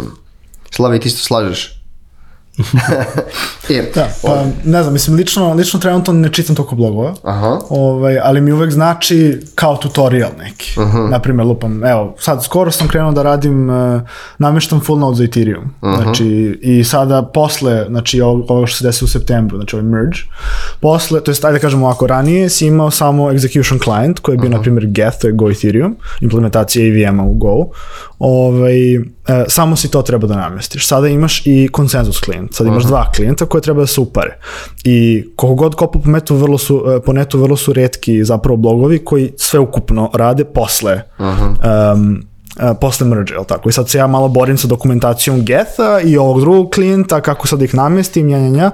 Slavi, 0.71 0.99
ti 0.99 1.07
isto 1.07 1.23
slažeš? 1.23 1.76
e, 3.69 3.91
Da, 3.95 4.07
pa 4.23 4.43
ne 4.63 4.81
znam, 4.81 4.93
mislim, 4.93 5.15
lično, 5.15 5.53
lično 5.53 5.79
trenutno 5.79 6.13
ne 6.13 6.33
čitam 6.33 6.55
toliko 6.55 6.75
blogova, 6.75 7.13
Aha. 7.23 7.59
ovaj, 7.69 8.19
ali 8.23 8.41
mi 8.41 8.51
uvek 8.51 8.71
znači 8.71 9.39
kao 9.55 9.77
tutorial 9.77 10.31
neki. 10.39 10.79
Naprimjer, 11.09 11.47
lupam, 11.47 11.83
evo, 11.83 12.15
sad 12.19 12.43
skoro 12.43 12.71
sam 12.71 12.87
krenuo 12.87 13.11
da 13.11 13.23
radim, 13.23 13.69
uh, 13.69 14.01
namještam 14.37 14.79
full 14.79 14.99
node 14.99 15.17
za 15.17 15.23
Ethereum. 15.23 15.73
Znači, 15.81 16.59
i 16.61 16.83
sada 16.83 17.23
posle, 17.33 17.85
znači, 17.89 18.21
ovoga 18.21 18.67
što 18.67 18.77
se 18.77 18.83
desi 18.83 19.05
u 19.05 19.07
septembru, 19.07 19.57
znači 19.57 19.75
ovaj 19.75 19.89
merge, 19.89 20.17
posle, 20.79 21.23
to 21.23 21.31
jest, 21.31 21.45
ajde 21.45 21.57
da 21.57 21.61
kažemo 21.61 21.85
ovako, 21.85 22.07
ranije 22.07 22.49
si 22.49 22.65
imao 22.65 22.91
samo 22.91 23.23
execution 23.31 23.83
client, 23.83 24.19
koji 24.19 24.35
je 24.35 24.39
bio, 24.39 24.49
na 24.49 24.61
primjer, 24.61 24.85
Geth, 24.85 25.17
to 25.21 25.27
je 25.27 25.33
Go 25.33 25.49
Ethereum, 25.49 25.95
implementacija 26.21 26.87
EVM-a 26.87 27.23
u 27.23 27.33
Go, 27.33 27.67
ovaj, 28.19 28.95
e, 28.95 29.01
samo 29.47 29.75
si 29.75 29.91
to 29.91 30.01
treba 30.01 30.27
da 30.27 30.35
namestiš. 30.35 30.87
Sada 30.87 31.07
imaš 31.07 31.41
i 31.45 31.69
konsenzus 31.71 32.19
klijent. 32.19 32.46
Sada 32.51 32.69
imaš 32.69 32.83
dva 32.83 33.11
klijenta 33.15 33.45
koje 33.45 33.61
treba 33.61 33.79
da 33.79 33.87
se 33.87 34.01
upare. 34.01 34.37
I 34.83 35.25
koliko 35.35 35.55
god 35.55 35.75
kopu 35.75 35.99
po, 36.01 36.09
metu, 36.09 36.35
vrlo 36.35 36.57
su, 36.57 36.83
e, 36.97 36.99
po 37.01 37.13
netu 37.13 37.39
vrlo 37.39 37.57
su 37.57 37.73
redki 37.73 38.23
zapravo 38.23 38.57
blogovi 38.57 38.99
koji 38.99 39.31
sve 39.37 39.59
ukupno 39.59 40.11
rade 40.13 40.43
posle 40.45 41.01
um, 41.19 42.23
e, 42.59 42.73
posle 42.81 43.07
merge, 43.07 43.33
jel 43.33 43.43
tako? 43.43 43.69
I 43.69 43.71
sad 43.71 43.89
se 43.89 43.97
ja 43.97 44.07
malo 44.07 44.27
borim 44.27 44.57
sa 44.57 44.67
dokumentacijom 44.67 45.45
Getha 45.45 45.99
i 46.03 46.17
ovog 46.17 46.39
drugog 46.39 46.69
klijenta, 46.69 47.21
kako 47.21 47.47
sad 47.47 47.61
ih 47.61 47.75
namestim, 47.75 48.27
nja, 48.27 48.39
nja, 48.39 48.49
nja. 48.49 48.71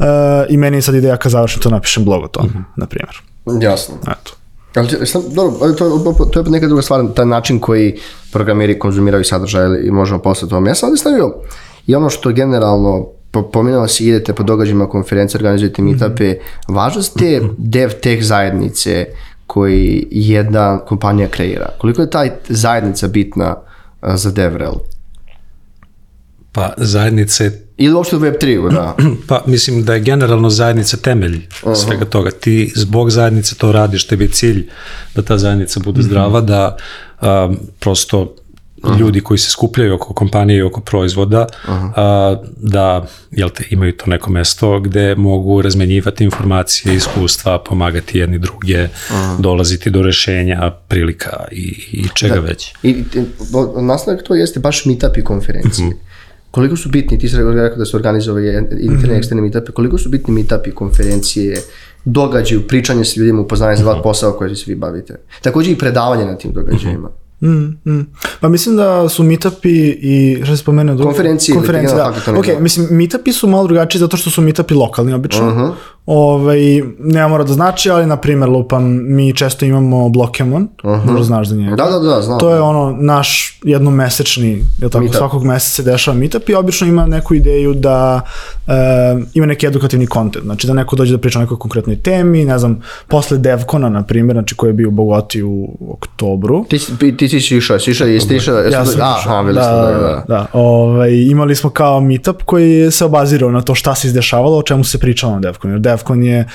E, 0.00 0.46
I 0.48 0.56
meni 0.56 0.76
je 0.76 0.82
sad 0.82 0.94
ideja 0.94 1.16
kad 1.16 1.32
završim 1.32 1.62
to 1.62 1.70
napišem 1.70 2.04
blog 2.04 2.24
o 2.24 2.28
tome, 2.28 2.50
na 2.76 2.86
primjer. 2.86 3.22
jasno. 3.62 3.94
Eto. 4.02 4.32
Ali 4.74 5.06
sam, 5.06 5.22
dobro, 5.30 5.56
ali 5.62 5.76
to, 5.76 6.14
to 6.32 6.40
je 6.40 6.44
neka 6.50 6.66
druga 6.66 6.82
stvar, 6.82 7.04
taj 7.14 7.26
način 7.26 7.60
koji 7.60 7.98
programeri 8.32 8.78
konzumiraju 8.78 9.24
sadržaj 9.24 9.66
i 9.84 9.90
možemo 9.90 10.18
posle 10.18 10.48
tome. 10.48 10.70
Ja 10.70 10.74
sam 10.74 10.88
ovdje 10.88 11.00
stavio 11.00 11.34
i 11.88 11.94
ono 11.94 12.10
što 12.10 12.32
generalno 12.32 13.06
po- 13.30 13.42
pominjala 13.42 13.88
si, 13.88 14.06
idete 14.06 14.32
po 14.32 14.42
događajima, 14.42 14.88
konferencije, 14.88 15.38
organizujete 15.38 15.82
meetupe, 15.82 16.34
važnost 16.68 17.18
te 17.18 17.40
dev 17.58 17.90
tech 18.02 18.22
zajednice 18.22 19.06
koji 19.46 20.06
jedna 20.10 20.78
kompanija 20.78 21.28
kreira. 21.28 21.68
Koliko 21.78 22.02
je 22.02 22.10
taj 22.10 22.30
zajednica 22.48 23.08
bitna 23.08 23.56
za 24.02 24.30
DevRel? 24.30 24.74
pa 26.58 26.72
zajednice 26.76 27.50
Ili 27.76 27.94
uopšte 27.94 28.16
u 28.16 28.20
Web3, 28.20 28.72
da. 28.72 28.96
pa 29.28 29.42
mislim 29.46 29.84
da 29.84 29.94
je 29.94 30.00
generalno 30.00 30.50
zajednica 30.50 30.96
temelj 30.96 31.46
svega 31.74 32.04
toga 32.04 32.30
ti 32.30 32.72
zbog 32.76 33.10
zajednice 33.10 33.54
to 33.54 33.72
radiš 33.72 34.06
tebi 34.06 34.24
je 34.24 34.28
cilj 34.28 34.68
da 35.14 35.22
ta 35.22 35.38
zajednica 35.38 35.80
bude 35.80 36.02
zdrava 36.02 36.40
da 36.40 36.76
um, 37.20 37.58
prosto 37.80 38.34
ljudi 38.98 39.20
koji 39.20 39.38
se 39.38 39.50
skupljaju 39.50 39.94
oko 39.94 40.14
kompanije 40.14 40.58
i 40.58 40.62
oko 40.62 40.80
proizvoda 40.80 41.46
a, 41.66 42.36
da 42.56 43.06
jel 43.30 43.48
te, 43.48 43.64
imaju 43.70 43.92
to 43.92 44.04
neko 44.06 44.30
mesto 44.30 44.80
gde 44.80 45.14
mogu 45.14 45.62
razmenjivati 45.62 46.24
informacije, 46.24 46.94
iskustva, 46.94 47.58
pomagati 47.60 48.18
jedni 48.18 48.38
druge, 48.38 48.88
dolaziti 49.38 49.90
do 49.90 50.02
rešenja, 50.02 50.72
prilika 50.88 51.44
i, 51.52 51.62
i 51.92 52.04
čega 52.14 52.40
već. 52.40 52.72
I 52.82 52.88
i- 52.90 53.04
nastavak 53.76 54.22
to 54.22 54.34
jeste 54.34 54.60
baš 54.60 54.84
meetup 54.84 55.16
i 55.16 55.24
konferencije. 55.24 55.90
Koliko 56.50 56.76
su 56.76 56.88
bitni, 56.88 57.18
ti 57.18 57.28
si 57.28 57.36
rekao 57.36 57.52
da 57.68 57.84
su 57.84 57.96
organizovali 57.96 58.48
interne 58.80 59.14
i 59.14 59.18
eksterne 59.18 59.42
meetupe, 59.42 59.72
koliko 59.72 59.98
su 59.98 60.08
bitni 60.08 60.34
meetup 60.34 60.66
i 60.66 60.70
konferencije, 60.70 61.56
događaju, 62.04 62.66
pričanje 62.66 63.04
s 63.04 63.16
ljudima, 63.16 63.40
upoznanje 63.40 63.76
za 63.76 63.82
dva 63.82 64.02
posao 64.02 64.32
koje 64.32 64.56
se 64.56 64.64
vi 64.66 64.74
bavite. 64.74 65.14
Također 65.42 65.72
i 65.72 65.78
predavanje 65.78 66.24
na 66.24 66.36
tim 66.36 66.52
događajima. 66.52 67.08
Mm, 67.08 67.27
mm. 67.42 68.00
Pa 68.40 68.48
mislim 68.48 68.76
da 68.76 69.08
su 69.08 69.22
meetupi 69.22 69.88
i 69.90 70.40
što 70.44 70.56
se 70.56 70.62
spomenuo 70.62 70.94
drugo? 70.94 71.10
Konferencije 71.10 71.54
Konferencije, 71.54 71.96
da. 71.96 72.04
hackathoni, 72.04 72.38
Ok, 72.38 72.46
da. 72.46 72.58
mislim, 72.60 72.86
meetupi 72.90 73.32
su 73.32 73.48
malo 73.48 73.66
drugačiji 73.66 74.00
zato 74.00 74.16
što 74.16 74.30
su 74.30 74.42
meetupi 74.42 74.74
lokalni 74.74 75.12
obično. 75.12 75.74
Ovaj, 76.10 76.60
ne 76.98 77.28
mora 77.28 77.44
da 77.44 77.52
znači, 77.52 77.90
ali 77.90 78.06
na 78.06 78.16
primjer 78.16 78.50
lupam, 78.50 79.14
mi 79.14 79.34
često 79.34 79.64
imamo 79.64 80.08
Blokemon, 80.08 80.68
možda 80.82 81.22
znaš 81.22 81.48
za 81.48 81.56
njega. 81.56 81.76
Da, 81.76 81.84
da, 81.84 81.98
da, 81.98 82.22
znam. 82.22 82.38
To 82.38 82.54
je 82.54 82.60
ono 82.60 82.96
naš 83.00 83.60
jednomesečni, 83.64 84.64
jel 84.78 84.90
tako, 84.90 85.02
Meetup. 85.02 85.18
svakog 85.18 85.44
meseca 85.44 85.70
se 85.70 85.82
dešava 85.82 86.16
meetup 86.16 86.48
i 86.48 86.54
obično 86.54 86.86
ima 86.86 87.06
neku 87.06 87.34
ideju 87.34 87.74
da 87.74 88.20
e, 88.66 88.72
ima 89.34 89.46
neki 89.46 89.66
edukativni 89.66 90.06
kontent, 90.06 90.44
znači 90.44 90.66
da 90.66 90.72
neko 90.72 90.96
dođe 90.96 91.12
da 91.12 91.18
priča 91.18 91.38
o 91.38 91.42
nekoj 91.42 91.58
konkretnoj 91.58 91.96
temi, 91.96 92.44
ne 92.44 92.58
znam, 92.58 92.80
posle 93.08 93.38
Devkona, 93.38 93.88
na 93.88 94.02
primjer, 94.02 94.34
znači 94.34 94.54
koji 94.54 94.68
je 94.68 94.74
bio 94.74 94.88
u 94.88 94.92
Bogoti 94.92 95.42
u 95.42 95.68
oktobru, 95.90 96.64
Ti, 96.68 96.78
ti, 96.98 97.16
ti 97.16 97.40
si 97.40 97.56
išao, 97.56 97.78
si 97.78 97.90
išao, 97.90 98.06
jesi 98.06 98.28
ti 98.28 98.36
išao, 98.36 98.58
ja 98.58 98.84
sam 98.84 99.00
aha, 99.02 99.42
da, 99.42 99.52
da, 99.52 99.60
da, 99.60 99.90
da, 99.90 99.98
da. 99.98 100.24
da. 100.28 100.46
Ovaj, 100.52 101.10
imali 101.14 101.54
smo 101.54 101.70
kao 101.70 102.00
meetup 102.00 102.42
koji 102.42 102.90
se 102.90 103.04
obazirao 103.04 103.50
na 103.50 103.62
to 103.62 103.74
šta 103.74 103.94
se 103.94 104.06
izdešavalo, 104.06 104.58
o 104.58 104.62
čemu 104.62 104.84
se 104.84 104.98
pričalo 104.98 105.32
na 105.32 105.40
DevCon. 105.40 105.70
Jer 105.70 105.80
DevCon 105.98 106.22
je, 106.22 106.38
e, 106.38 106.46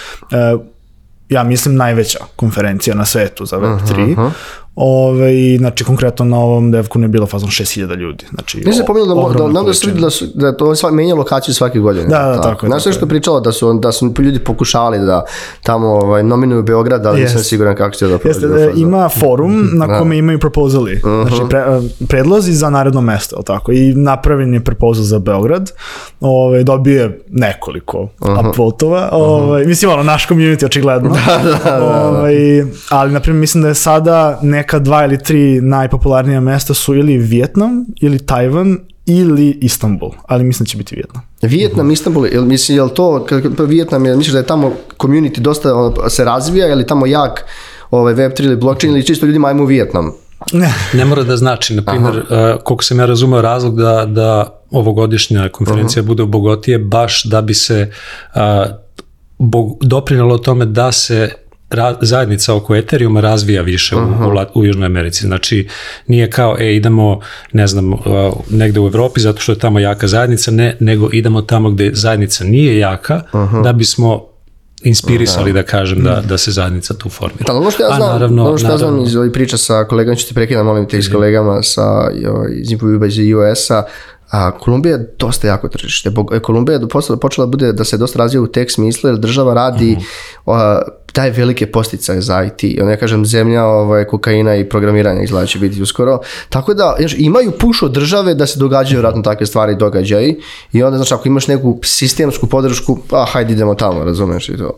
ja 1.30 1.44
mislim, 1.44 1.76
najveća 1.76 2.20
konferencija 2.36 2.96
na 2.96 3.06
svetu 3.06 3.46
za 3.46 3.58
Web3. 3.58 4.30
Ove, 4.76 5.58
znači, 5.58 5.84
konkretno 5.84 6.26
na 6.26 6.40
ovom 6.40 6.72
DevConu 6.72 7.04
je 7.06 7.10
bilo 7.10 7.26
fazon 7.26 7.50
6000 7.50 7.96
ljudi. 7.96 8.26
Znači, 8.34 8.58
Nisam 8.58 8.74
se 8.74 8.86
pominjalo 8.86 9.30
da, 9.30 9.38
da, 9.38 9.48
nam 9.48 9.66
da 9.66 9.74
su 9.74 9.92
da, 9.92 10.10
su, 10.10 10.26
da 10.34 10.58
to 10.58 10.76
sva, 10.76 10.92
menja 10.92 11.16
lokaciju 11.16 11.54
svake 11.54 11.80
godine. 11.80 12.06
Da, 12.06 12.20
da, 12.20 12.42
tako 12.42 12.66
je, 12.66 12.70
Znaš 12.70 12.80
tako 12.80 12.80
sve 12.80 12.94
što 12.94 13.06
je 13.06 13.10
pričalo 13.10 13.40
da 13.40 13.52
su, 13.52 13.74
da 13.74 13.92
su 13.92 14.14
ljudi 14.20 14.40
pokušavali 14.40 15.00
da 15.00 15.26
tamo 15.64 15.88
ovaj, 15.88 16.24
nominuju 16.24 16.64
Beograd, 16.64 17.06
ali 17.06 17.22
nisam 17.22 17.38
Jest. 17.38 17.50
siguran 17.50 17.76
kako 17.76 17.96
će 17.96 18.08
da 18.08 18.18
prođe. 18.18 18.30
Jeste, 18.30 18.48
faza. 18.48 18.72
ima 18.76 19.10
forum 19.10 19.70
na 19.74 20.00
kome 20.00 20.18
imaju 20.18 20.40
proposali, 20.40 21.02
znači 21.02 21.42
pre, 21.50 21.60
e, 21.60 22.06
predlozi 22.08 22.54
za 22.54 22.70
naredno 22.70 23.02
mesto, 23.02 23.36
jel 23.36 23.44
tako, 23.44 23.72
i 23.72 23.94
napravljen 23.96 24.54
je 24.54 24.64
proposal 24.64 25.04
za 25.04 25.20
Beograd, 25.20 25.72
ovaj, 26.20 26.64
dobio 26.64 27.02
je 27.02 27.20
nekoliko 27.30 28.08
upvotova, 28.50 29.10
ovaj, 29.12 29.66
mislim, 29.66 29.92
ono, 29.92 30.04
naš 30.04 30.28
community 30.28 30.66
očigledno, 30.66 31.10
ovaj, 31.82 32.36
ali, 32.90 33.12
na 33.12 33.20
primjer, 33.20 33.40
mislim 33.40 33.62
da 33.62 33.68
je 33.68 33.76
sada 33.76 34.40
neka 34.64 34.80
dva 34.80 35.06
ili 35.06 35.18
tri 35.24 35.62
najpopularnija 35.62 36.40
mesta 36.42 36.74
su 36.74 36.96
ili 36.96 37.18
Vjetnam, 37.18 37.86
ili 38.02 38.20
Tajvan, 38.20 38.78
ili 39.06 39.58
Istanbul, 39.62 40.12
ali 40.28 40.44
mislim 40.44 40.64
da 40.66 40.70
će 40.70 40.78
biti 40.78 40.96
Vjetnam. 40.96 41.24
Vijetnam, 41.42 41.92
Istanbul, 41.92 42.26
jel, 42.26 42.46
misli, 42.46 42.76
jel 42.76 42.90
to, 42.90 43.26
kad- 43.30 43.42
kad- 43.42 43.68
Vijetnam, 43.68 44.06
je, 44.06 44.16
misliš 44.16 44.32
da 44.34 44.40
je 44.40 44.46
tamo 44.46 44.72
community 44.98 45.40
dosta 45.40 45.76
ono, 45.76 46.10
se 46.10 46.24
razvija, 46.26 46.68
je 46.68 46.76
li 46.76 46.88
tamo 46.88 47.06
jak 47.06 47.46
ovaj, 47.92 48.14
Web3 48.14 48.44
ili 48.44 48.56
blockchain 48.56 48.94
ili 48.94 49.06
čisto 49.06 49.26
ljudima 49.26 49.48
ajmo 49.48 49.64
u 49.64 49.66
Vijetnam? 49.66 50.12
Ne 50.94 51.06
mora 51.06 51.24
da 51.24 51.38
znači, 51.38 51.76
na 51.76 51.82
primjer, 51.82 52.16
uh, 52.18 52.24
koliko 52.64 52.84
sam 52.84 53.00
ja 53.00 53.06
razumeo 53.06 53.42
razlog 53.42 53.78
da, 53.78 54.06
da 54.06 54.60
ovogodišnja 54.72 55.50
konferencija 55.50 56.04
bude 56.04 56.24
u 56.24 56.28
Bogoti 56.28 56.72
je 56.72 56.80
baš 56.80 57.24
da 57.24 57.42
bi 57.42 57.54
se 57.54 57.92
uh, 58.36 58.42
bog, 59.38 59.78
doprinalo 59.82 60.38
tome 60.38 60.66
da 60.66 60.92
se 60.92 61.32
ra- 61.74 61.98
zajednica 62.02 62.56
oko 62.56 62.76
Ethereuma 62.76 63.22
razvija 63.22 63.62
više 63.62 63.96
u, 63.96 64.00
u, 64.22 64.30
La- 64.30 64.50
u 64.56 64.66
Južnoj 64.66 64.86
Americi. 64.86 65.24
Znači, 65.24 65.68
nije 66.08 66.30
kao, 66.30 66.56
e, 66.60 66.76
idemo, 66.76 67.20
ne 67.54 67.68
znam, 67.68 67.94
uh, 67.94 68.00
negde 68.50 68.80
u 68.80 68.88
Evropi 68.88 69.20
zato 69.20 69.40
što 69.40 69.52
je 69.52 69.60
tamo 69.60 69.80
jaka 69.80 70.08
zajednica, 70.08 70.52
ne, 70.52 70.78
nego 70.80 71.10
idemo 71.12 71.42
tamo 71.42 71.70
gde 71.72 71.92
zajednica 71.94 72.44
nije 72.44 72.78
jaka, 72.78 73.22
da 73.64 73.74
bismo 73.74 74.26
inspirisali, 74.84 75.54
da 75.54 75.64
kažem, 75.64 76.04
da, 76.04 76.22
da 76.22 76.38
se 76.38 76.52
zajednica 76.52 76.94
tu 76.94 77.10
formira. 77.10 77.44
Da, 77.48 77.54
ono 77.54 77.72
što 77.72 77.84
ja 77.84 77.90
A 77.92 77.96
znam, 77.96 78.10
naravno- 78.10 78.46
ono 78.46 78.58
što 78.58 78.68
ja 78.68 78.78
znam 78.78 78.90
naravno- 78.90 79.08
iz 79.08 79.16
ovih 79.16 79.32
priča 79.32 79.58
sa 79.58 79.84
kolegama, 79.84 80.16
ću 80.16 80.28
ti 80.28 80.34
prekidam, 80.34 80.66
molim 80.66 80.88
te, 80.88 80.98
i 80.98 81.04
s 81.04 81.10
kolegama 81.10 81.62
sa, 81.64 82.10
iz 82.54 82.72
Infoviba 82.72 83.06
iz 83.06 83.14
US-a, 83.34 83.84
a 84.30 84.52
Kolumbija 84.52 84.96
je 84.96 85.08
dosta 85.20 85.48
jako 85.48 85.68
tržište. 85.68 86.10
Kolumbija 86.42 86.76
je 86.76 86.88
počela, 86.88 87.18
počela 87.18 87.48
bude 87.48 87.74
da 87.74 87.84
se 87.84 87.98
dosta 87.98 88.20
razvija 88.20 88.42
u 88.42 88.48
tek 88.48 88.72
smislu, 88.72 89.10
jer 89.10 89.20
država 89.20 89.54
radi, 89.54 89.98
a, 90.48 90.82
daje 91.14 91.32
velike 91.32 91.72
posticaje 91.72 92.22
za 92.22 92.44
IT. 92.44 92.64
I 92.64 92.76
ja 92.76 92.98
kažem, 92.98 93.26
zemlja 93.26 93.66
ovaj, 93.66 94.06
kokaina 94.06 94.56
i 94.56 94.70
programiranja 94.70 95.22
izgleda 95.22 95.48
će 95.48 95.60
biti 95.60 95.82
uskoro. 95.82 96.20
Tako 96.50 96.74
da, 96.74 96.96
znaš, 97.00 97.16
imaju 97.18 97.52
puš 97.52 97.82
od 97.84 97.92
države 97.92 98.34
da 98.34 98.48
se 98.48 98.60
događaju 98.60 99.02
vratno 99.02 99.22
takve 99.22 99.46
stvari 99.46 99.74
i 99.74 99.76
događaji. 99.76 100.36
I 100.74 100.84
onda, 100.84 100.98
znači, 100.98 101.14
ako 101.14 101.28
imaš 101.28 101.48
neku 101.48 101.80
sistemsku 101.84 102.48
podršku, 102.48 103.00
a 103.12 103.26
hajde 103.26 103.54
idemo 103.54 103.76
tamo, 103.76 104.04
razumeš 104.04 104.50
i 104.50 104.58
to. 104.58 104.78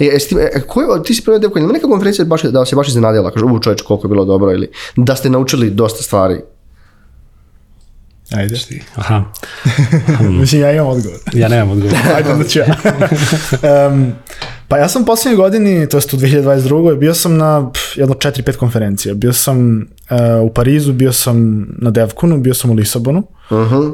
E, 0.00 0.04
jesi 0.04 0.28
ti, 0.28 0.36
e, 0.38 0.60
ko 0.66 0.82
je, 0.82 1.02
ti 1.02 1.14
si 1.14 1.22
prvo 1.22 1.38
devko, 1.38 1.58
ima 1.58 1.72
neka 1.72 1.86
konferencija 1.88 2.24
baš, 2.24 2.42
da 2.42 2.64
se 2.64 2.76
baš 2.76 2.88
iznenadila, 2.88 3.30
kaže, 3.30 3.44
u 3.44 3.58
čoveč, 3.58 3.82
koliko 3.82 4.06
je 4.06 4.08
bilo 4.08 4.24
dobro, 4.24 4.52
ili 4.52 4.70
da 4.96 5.16
ste 5.16 5.30
naučili 5.30 5.70
dosta 5.70 6.02
stvari. 6.02 6.40
Ajde. 8.30 8.56
Aha, 8.94 9.24
Mislim, 10.40 10.62
ja 10.62 10.72
imam 10.72 10.86
odgovor. 10.86 11.18
ja 11.32 11.48
nemam 11.48 11.70
odgovor. 11.70 11.96
Ajde 12.16 12.32
onda 12.32 12.44
ću 12.44 12.58
ja. 12.58 12.66
Em, 13.86 14.14
pa 14.72 14.78
ja 14.78 14.88
sam 14.88 15.04
posljednje 15.04 15.36
godini, 15.36 15.88
to 15.88 15.96
jest 15.96 16.14
u 16.14 16.16
2022. 16.16 16.96
bio 16.96 17.14
sam 17.14 17.36
na 17.36 17.70
pff, 17.70 17.96
jedno 17.96 18.14
4-5 18.14 18.56
konferencija. 18.56 19.14
Bio 19.14 19.32
sam 19.32 19.80
e, 19.80 19.84
u 20.36 20.50
Parizu, 20.50 20.92
bio 20.92 21.12
sam 21.12 21.36
na 21.78 21.90
Devconu, 21.90 22.38
bio 22.38 22.54
sam 22.54 22.70
u 22.70 22.74
Lisabonu. 22.74 23.22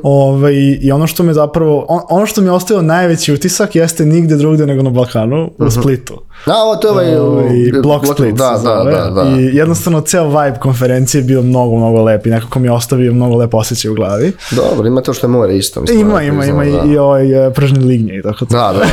Ovaj, 0.02 0.54
I 0.80 0.92
ono 0.92 1.06
što 1.06 1.22
me 1.22 1.34
zapravo, 1.34 1.86
on- 1.88 2.02
ono 2.10 2.26
što 2.26 2.40
mi 2.40 2.46
je 2.46 2.52
ostavio 2.52 2.82
najveći 2.82 3.32
utisak 3.32 3.76
jeste 3.76 4.06
nigde 4.06 4.36
drugde 4.36 4.66
nego 4.66 4.82
na 4.82 4.90
Balkanu, 4.90 5.50
u 5.58 5.70
Splitu. 5.72 6.20
A, 6.46 6.52
ovo 6.54 6.76
to 6.76 6.88
je 6.88 6.92
ovaj... 6.92 7.16
Ovaj, 7.16 7.68
u- 7.70 7.82
Block 7.82 8.06
Split 8.06 8.34
Da, 8.34 8.44
se 8.48 8.64
da, 8.64 8.76
zove. 8.76 8.92
da, 8.92 9.10
da. 9.12 9.30
I 9.30 9.56
jednostavno 9.56 10.00
ceo 10.00 10.28
vibe 10.28 10.58
konferencije 10.58 11.18
je 11.18 11.24
bio 11.24 11.42
mnogo, 11.42 11.76
mnogo 11.76 12.02
lep 12.02 12.26
i 12.26 12.30
nekako 12.30 12.58
mi 12.58 12.66
je 12.66 12.72
ostavio 12.72 13.12
mnogo 13.14 13.36
lep 13.36 13.54
osjećaj 13.54 13.90
u 13.90 13.94
glavi. 13.94 14.32
Dobro, 14.50 14.86
ima 14.86 15.00
to 15.00 15.12
što 15.12 15.26
je 15.26 15.30
more 15.30 15.56
isto. 15.56 15.80
mislim, 15.80 16.00
Ima, 16.00 16.22
ima, 16.22 16.44
ima 16.44 16.64
da. 16.64 16.70
i, 16.84 16.90
i 16.90 16.98
ovaj 16.98 17.46
e, 17.46 17.50
pržne 17.50 17.80
lignje 17.80 18.18
i 18.18 18.22
tako 18.22 18.38
to. 18.38 18.44
Da, 18.46 18.72
da, 18.72 18.78
da, 18.78 18.86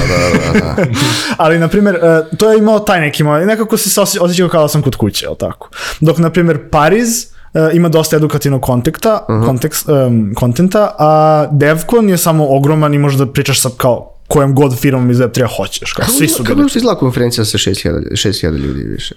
da, 0.54 0.60
da. 0.76 0.86
Ali, 1.38 1.60
na 1.60 1.68
primjer, 1.76 1.96
e, 1.96 2.00
to 2.38 2.52
je 2.52 2.58
imao 2.58 2.80
taj 2.82 3.02
neki 3.02 3.24
moj, 3.24 3.46
nekako 3.46 3.78
se 3.78 4.02
osje- 4.02 4.20
osjećao 4.22 4.50
kao 4.50 4.62
da 4.62 4.68
sam 4.68 4.82
kod 4.82 4.96
kuće, 4.96 5.26
jel 5.26 5.36
tako? 5.36 5.70
Dok, 6.02 6.18
na 6.18 6.30
primjer, 6.30 6.70
Pariz 6.70 7.24
e, 7.24 7.28
ima 7.74 7.90
dosta 7.90 8.16
edukativnog 8.16 8.62
konteksta, 8.62 9.14
kontekst, 9.46 9.90
em, 9.90 10.34
kontenta, 10.36 10.96
a 11.00 11.12
Devcon 11.54 12.10
je 12.10 12.18
samo 12.18 12.48
ogroman 12.50 12.94
i 12.94 13.00
možeš 13.00 13.18
da 13.18 13.26
pričaš 13.28 13.62
sa 13.62 13.70
kao 13.78 14.12
kojom 14.28 14.56
god 14.56 14.80
firmom 14.80 15.12
iz 15.12 15.18
Web3 15.18 15.48
hoćeš, 15.58 15.94
kao 15.94 16.06
svi 16.08 16.28
su 16.28 16.44
Kako 16.44 16.56
bili. 16.56 16.70
se 16.70 16.78
izgleda 16.80 17.00
konferencija 17.00 17.46
sa 17.46 17.58
6000 17.58 17.92
6000 18.12 18.58
ljudi 18.58 18.84
više? 18.84 19.16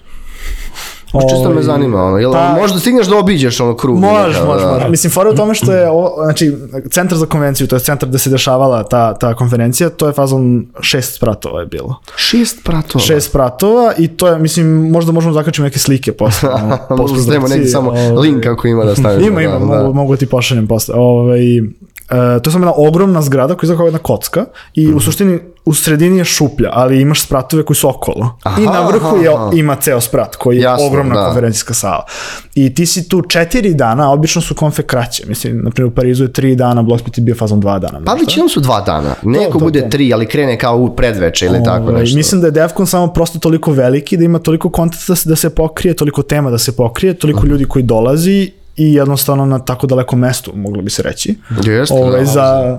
Čisto 1.30 1.50
me 1.50 1.62
zanima, 1.62 2.02
ono, 2.02 2.16
jel 2.18 2.32
pa- 2.32 2.56
možda 2.60 2.78
stigneš 2.78 3.06
da 3.06 3.16
obiđeš 3.16 3.60
ono 3.60 3.76
krug? 3.76 3.98
Može, 3.98 4.28
neka, 4.28 4.44
može, 4.44 4.64
da. 4.64 4.86
Mislim, 4.88 5.10
fora 5.10 5.30
u 5.30 5.34
tome 5.34 5.54
što 5.54 5.72
je, 5.72 5.90
ovo, 5.90 6.14
znači, 6.24 6.56
centar 6.90 7.18
za 7.18 7.26
konvenciju, 7.26 7.66
to 7.66 7.76
je 7.76 7.80
centar 7.80 8.08
gde 8.08 8.18
se 8.18 8.30
dešavala 8.30 8.82
ta, 8.84 9.14
ta 9.14 9.34
konferencija, 9.34 9.90
to 9.90 10.06
je 10.06 10.12
fazon 10.12 10.66
šest 10.80 11.14
spratova 11.14 11.60
je 11.60 11.66
bilo. 11.66 11.94
Šest 12.16 12.64
pratova. 12.64 13.04
Šest 13.04 13.28
spratova 13.28 13.92
i 13.98 14.08
to 14.08 14.28
je, 14.28 14.38
mislim, 14.38 14.90
možda 14.90 15.12
možemo 15.12 15.32
zakačiti 15.32 15.62
neke 15.62 15.78
slike 15.78 16.12
posle. 16.12 16.48
ono, 16.50 16.68
Možda 16.68 16.96
posle 16.96 17.22
stavimo 17.22 17.48
neki 17.48 17.66
samo 17.66 17.90
ovaj. 17.90 18.10
link 18.10 18.46
ako 18.46 18.68
ima 18.68 18.84
da 18.84 18.94
stavimo. 18.94 19.26
Ima, 19.28 19.42
ima, 19.42 19.52
da, 19.52 19.58
mogu, 19.58 19.72
da. 19.82 19.92
mogu 19.92 20.12
da 20.12 20.18
ti 20.18 20.26
pošaljem 20.26 20.66
posle. 20.66 20.94
Ovaj, 20.94 21.40
e, 22.10 22.14
to 22.40 22.48
je 22.48 22.52
samo 22.52 22.64
jedna 22.66 22.72
ogromna 22.78 23.22
zgrada 23.22 23.54
koja 23.54 23.66
izgleda 23.66 23.78
kao 23.78 23.86
jedna 23.86 23.98
kocka 23.98 24.44
i 24.74 24.86
Mhm. 24.86 24.96
u 24.96 25.00
suštini 25.00 25.38
u 25.64 25.74
sredini 25.74 26.18
je 26.18 26.24
šuplja, 26.24 26.70
ali 26.72 27.00
imaš 27.00 27.22
spratove 27.22 27.62
koji 27.62 27.76
su 27.76 27.88
okolo. 27.88 28.36
I 28.38 28.40
Aha, 28.44 28.60
na 28.62 28.80
vrhu 28.82 29.16
je, 29.16 29.28
aha. 29.28 29.50
ima 29.54 29.76
ceo 29.76 30.00
sprat 30.00 30.36
koji 30.36 30.56
je 30.56 30.62
Jasno, 30.62 30.86
ogromna 30.86 31.14
da. 31.14 31.24
konferencijska 31.24 31.74
sala. 31.74 32.04
I 32.54 32.74
ti 32.74 32.86
si 32.86 33.08
tu 33.08 33.22
četiri 33.22 33.74
dana, 33.74 34.08
a 34.08 34.12
obično 34.12 34.42
su 34.42 34.54
konfe 34.54 34.82
kraće. 34.82 35.24
Mislim, 35.26 35.60
na 35.64 35.70
primjer 35.70 35.92
u 35.92 35.96
Parizu 35.96 36.24
je 36.24 36.32
tri 36.32 36.56
dana, 36.56 36.82
Blocksplit 36.82 37.18
je 37.18 37.22
bio 37.22 37.34
fazom 37.34 37.60
dva 37.60 37.78
dana. 37.78 38.00
Pa 38.06 38.14
većinom 38.14 38.48
su 38.48 38.60
dva 38.60 38.80
dana. 38.80 39.14
Neko 39.22 39.52
to, 39.52 39.58
bude 39.58 39.80
to. 39.80 39.88
tri, 39.88 40.12
ali 40.12 40.26
krene 40.26 40.58
kao 40.58 40.76
u 40.76 40.90
predveče 40.90 41.46
ili 41.46 41.64
tako 41.64 41.82
Ovaj, 41.82 42.00
nešto. 42.00 42.16
Mislim 42.16 42.40
da 42.40 42.46
je 42.46 42.50
Devcon 42.50 42.86
samo 42.86 43.06
prosto 43.08 43.38
toliko 43.38 43.72
veliki 43.72 44.16
da 44.16 44.24
ima 44.24 44.38
toliko 44.38 44.70
kontenta 44.70 45.04
da 45.08 45.16
se, 45.16 45.28
da 45.28 45.36
se 45.36 45.50
pokrije, 45.50 45.94
toliko 45.94 46.22
tema 46.22 46.50
da 46.50 46.58
se 46.58 46.76
pokrije, 46.76 47.14
toliko 47.14 47.46
ljudi 47.46 47.64
koji 47.64 47.82
dolazi 47.82 48.50
i 48.78 48.94
jednostavno 48.94 49.46
na 49.46 49.58
tako 49.58 49.86
daleko 49.86 50.16
mestu, 50.16 50.52
moglo 50.54 50.82
bi 50.82 50.90
se 50.90 51.02
reći. 51.02 51.38
Jeste, 51.64 51.94
Ovaj, 51.94 52.20
da. 52.20 52.24
za, 52.24 52.78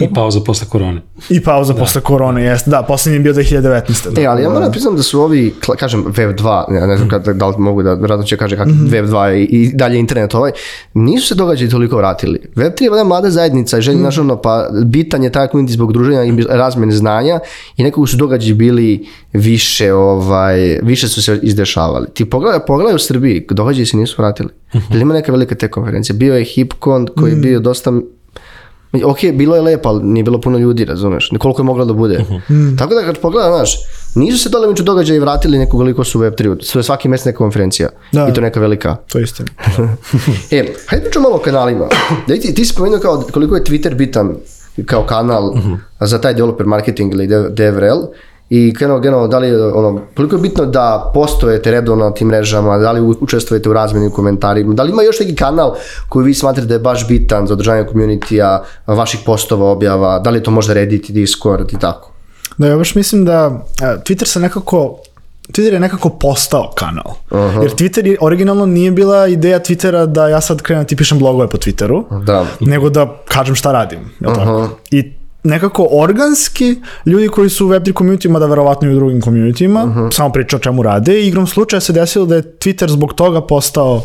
I 0.00 0.14
pauza 0.14 0.40
posle 0.40 0.68
korone. 0.68 1.02
I 1.30 1.40
pauza 1.42 1.74
posle 1.74 2.00
korone, 2.00 2.42
jeste. 2.44 2.70
Da, 2.70 2.82
poslednji 2.82 3.16
je 3.16 3.20
bio 3.20 3.32
2019. 3.34 4.10
Da. 4.10 4.22
E, 4.22 4.26
ali 4.26 4.42
ja 4.42 4.50
moram 4.50 4.70
priznam 4.70 4.96
da 4.96 5.02
su 5.02 5.20
ovi, 5.20 5.54
kažem, 5.78 6.04
Web 6.16 6.36
2, 6.36 6.74
ja 6.74 6.86
ne 6.86 6.96
znam 6.96 7.08
kada, 7.08 7.32
da 7.32 7.46
li 7.46 7.54
mogu 7.58 7.82
da, 7.82 7.94
vjerojatno 7.94 8.26
će 8.26 8.36
kaže 8.36 8.56
kako 8.56 8.70
Web 8.90 9.06
2 9.06 9.34
i, 9.34 9.42
i 9.42 9.72
dalje 9.74 9.98
internet 9.98 10.34
ovaj, 10.34 10.52
nisu 10.94 11.26
se 11.26 11.34
događaji 11.34 11.70
toliko 11.70 11.96
vratili. 11.96 12.40
Web 12.56 12.72
3 12.72 12.82
je 12.82 12.90
valjda 12.90 13.04
mlada 13.04 13.30
zajednica 13.30 13.78
i 13.78 13.82
želji, 13.82 13.98
mm. 13.98 14.20
ono, 14.20 14.36
pa 14.36 14.68
bitan 14.84 15.24
je 15.24 15.32
taj 15.32 15.46
community 15.46 15.70
zbog 15.70 15.92
druženja 15.92 16.24
i 16.24 16.44
razmene 16.48 16.92
znanja 16.92 17.40
i 17.76 17.82
nekako 17.82 18.06
su 18.06 18.16
događaji 18.16 18.54
bili 18.54 19.06
više, 19.32 19.92
ovaj, 19.92 20.78
više 20.82 21.08
su 21.08 21.22
se 21.22 21.38
izdešavali. 21.42 22.06
Ti 22.14 22.24
pogledaj, 22.24 22.60
pogledaj 22.66 22.94
u 22.94 22.98
Srbiji, 22.98 23.46
događaji 23.50 23.86
se 23.86 23.96
nisu 23.96 24.22
vratili. 24.22 24.48
Ili 24.90 25.00
ima 25.02 25.14
neka 25.14 25.32
velika 25.32 25.54
te 25.54 25.68
konferencija? 25.68 26.16
Bio 26.16 26.34
je 26.34 26.44
Hipcon 26.44 27.08
koji 27.16 27.30
je 27.30 27.36
bio 27.36 27.60
dosta 27.60 27.92
Ok, 29.04 29.18
bilo 29.32 29.56
je 29.56 29.62
lepo, 29.62 29.88
ali 29.88 30.02
nije 30.02 30.24
bilo 30.24 30.40
puno 30.40 30.58
ljudi, 30.58 30.84
razumeš? 30.84 31.30
Koliko 31.38 31.62
je 31.62 31.64
moglo 31.64 31.84
da 31.84 31.92
bude. 31.92 32.24
Tako 32.78 32.94
da 32.94 33.00
kad 33.00 33.18
pogledam, 33.18 33.52
znaš, 33.52 33.76
nisu 34.14 34.38
se 34.38 34.48
dole 34.48 34.68
među 34.68 34.82
događaji 34.82 35.18
vratili 35.18 35.58
neko 35.58 35.76
koliko 35.76 36.04
su 36.04 36.20
Web3. 36.20 36.62
Sve 36.62 36.82
svaki 36.82 37.08
mesec 37.08 37.26
neka 37.26 37.38
konferencija. 37.38 37.88
Da. 38.12 38.28
I 38.30 38.34
to 38.34 38.40
neka 38.40 38.60
velika. 38.60 38.96
To 38.96 39.18
je 39.18 39.24
istina. 39.24 39.48
E, 40.50 40.64
hajde 40.86 41.04
pričamo 41.04 41.22
malo 41.22 41.36
o 41.36 41.38
kanalima. 41.38 41.88
Da 42.28 42.34
ti, 42.34 42.54
ti 42.54 42.64
si 42.64 42.72
spomenuo 42.72 42.98
kao 42.98 43.24
koliko 43.32 43.56
je 43.56 43.64
Twitter 43.64 43.94
bitan 43.94 44.34
kao 44.86 45.06
kanal 45.06 45.54
za 46.00 46.20
taj 46.20 46.34
developer 46.34 46.66
marketing 46.66 47.14
ili 47.14 47.26
dev, 47.26 47.48
DevRel. 47.50 47.98
I 48.50 48.74
krenuo 48.74 48.98
generalno, 49.00 49.28
da 49.28 49.38
li 49.38 49.54
ono, 49.56 50.00
koliko 50.16 50.36
je 50.36 50.42
bitno 50.42 50.66
da 50.66 51.10
postojete 51.14 51.70
redovno 51.70 52.04
na 52.04 52.14
tim 52.14 52.28
mrežama, 52.28 52.78
da 52.78 52.92
li 52.92 53.00
učestvujete 53.20 53.68
u 53.68 53.72
razmeni 53.72 54.06
u 54.06 54.10
komentarima, 54.12 54.74
da 54.74 54.82
li 54.82 54.90
ima 54.90 55.02
još 55.02 55.20
neki 55.20 55.34
kanal 55.34 55.74
koji 56.08 56.26
vi 56.26 56.34
smatrate 56.34 56.68
da 56.68 56.74
je 56.74 56.80
baš 56.80 57.08
bitan 57.08 57.46
za 57.46 57.52
održavanje 57.52 57.86
community-a, 57.92 58.62
vaših 58.86 59.20
postova, 59.26 59.70
objava, 59.70 60.18
da 60.18 60.30
li 60.30 60.38
je 60.38 60.42
to 60.42 60.50
možda 60.50 60.74
Reddit 60.74 61.10
Discord 61.10 61.72
i 61.72 61.78
tako? 61.78 62.12
Da, 62.58 62.66
ja 62.66 62.76
baš 62.76 62.94
mislim 62.94 63.24
da 63.24 63.64
Twitter 63.80 64.26
se 64.26 64.40
nekako 64.40 64.98
Twitter 65.52 65.72
je 65.72 65.80
nekako 65.80 66.08
postao 66.08 66.72
kanal. 66.76 67.14
Jer 67.62 67.74
Twitter 67.74 68.06
je, 68.06 68.16
originalno 68.20 68.66
nije 68.66 68.90
bila 68.90 69.26
ideja 69.26 69.60
Twittera 69.60 70.06
da 70.06 70.28
ja 70.28 70.40
sad 70.40 70.62
krenem 70.62 70.84
da 70.84 70.86
ti 70.86 70.96
pišem 70.96 71.18
blogove 71.18 71.48
po 71.48 71.56
Twitteru, 71.56 72.24
Da. 72.24 72.46
nego 72.60 72.90
da 72.90 73.16
kažem 73.28 73.54
šta 73.54 73.72
radim. 73.72 73.98
Jel 74.20 74.34
tako? 74.34 74.68
I 74.90 75.17
nekako 75.48 75.88
organski 75.90 76.76
ljudi 77.06 77.28
koji 77.28 77.50
su 77.50 77.66
u 77.66 77.68
Web3 77.68 77.92
community, 77.92 78.28
mada 78.28 78.46
verovatno 78.46 78.88
i 78.88 78.92
u 78.92 78.94
drugim 78.94 79.20
communityima, 79.22 80.10
samo 80.12 80.32
priča 80.32 80.56
o 80.56 80.60
čemu 80.60 80.82
rade. 80.82 81.20
I 81.20 81.28
igrom 81.28 81.46
slučaja 81.46 81.80
se 81.80 81.92
desilo 81.92 82.26
da 82.26 82.34
je 82.34 82.42
Twitter 82.42 82.88
zbog 82.88 83.14
toga 83.14 83.40
postao 83.40 84.02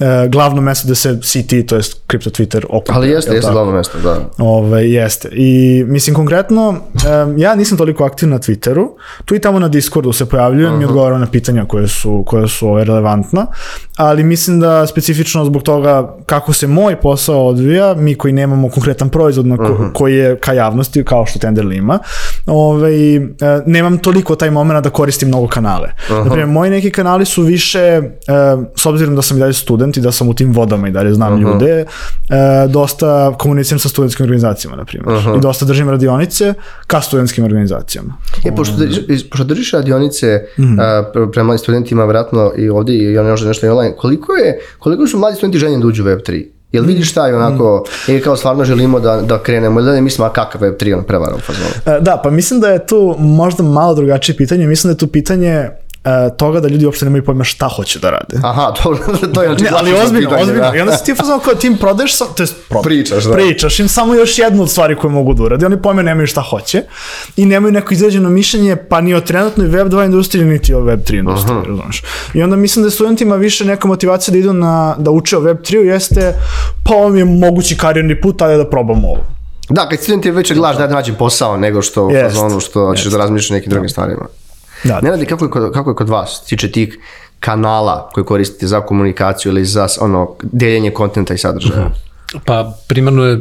e, 0.00 0.28
glavno 0.28 0.62
mesto 0.62 0.86
gde 0.86 0.94
se 0.94 1.18
CT, 1.20 1.68
to 1.68 1.76
jest 1.76 2.00
kripto 2.06 2.30
Twitter 2.30 2.64
okuplja. 2.68 2.96
Ali 2.96 3.08
jeste, 3.08 3.34
jeste 3.34 3.42
tako? 3.42 3.52
glavno 3.52 3.72
mesto, 3.72 3.98
da. 3.98 4.16
Ove, 4.38 4.90
jeste. 4.90 5.28
I 5.32 5.84
mislim 5.86 6.16
konkretno, 6.16 6.76
em, 7.06 7.38
ja 7.38 7.54
nisam 7.54 7.78
toliko 7.78 8.04
aktiv 8.04 8.28
na 8.28 8.38
Twitteru, 8.38 8.88
tu 9.24 9.34
i 9.34 9.38
tamo 9.38 9.58
na 9.58 9.68
Discordu 9.68 10.12
se 10.12 10.26
pojavljujem 10.26 10.82
i 10.82 10.84
odgovaram 10.84 11.20
na 11.20 11.26
pitanja 11.26 11.64
koje 11.64 11.88
su, 11.88 12.22
koje 12.26 12.48
su 12.48 12.68
ove, 12.68 12.84
relevantna, 12.84 13.46
ali 13.96 14.24
mislim 14.24 14.60
da 14.60 14.86
specifično 14.86 15.44
zbog 15.44 15.62
toga 15.62 16.16
kako 16.26 16.52
se 16.52 16.66
moj 16.66 17.00
posao 17.00 17.46
odvija, 17.46 17.94
mi 17.94 18.14
koji 18.14 18.32
nemamo 18.32 18.68
konkretan 18.68 19.08
proizvod 19.08 19.46
na 19.46 19.56
ko, 19.56 19.90
koji 19.94 20.14
je 20.14 20.36
ka 20.36 20.52
javnosti, 20.52 21.04
kao 21.04 21.26
što 21.26 21.38
Tenderly 21.38 21.78
ima, 21.78 21.98
ove, 22.46 23.16
e, 23.16 23.20
nemam 23.66 23.98
toliko 23.98 24.36
taj 24.36 24.50
moment 24.50 24.84
da 24.84 24.90
koristim 24.90 25.28
mnogo 25.28 25.48
kanale. 25.48 25.92
Naprimjer, 26.10 26.46
moji 26.46 26.70
neki 26.70 26.90
kanali 26.90 27.24
su 27.24 27.42
više, 27.42 27.80
e, 27.80 28.02
s 28.76 28.86
obzirom 28.86 29.16
da 29.16 29.22
sam 29.22 29.36
i 29.36 29.40
dalje 29.40 29.52
student 29.52 29.83
i 29.92 30.00
da 30.00 30.12
sam 30.12 30.28
u 30.28 30.34
tim 30.34 30.52
vodama 30.52 30.88
i 30.88 30.92
dalje 30.92 31.14
znam 31.14 31.40
ljude, 31.42 31.70
e, 31.70 31.84
dosta 32.68 33.04
komuniciram 33.34 33.78
sa 33.78 33.88
studentskim 33.88 34.24
organizacijama, 34.24 34.76
na 34.76 34.84
primjer. 34.84 35.04
I 35.36 35.40
dosta 35.40 35.64
držim 35.64 35.90
radionice 35.90 36.54
ka 36.86 37.00
studentskim 37.00 37.44
organizacijama. 37.44 38.14
E, 38.44 38.54
pošto, 38.56 38.76
držiš, 38.76 39.00
pošto 39.30 39.44
držiš 39.44 39.72
radionice 39.72 40.44
Mhm. 40.58 40.80
a, 40.80 40.84
pre- 41.14 41.32
prema 41.32 41.58
studentima, 41.58 42.04
vjerojatno 42.04 42.52
i 42.56 42.68
ovdje 42.68 43.12
i 43.12 43.18
ono 43.18 43.36
nešto 43.36 43.66
i 43.66 43.70
online, 43.70 43.96
koliko, 43.96 44.32
je, 44.32 44.58
koliko 44.78 45.06
su 45.06 45.18
mladi 45.18 45.36
studenti 45.36 45.58
željeni 45.58 45.82
da 45.82 45.88
uđu 45.88 46.02
u 46.02 46.06
Web3? 46.06 46.44
Jel 46.72 46.84
vidiš 46.84 47.14
taj 47.14 47.34
onako, 47.34 47.84
Mhm. 47.86 48.12
ili 48.12 48.22
kao 48.22 48.36
stvarno 48.36 48.64
želimo 48.64 49.00
da, 49.00 49.16
da 49.18 49.38
krenemo, 49.38 49.80
ili 49.80 49.86
da 49.86 49.94
ne 49.94 50.00
mislimo, 50.00 50.26
a 50.26 50.32
kakav 50.32 50.60
Web3, 50.60 50.94
ono 50.94 51.02
prevara 51.02 51.34
u 51.34 51.40
fazonu? 51.40 51.66
E, 51.88 52.00
Da, 52.00 52.20
pa 52.24 52.30
mislim 52.30 52.60
da 52.60 52.68
je 52.68 52.86
tu 52.86 53.16
možda 53.18 53.62
malo 53.62 53.94
drugačije 53.94 54.36
pitanje. 54.36 54.66
Mislim 54.66 54.88
da 54.88 54.94
je 54.94 54.98
tu 54.98 55.06
pitanje 55.06 55.68
e, 56.04 56.36
toga 56.36 56.60
da 56.60 56.68
ljudi 56.68 56.86
uopšte 56.86 57.04
nemaju 57.04 57.24
pojma 57.24 57.44
šta 57.44 57.68
hoće 57.68 57.98
da 57.98 58.10
rade. 58.10 58.40
Aha, 58.42 58.72
to, 58.82 58.82
to 59.34 59.42
je 59.42 59.48
znači 59.48 59.64
Ne, 59.64 59.70
ali 59.72 59.94
ozbiljno, 59.94 60.28
pitanje, 60.30 60.42
ozbiljno. 60.42 60.70
da. 60.70 60.76
I 60.76 60.80
onda 60.80 60.96
si 60.96 61.04
ti 61.04 61.12
u 61.12 61.16
fazonu 61.16 61.40
kao 61.40 61.54
ti 61.54 61.66
im 61.66 61.76
prodaješ, 61.76 62.16
sa, 62.16 62.24
to 62.24 62.42
jest 62.42 62.54
prodaš, 62.68 62.84
Pričaš, 62.84 63.24
da. 63.24 63.34
pričaš 63.34 63.80
im 63.80 63.88
samo 63.88 64.14
još 64.14 64.38
jednu 64.38 64.62
od 64.62 64.70
stvari 64.70 64.96
koje 64.96 65.10
mogu 65.10 65.34
da 65.34 65.42
urade. 65.42 65.66
Oni 65.66 65.82
pojme 65.82 66.02
nemaju 66.02 66.26
šta 66.26 66.40
hoće 66.40 66.82
i 67.36 67.46
nemaju 67.46 67.72
neko 67.72 67.94
izrađeno 67.94 68.30
mišljenje 68.30 68.76
pa 68.76 69.00
ni 69.00 69.14
o 69.14 69.20
trenutnoj 69.20 69.68
Web2 69.68 70.04
industriji, 70.04 70.44
niti 70.44 70.74
o 70.74 70.80
Web3 70.80 71.18
industriji, 71.18 71.58
razumeš. 71.66 72.02
I 72.34 72.42
onda 72.42 72.56
mislim 72.56 72.82
da 72.82 72.86
je 72.86 72.90
studentima 72.90 73.36
više 73.36 73.64
neka 73.64 73.88
motivacija 73.88 74.32
da 74.32 74.38
idu 74.38 74.52
na, 74.52 74.94
da 74.98 75.10
uče 75.10 75.36
o 75.36 75.40
Web3 75.40 75.76
jeste 75.76 76.34
pa 76.84 76.94
ovo 76.94 77.08
mi 77.08 77.18
je 77.18 77.24
mogući 77.24 77.76
karijerni 77.76 78.20
put, 78.20 78.42
ali 78.42 78.56
da 78.56 78.70
probamo 78.70 79.08
ovo. 79.08 79.24
Da, 79.68 79.88
kad 79.88 80.00
student 80.00 80.26
je 80.26 80.32
već 80.32 80.52
gledaš 80.52 80.76
da 80.76 80.86
nađem 80.86 81.14
posao 81.14 81.56
nego 81.56 81.82
što 81.82 82.10
Jest, 82.10 82.34
fazonu 82.34 82.60
što 82.60 82.94
ćeš 82.94 83.04
da 83.04 83.18
razmišljaš 83.18 83.50
o 83.50 83.54
nekim 83.54 83.70
drugim 83.70 83.88
stvarima. 83.88 84.26
Da, 84.84 85.00
Ne 85.00 85.10
radi, 85.10 85.26
kako 85.26 85.44
je, 85.44 85.50
kod, 85.50 85.72
kako 85.72 85.90
je 85.90 85.94
kod 85.94 86.08
vas, 86.08 86.44
tiče 86.44 86.72
tih 86.72 86.98
kanala 87.40 88.10
koje 88.12 88.24
koristite 88.24 88.66
za 88.66 88.80
komunikaciju 88.80 89.52
ili 89.52 89.64
za 89.64 89.88
ono, 90.00 90.34
deljenje 90.42 90.90
kontenta 90.90 91.34
i 91.34 91.38
sadržaja? 91.38 91.90
Pa 92.44 92.72
primarno 92.88 93.24
je 93.24 93.40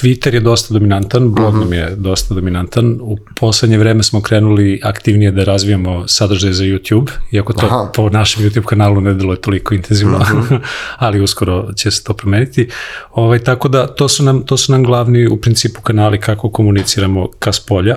Twitter 0.00 0.34
je 0.34 0.40
dosta 0.40 0.74
dominantan, 0.74 1.32
blog 1.34 1.54
nam 1.54 1.72
je 1.72 1.94
dosta 1.96 2.34
dominantan. 2.34 2.98
U 3.02 3.16
poslednje 3.36 3.78
vreme 3.78 4.02
smo 4.02 4.20
krenuli 4.22 4.80
aktivnije 4.84 5.30
da 5.30 5.44
razvijamo 5.44 6.08
sadržaje 6.08 6.52
za 6.52 6.64
YouTube, 6.64 7.10
iako 7.32 7.52
to 7.52 7.66
Aha. 7.66 7.90
po 7.94 8.08
našem 8.08 8.44
YouTube 8.44 8.64
kanalu 8.64 9.00
ne 9.00 9.14
deluje 9.14 9.40
toliko 9.40 9.74
intenzivno, 9.74 10.20
ali 11.04 11.20
uskoro 11.20 11.72
će 11.72 11.90
se 11.90 12.04
to 12.04 12.14
promeniti. 12.14 12.68
Ovaj, 13.12 13.38
tako 13.38 13.68
da 13.68 13.86
to 13.86 14.08
su, 14.08 14.22
nam, 14.22 14.42
to 14.42 14.56
su 14.56 14.72
nam 14.72 14.84
glavni 14.84 15.26
u 15.26 15.36
principu 15.36 15.80
kanali 15.80 16.20
kako 16.20 16.50
komuniciramo 16.50 17.28
ka 17.38 17.52
spolja. 17.52 17.96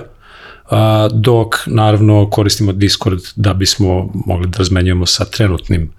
Dok 1.12 1.54
naravno 1.66 2.30
koristimo 2.30 2.72
Discord 2.72 3.20
da 3.36 3.54
bismo 3.54 4.10
mogli 4.26 4.46
da 4.46 4.58
razmenjujemo 4.58 5.06
sa 5.06 5.24
trenutnim 5.24 5.90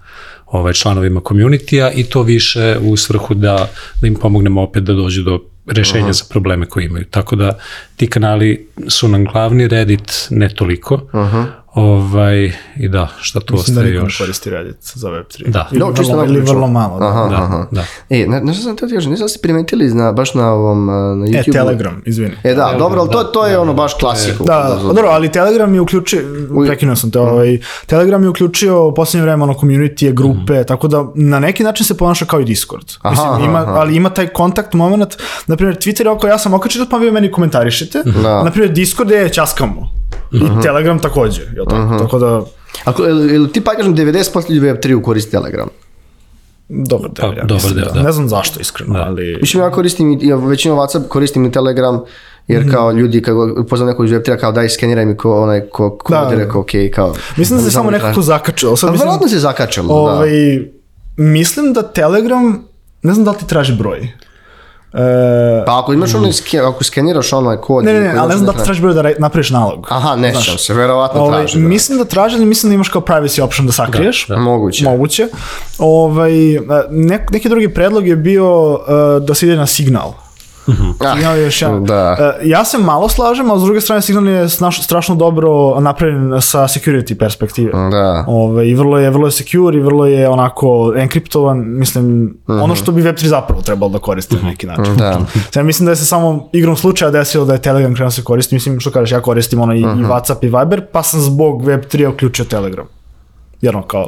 ovaj, 0.46 0.72
članovima 0.72 1.20
community-a 1.20 1.90
i 1.90 2.04
to 2.04 2.22
više 2.22 2.76
u 2.80 2.96
svrhu 2.96 3.34
da, 3.34 3.68
da 4.00 4.06
im 4.06 4.14
pomognemo 4.14 4.62
opet 4.62 4.82
da 4.82 4.92
dođu 4.92 5.22
do 5.22 5.40
rešenja 5.66 6.12
za 6.12 6.24
probleme 6.30 6.66
koje 6.66 6.84
imaju. 6.84 7.04
Tako 7.04 7.36
da 7.36 7.58
ti 7.96 8.06
kanali 8.06 8.68
su 8.88 9.08
nam 9.08 9.24
glavni, 9.24 9.68
Reddit 9.68 10.26
ne 10.30 10.48
toliko. 10.48 11.00
Ovaj, 11.76 12.52
I 12.76 12.88
da, 12.88 13.08
šta 13.20 13.40
tu 13.40 13.54
Mislim 13.54 13.74
da 13.74 13.80
ostaje 13.80 13.94
ne 13.94 14.04
još? 14.04 14.18
koristi 14.18 14.50
Reddit 14.50 14.76
za 14.94 15.08
Web3. 15.08 15.50
Da. 15.50 15.68
Ili, 15.72 15.80
No, 15.80 15.92
čisto 15.96 16.12
vrlo, 16.12 16.24
ili 16.24 16.40
vrlo 16.40 16.66
malo. 16.68 16.98
Da. 16.98 17.06
Aha, 17.06 17.28
Da, 17.28 17.36
aha. 17.36 17.66
da. 17.70 17.84
E, 18.10 18.26
ne, 18.28 18.40
ne 18.40 18.52
znam 18.52 18.64
sam 18.64 18.76
te 18.76 18.86
ti 18.86 18.94
kažem, 18.94 19.10
nisam 19.10 19.28
se 19.28 19.38
primetili 19.42 19.94
na, 19.94 20.12
baš 20.12 20.34
na 20.34 20.52
ovom, 20.52 20.88
a, 20.88 20.92
na 21.14 21.26
E, 21.26 21.28
YouTube. 21.28 21.52
Telegram, 21.52 22.02
izvini. 22.06 22.34
E 22.44 22.54
da, 22.54 22.74
dobro, 22.78 23.00
ali 23.00 23.10
to, 23.10 23.24
to 23.24 23.46
je 23.46 23.58
ono 23.58 23.74
baš 23.74 23.94
klasika. 23.94 24.44
Da, 24.44 24.62
da, 24.68 24.74
da, 24.74 24.82
dobro, 24.82 25.06
ali 25.06 25.32
Telegram 25.32 25.74
je 25.74 25.80
uključio, 25.80 26.20
prekinuo 26.66 26.96
sam 26.96 27.10
te, 27.10 27.18
ovaj, 27.18 27.58
Telegram 27.86 28.22
je 28.22 28.28
uključio 28.28 28.86
u 28.86 28.94
posljednje 28.94 29.22
vreme 29.22 29.42
ono 29.42 29.52
community, 29.54 30.12
grupe, 30.12 30.64
tako 30.64 30.88
da 30.88 31.06
na 31.14 31.38
neki 31.40 31.64
način 31.64 31.86
se 31.86 31.96
ponaša 31.96 32.24
kao 32.24 32.40
i 32.40 32.44
Discord. 32.44 32.86
Aha, 33.02 33.10
Mislim, 33.10 33.50
ima, 33.50 33.58
aha. 33.58 33.72
ali 33.72 33.96
ima 33.96 34.10
taj 34.10 34.26
kontakt 34.26 34.74
moment, 34.74 35.14
na 35.46 35.56
primjer 35.56 35.76
Twitter 35.76 36.04
je 36.04 36.10
oko 36.10 36.26
ja 36.26 36.38
sam 36.38 36.54
okačio 36.54 36.86
pa 36.90 36.96
vi 36.96 37.10
meni 37.10 37.30
komentarišete, 37.32 38.02
Da. 38.22 38.42
na 38.44 38.50
primjer 38.50 38.72
Discord 38.72 39.10
je 39.10 39.28
ćaskamo. 39.28 39.96
I 40.32 40.62
Telegram 40.62 40.98
takođe, 40.98 41.42
jel 41.54 41.64
tako? 41.66 41.98
Tako 41.98 42.18
da, 42.18 42.42
Ako, 42.84 43.02
jel, 43.04 43.30
jel 43.30 43.46
ti 43.46 43.60
pa 43.60 43.72
kažem 43.72 43.96
90% 43.96 44.50
ljudi 44.50 44.66
Web3 44.68 45.02
koristi 45.02 45.30
Telegram? 45.30 45.68
dobar 46.68 47.10
deo, 47.10 47.22
Pa, 47.22 47.28
ja 47.30 47.42
dobar 47.42 47.54
mislim, 47.54 47.74
deo, 47.74 47.84
da. 47.84 47.92
da. 47.92 48.02
Ne 48.02 48.12
znam 48.12 48.28
zašto, 48.28 48.60
iskreno, 48.60 48.98
ali... 48.98 49.38
Mislim, 49.40 49.62
ja 49.62 49.70
koristim, 49.70 50.12
i- 50.12 50.18
ja 50.22 50.36
većinu 50.36 50.74
Whatsapp 50.76 51.08
koristim 51.08 51.44
i 51.44 51.52
Telegram, 51.52 52.00
jer 52.48 52.60
Mhm. 52.60 52.70
kao 52.70 52.92
ljudi, 52.92 53.22
kako 53.22 53.54
upoznam 53.58 53.88
nekog 53.88 54.04
iz 54.04 54.12
Web3, 54.12 54.36
kao 54.36 54.52
daj 54.52 54.68
skeniraj 54.68 55.06
mi 55.06 55.16
ko 55.16 55.42
onaj 55.42 55.60
ko, 55.62 55.96
ko 55.96 56.12
Da, 56.12 56.20
da, 56.20 56.26
da. 56.26 56.34
rekao, 56.36 56.60
ok, 56.60 56.66
kao. 56.94 57.14
Mislim 57.36 57.58
da 57.58 57.64
se 57.64 57.70
samo 57.70 57.90
nekako 57.90 58.22
zakačilo. 58.22 58.76
Sad 58.76 58.84
Ali 58.84 58.92
mislim, 58.92 59.06
verovatno 59.06 59.28
se 59.28 59.38
zakačalo, 59.38 59.88
da. 59.88 59.94
ovaj, 59.94 60.30
mislim 61.16 61.72
da 61.72 61.82
Telegram, 61.84 62.64
ne 63.02 63.12
znam 63.12 63.24
da 63.24 63.30
li 63.30 63.38
ti 63.38 63.46
traži 63.46 63.74
broj. 63.74 64.08
E, 64.96 65.64
Pa 65.66 65.78
ako 65.78 65.92
imaš 65.92 66.14
onaj, 66.14 66.32
ske, 66.32 66.58
ako 66.58 66.84
skeniraš 66.84 67.32
onaj 67.32 67.56
kod... 67.56 67.84
Ne, 67.84 67.92
ne, 67.92 68.00
ne, 68.00 68.18
ali 68.18 68.28
ne 68.28 68.36
znam 68.36 68.56
da 68.56 68.64
traži 68.64 68.80
broj 68.80 68.94
da 68.94 69.10
napraviš 69.18 69.50
nalog. 69.50 69.86
Aha, 69.90 70.16
ne 70.16 70.34
sjećam 70.34 70.58
se, 70.58 70.74
verovatno 70.74 71.20
Ovaj, 71.20 71.38
traži. 71.38 71.60
da. 71.60 71.68
mislim 71.68 71.98
da 71.98 72.04
traži, 72.04 72.36
ali 72.36 72.44
mislim 72.44 72.70
da 72.70 72.74
imaš 72.74 72.88
kao 72.88 73.00
privacy 73.02 73.42
option 73.42 73.66
da 73.66 73.72
sakriješ. 73.72 74.28
Moguće. 74.28 74.84
Moguće. 74.84 75.28
Ovaj, 75.78 76.32
nek, 76.90 77.30
neki 77.30 77.48
drugi 77.48 77.68
predlog 77.74 78.08
je 78.08 78.16
bio 78.16 78.72
uh, 78.72 78.78
da 79.20 79.34
se 79.34 79.46
ide 79.46 79.56
na 79.56 79.66
signal. 79.66 80.12
Ah, 81.00 81.14
Signal 81.14 81.36
je 81.36 81.44
još 81.44 81.62
jedan. 81.62 81.84
Da. 81.84 82.16
E, 82.20 82.48
ja 82.48 82.64
se 82.64 82.78
malo 82.78 83.08
slažem, 83.08 83.50
ali 83.50 83.60
s 83.60 83.64
druge 83.64 83.80
strane 83.80 84.02
signal 84.02 84.28
je 84.28 84.48
strašno 84.82 85.14
dobro 85.14 85.80
napravljen 85.80 86.42
sa 86.42 86.58
security 86.58 87.18
perspektive. 87.18 87.72
Da. 87.90 88.24
Ove, 88.28 88.68
I 88.68 88.74
vrlo 88.74 88.98
je, 88.98 89.10
vrlo 89.10 89.26
je 89.26 89.30
secure 89.30 89.78
i 89.78 89.80
vrlo 89.80 90.06
je 90.06 90.28
onako 90.28 90.92
enkriptovan, 90.96 91.64
mislim, 91.66 92.36
ono 92.46 92.74
što 92.74 92.92
bi 92.92 93.02
Web3 93.02 93.26
zapravo 93.26 93.62
trebalo 93.62 93.92
da 93.92 93.98
koristi 93.98 94.36
na 94.36 94.42
neki 94.42 94.66
način. 94.66 94.96
Da. 94.96 95.20
Sad 95.50 95.66
mislim 95.70 95.86
da 95.86 95.92
je 95.92 95.96
se 95.96 96.04
samo 96.04 96.48
igrom 96.52 96.76
slučaja 96.76 97.10
desilo 97.10 97.44
da 97.44 97.52
je 97.52 97.62
Telegram 97.62 97.94
krenuo 97.94 98.06
da 98.06 98.10
se 98.10 98.24
koristi, 98.24 98.54
mislim 98.54 98.80
što 98.80 98.90
kažeš, 98.90 99.12
ja 99.12 99.20
koristim 99.20 99.60
ono 99.60 99.74
i, 99.74 99.80
i 99.80 99.84
Whatsapp 99.84 100.38
i 100.42 100.58
Viber, 100.58 100.86
pa 100.92 101.02
sam 101.02 101.20
zbog 101.20 101.62
Web3 101.62 102.08
uključio 102.08 102.44
Telegram. 102.44 102.86
Jer 103.60 103.76
ono 103.76 103.86
kao, 103.86 104.06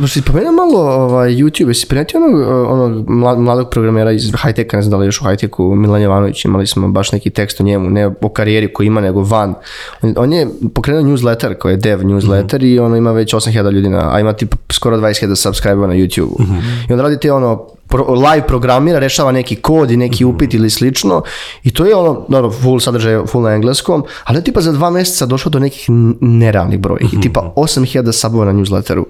baš 0.00 0.12
si 0.12 0.22
pomenuo 0.22 0.52
malo 0.52 0.80
ovaj, 0.80 1.30
YouTube, 1.30 1.68
jesi 1.68 1.86
primetio 1.86 2.20
onog, 2.20 2.40
onog 2.70 3.08
mla- 3.08 3.38
mladog 3.38 3.70
programera 3.70 4.12
iz 4.12 4.32
high-teka, 4.32 4.76
ne 4.76 4.82
znam 4.82 4.90
da 4.90 4.96
li 4.96 5.06
još 5.06 5.20
u 5.20 5.24
high-teku, 5.24 5.74
Milan 5.74 6.02
Jovanović, 6.02 6.44
imali 6.44 6.66
smo 6.66 6.88
baš 6.88 7.12
neki 7.12 7.30
tekst 7.30 7.60
o 7.60 7.64
njemu, 7.64 7.90
ne 7.90 8.06
o 8.20 8.28
karijeri 8.28 8.72
koji 8.72 8.86
ima, 8.86 9.00
nego 9.00 9.22
van. 9.22 9.54
On, 10.02 10.14
on 10.16 10.32
je 10.32 10.48
pokrenuo 10.74 11.02
newsletter, 11.02 11.58
koji 11.58 11.72
je 11.72 11.76
dev 11.76 12.00
newsletter 12.00 12.64
i 12.64 12.78
ono 12.78 12.96
ima 12.96 13.12
već 13.12 13.34
8000 13.34 13.70
ljudi, 13.70 13.88
na, 13.88 14.14
a 14.14 14.20
ima 14.20 14.32
tipa 14.32 14.56
skoro 14.70 14.96
20.000 14.96 15.34
subscribera 15.34 15.86
na 15.86 15.94
YouTube. 15.94 16.44
I 16.90 16.92
on 16.92 17.00
radi 17.00 17.20
te 17.20 17.32
ono, 17.32 17.66
pro, 17.92 18.04
live 18.14 18.46
programira, 18.46 18.98
rešava 18.98 19.32
neki 19.32 19.56
kod 19.56 19.90
i 19.90 19.96
neki 19.96 20.24
upit 20.24 20.54
ili 20.54 20.70
slično 20.70 21.22
i 21.62 21.70
to 21.70 21.84
je 21.84 21.94
ono, 21.96 22.26
dobro, 22.28 22.50
full 22.50 22.80
sadržaj, 22.80 23.26
full 23.26 23.44
na 23.44 23.50
engleskom, 23.54 24.04
ali 24.24 24.38
je 24.38 24.44
tipa 24.44 24.60
za 24.60 24.72
dva 24.72 24.90
mjeseca 24.90 25.26
došao 25.26 25.50
do 25.50 25.58
nekih 25.58 25.84
n- 25.88 26.16
nerealnih 26.20 26.78
brojki, 26.80 27.20
tipa 27.22 27.52
8000 27.56 28.12
subova 28.12 28.44
na 28.44 28.52
newsletteru, 28.52 29.04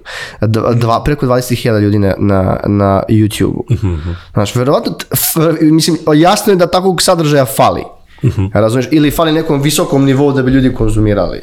dva, 0.74 1.02
preko 1.04 1.26
20.000 1.26 1.80
ljudi 1.80 1.98
na, 1.98 2.14
na, 2.18 2.60
na 2.66 3.02
YouTube-u. 3.08 3.64
Znaš, 4.32 4.54
verovatno, 4.54 4.92
mislim, 5.60 5.96
jasno 6.16 6.52
je 6.52 6.56
da 6.56 6.66
takvog 6.66 7.02
sadržaja 7.02 7.44
fali. 7.44 7.82
Razumiješ? 8.54 8.88
Ili 8.90 9.10
fali 9.10 9.32
nekom 9.32 9.62
visokom 9.62 10.04
nivou 10.04 10.32
da 10.32 10.42
bi 10.42 10.50
ljudi 10.50 10.74
konzumirali. 10.74 11.40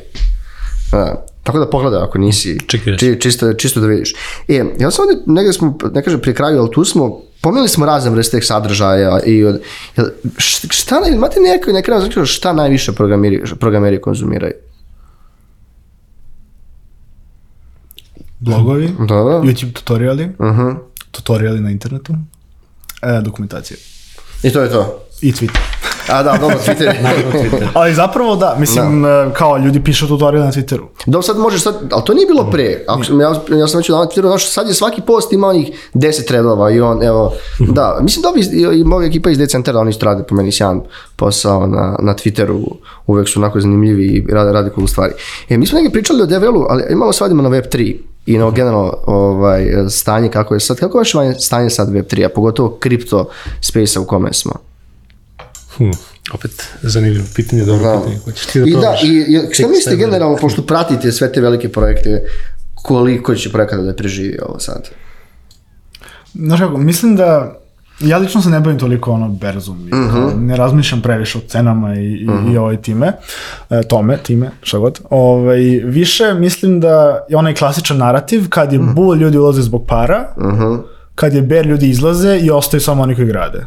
Da. 0.92 1.26
Tako 1.44 1.60
da 1.60 1.70
pogledaj 1.70 2.02
ako 2.02 2.18
nisi, 2.18 2.58
či, 2.98 3.20
čisto, 3.20 3.54
čisto 3.54 3.80
da 3.80 3.88
vidiš. 3.88 4.14
E, 4.48 4.66
ja 4.80 4.92
sam 4.92 5.06
ovdje, 5.06 5.24
negdje 5.26 5.54
smo, 5.54 5.78
ne 5.94 6.04
kažem 6.04 6.20
pri 6.20 6.34
kraju, 6.34 6.60
ali 6.60 6.72
tu 6.72 6.86
smo, 6.86 7.22
pomenuli 7.42 7.70
smo 7.70 7.86
razne 7.86 8.12
vrste 8.12 8.32
teh 8.32 8.46
sadržaja 8.46 9.20
i 9.22 9.44
od, 9.44 9.62
jel, 9.98 10.06
šta, 10.70 10.96
naj- 10.98 11.14
imate 11.14 11.40
neko, 11.42 11.72
neka 11.72 12.00
znači 12.00 12.26
šta 12.26 12.54
najviše 12.54 12.92
programeri, 12.92 13.44
programeri 13.60 14.02
konzumiraju? 14.02 14.54
Blogovi, 18.40 18.88
Dobro. 19.00 19.42
YouTube 19.42 19.74
tutoriali, 19.74 20.30
Uh-huh. 20.30 20.78
tutoriali 21.12 21.60
na 21.60 21.72
internetu, 21.72 22.14
e, 23.02 23.22
dokumentacije 23.22 23.78
I 24.44 24.52
to 24.52 24.62
je 24.62 24.70
to. 24.70 25.06
i 25.22 25.32
Twitter. 25.32 25.60
A 26.12 26.24
da, 26.24 26.38
dobro, 26.42 26.58
Twitter. 26.66 26.94
Ali 27.74 27.94
zapravo 27.94 28.36
da, 28.36 28.56
mislim, 28.60 29.06
e, 29.06 29.30
kao 29.34 29.58
ljudi 29.58 29.84
pišu 29.84 30.08
tutorial 30.08 30.46
na 30.46 30.52
Twitteru. 30.52 30.84
Dobro, 31.06 31.22
sad 31.22 31.38
možeš 31.38 31.64
sad, 31.64 31.76
ali 31.92 32.04
to 32.06 32.14
nije 32.14 32.28
bilo 32.28 32.52
pre. 32.52 32.84
Ako, 32.88 33.04
sam- 33.04 33.22
ja, 33.22 33.28
ja 33.60 33.68
sam 33.68 33.78
već 33.78 33.90
na 33.90 33.96
Twitteru, 33.96 34.28
znaš, 34.28 34.50
sad 34.50 34.68
je 34.68 34.74
svaki 34.74 35.02
post 35.02 35.34
ima 35.34 35.48
onih 35.48 35.90
10 35.94 36.32
redova 36.32 36.72
i 36.72 36.82
on, 36.82 37.04
evo, 37.04 37.34
da, 37.60 37.98
mislim 38.02 38.22
da 38.22 38.30
ovi, 38.30 38.42
i, 38.42 38.80
i 38.80 38.84
moja 38.84 39.08
ekipa 39.08 39.30
iz 39.30 39.38
Decentera, 39.38 39.80
oni 39.80 39.90
isto 39.90 40.06
rade 40.06 40.24
po 40.24 40.36
meni 40.36 40.52
sjajan 40.52 40.82
posao 41.16 41.68
na, 41.68 41.96
na 42.00 42.14
Twitteru, 42.14 42.62
uvek 43.08 43.30
su 43.30 43.40
onako 43.40 43.60
zanimljivi 43.62 44.06
i 44.06 44.26
rade, 44.34 44.52
rade 44.52 44.70
cool 44.76 44.88
stvari. 44.88 45.14
E, 45.50 45.58
mi 45.58 45.66
smo 45.66 45.76
negdje 45.76 45.92
pričali 45.92 46.22
o 46.22 46.26
DevRelu, 46.26 46.66
ali 46.70 47.14
sad 47.14 47.28
idemo 47.28 47.44
na 47.44 47.50
Web3 47.50 47.96
i 48.26 48.38
na 48.38 48.52
generalno 48.52 48.94
ovaj, 49.06 49.68
stanje 49.90 50.30
kako 50.30 50.54
je 50.54 50.60
sad, 50.60 50.78
kako 50.78 50.98
je 50.98 51.00
vaše 51.00 51.40
stanje 51.40 51.70
sad 51.70 51.90
Web3, 51.90 52.26
a 52.26 52.30
pogotovo 52.30 52.78
kripto 52.80 53.30
space 53.62 54.00
u 54.00 54.06
kome 54.06 54.34
smo? 54.34 54.69
Hm, 55.80 55.92
opet 56.34 56.68
zanimljivo 56.82 57.26
pitanje, 57.36 57.66
dobro 57.66 57.84
Da. 57.84 57.98
pitanje. 58.00 58.20
Hoćeš 58.26 58.46
ti 58.46 58.60
da 58.60 58.66
I 58.66 58.72
da, 58.72 58.98
i, 59.04 59.08
i 59.08 59.54
šta 59.54 59.68
mislite 59.68 59.96
generalno, 59.98 60.38
pošto 60.38 60.62
pratite 60.62 61.12
sve 61.12 61.32
te 61.32 61.42
velike 61.42 61.70
projekte, 61.70 62.24
koliko 62.76 63.36
će 63.36 63.52
projekata 63.52 63.82
da 63.82 63.96
preživi 63.96 64.40
ovo 64.42 64.60
sad? 64.60 64.90
Znaš 66.34 66.60
kako, 66.60 66.78
mislim 66.78 67.16
da 67.16 67.60
ja 68.00 68.18
lično 68.18 68.42
se 68.42 68.50
ne 68.50 68.60
bavim 68.60 68.80
toliko 68.80 69.12
ono 69.12 69.30
berzom 69.30 69.88
i 69.88 69.92
kao, 69.92 70.32
ne 70.38 70.58
razmišljam 70.58 71.02
previše 71.02 71.38
o 71.38 71.42
cenama 71.48 71.96
i, 71.96 72.06
i, 72.06 72.28
i 72.54 72.58
ovaj 72.58 72.82
time, 72.82 73.14
e, 73.70 73.82
tome, 73.84 74.18
time, 74.24 74.52
šta 74.62 74.78
god. 74.78 75.00
Ovaj, 75.10 75.60
više 75.84 76.34
mislim 76.34 76.80
da 76.80 77.26
je 77.30 77.38
onaj 77.38 77.56
klasičan 77.56 77.98
narativ 77.98 78.50
kad 78.50 78.74
je 78.74 78.80
bull 78.80 79.16
ljudi 79.16 79.38
ulaze 79.38 79.62
zbog 79.62 79.86
para, 79.88 80.34
kad 81.16 81.34
je 81.34 81.42
bear 81.42 81.66
ljudi 81.66 81.90
izlaze 81.90 82.38
i 82.38 82.52
ostaju 82.52 82.82
samo 82.82 83.04
oni 83.04 83.16
koji 83.16 83.28
grade. 83.28 83.66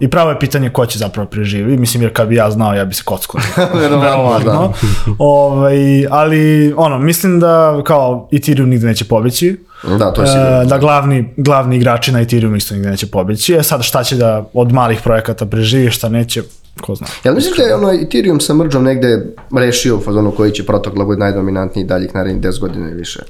I 0.00 0.10
pravo 0.10 0.30
je 0.30 0.38
pitanje 0.38 0.70
ko 0.70 0.86
će 0.86 0.98
zapravo 0.98 1.28
preživi, 1.28 1.76
mislim 1.76 2.02
jer 2.02 2.12
kad 2.12 2.28
bi 2.28 2.34
ja 2.34 2.50
znao 2.50 2.74
ja 2.74 2.84
bi 2.84 2.94
se 2.94 3.02
kockao. 3.04 3.40
Verovatno. 3.80 4.72
ovaj, 5.18 6.06
ali 6.10 6.72
ono, 6.76 6.98
mislim 6.98 7.40
da 7.40 7.82
kao 7.84 8.28
Ethereum 8.32 8.68
nigde 8.68 8.86
neće 8.86 9.04
pobeći. 9.04 9.64
Da, 9.98 10.12
to 10.12 10.22
je 10.22 10.26
sigurno. 10.26 10.62
E, 10.62 10.64
da 10.64 10.78
glavni, 10.78 11.34
glavni 11.36 11.76
igrači 11.76 12.12
na 12.12 12.20
Ethereum 12.20 12.56
isto 12.56 12.74
nigde 12.74 12.90
neće 12.90 13.06
pobeći. 13.06 13.54
E 13.54 13.62
sad 13.62 13.82
šta 13.82 14.04
će 14.04 14.16
da 14.16 14.44
od 14.52 14.72
malih 14.72 15.00
projekata 15.04 15.46
preživi, 15.46 15.90
šta 15.90 16.08
neće, 16.08 16.42
ko 16.80 16.94
zna. 16.94 17.06
Jel 17.24 17.34
misliš 17.34 17.56
da 17.56 17.62
je 17.62 17.74
ono 17.74 17.92
Ethereum 17.92 18.40
sa 18.40 18.54
mrđom 18.54 18.84
negde 18.84 19.26
rešio 19.56 19.96
u 19.96 20.00
fazonu 20.00 20.30
koji 20.30 20.52
će 20.52 20.66
protokol 20.66 20.98
da 20.98 21.04
bude 21.04 21.18
najdominantniji 21.18 21.84
daljih 21.84 22.14
narednih 22.14 22.42
10 22.42 22.60
godina 22.60 22.90
i 22.90 22.94
više? 22.94 23.20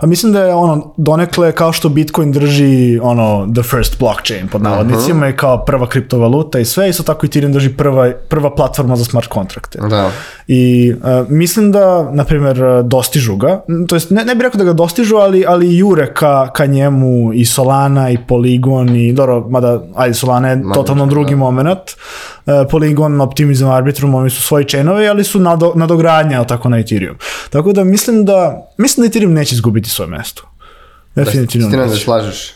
Pa 0.00 0.06
mislim 0.06 0.32
da 0.32 0.44
je 0.44 0.54
ono 0.54 0.94
donekle 0.96 1.52
kao 1.52 1.72
što 1.72 1.88
Bitcoin 1.88 2.32
drži 2.32 2.98
ono 3.02 3.48
the 3.54 3.62
first 3.62 3.98
blockchain 3.98 4.48
pod 4.48 4.62
navodnicima 4.62 5.28
i 5.28 5.36
kao 5.36 5.64
prva 5.64 5.88
kriptovaluta 5.88 6.58
i 6.58 6.64
sve, 6.64 6.88
isto 6.88 7.02
tako 7.02 7.26
Ethereum 7.26 7.52
drži 7.52 7.68
prva, 7.76 8.12
prva 8.28 8.54
platforma 8.54 8.96
za 8.96 9.04
smart 9.04 9.26
kontrakte. 9.26 9.78
Da. 9.90 10.10
I 10.46 10.92
uh, 10.94 11.30
mislim 11.30 11.72
da, 11.72 12.10
na 12.12 12.24
primjer, 12.24 12.64
uh, 12.64 12.86
dostižu 12.86 13.36
ga, 13.36 13.64
to 13.88 13.96
jest 13.96 14.10
ne, 14.10 14.24
ne 14.24 14.34
bih 14.34 14.42
rekao 14.42 14.58
da 14.58 14.64
ga 14.64 14.72
dostižu, 14.72 15.16
ali, 15.16 15.44
ali 15.48 15.76
jure 15.76 16.14
ka, 16.14 16.50
ka 16.52 16.66
njemu 16.66 17.32
i 17.34 17.44
Solana 17.44 18.10
i 18.10 18.18
Polygon 18.28 18.96
i, 18.96 19.12
dobro, 19.12 19.46
mada, 19.50 19.82
ajde, 19.94 20.14
Solana 20.14 20.48
je 20.48 20.62
totalno 20.74 21.06
drugi 21.06 21.34
moment, 21.34 21.66
uh, 21.66 22.52
Polygon, 22.70 23.22
Optimism, 23.22 23.66
Arbitrum, 23.66 24.14
oni 24.14 24.30
su 24.30 24.42
svoji 24.42 24.64
chainovi, 24.64 25.08
ali 25.08 25.24
su 25.24 25.40
nado, 25.40 25.72
nadogradnja, 25.74 26.44
tako, 26.44 26.68
na 26.68 26.78
Ethereum. 26.78 27.16
Tako 27.50 27.72
da 27.72 27.84
mislim 27.84 28.24
da, 28.24 28.70
mislim 28.76 29.02
da 29.02 29.06
Ethereum 29.06 29.32
neće 29.32 29.56
izgubiti 29.66 29.90
svoje 29.90 30.08
mesto. 30.08 30.42
Definitivno 31.14 31.70
Ti 31.70 31.76
ne 31.76 31.86
neće. 31.86 32.04
slažeš? 32.04 32.52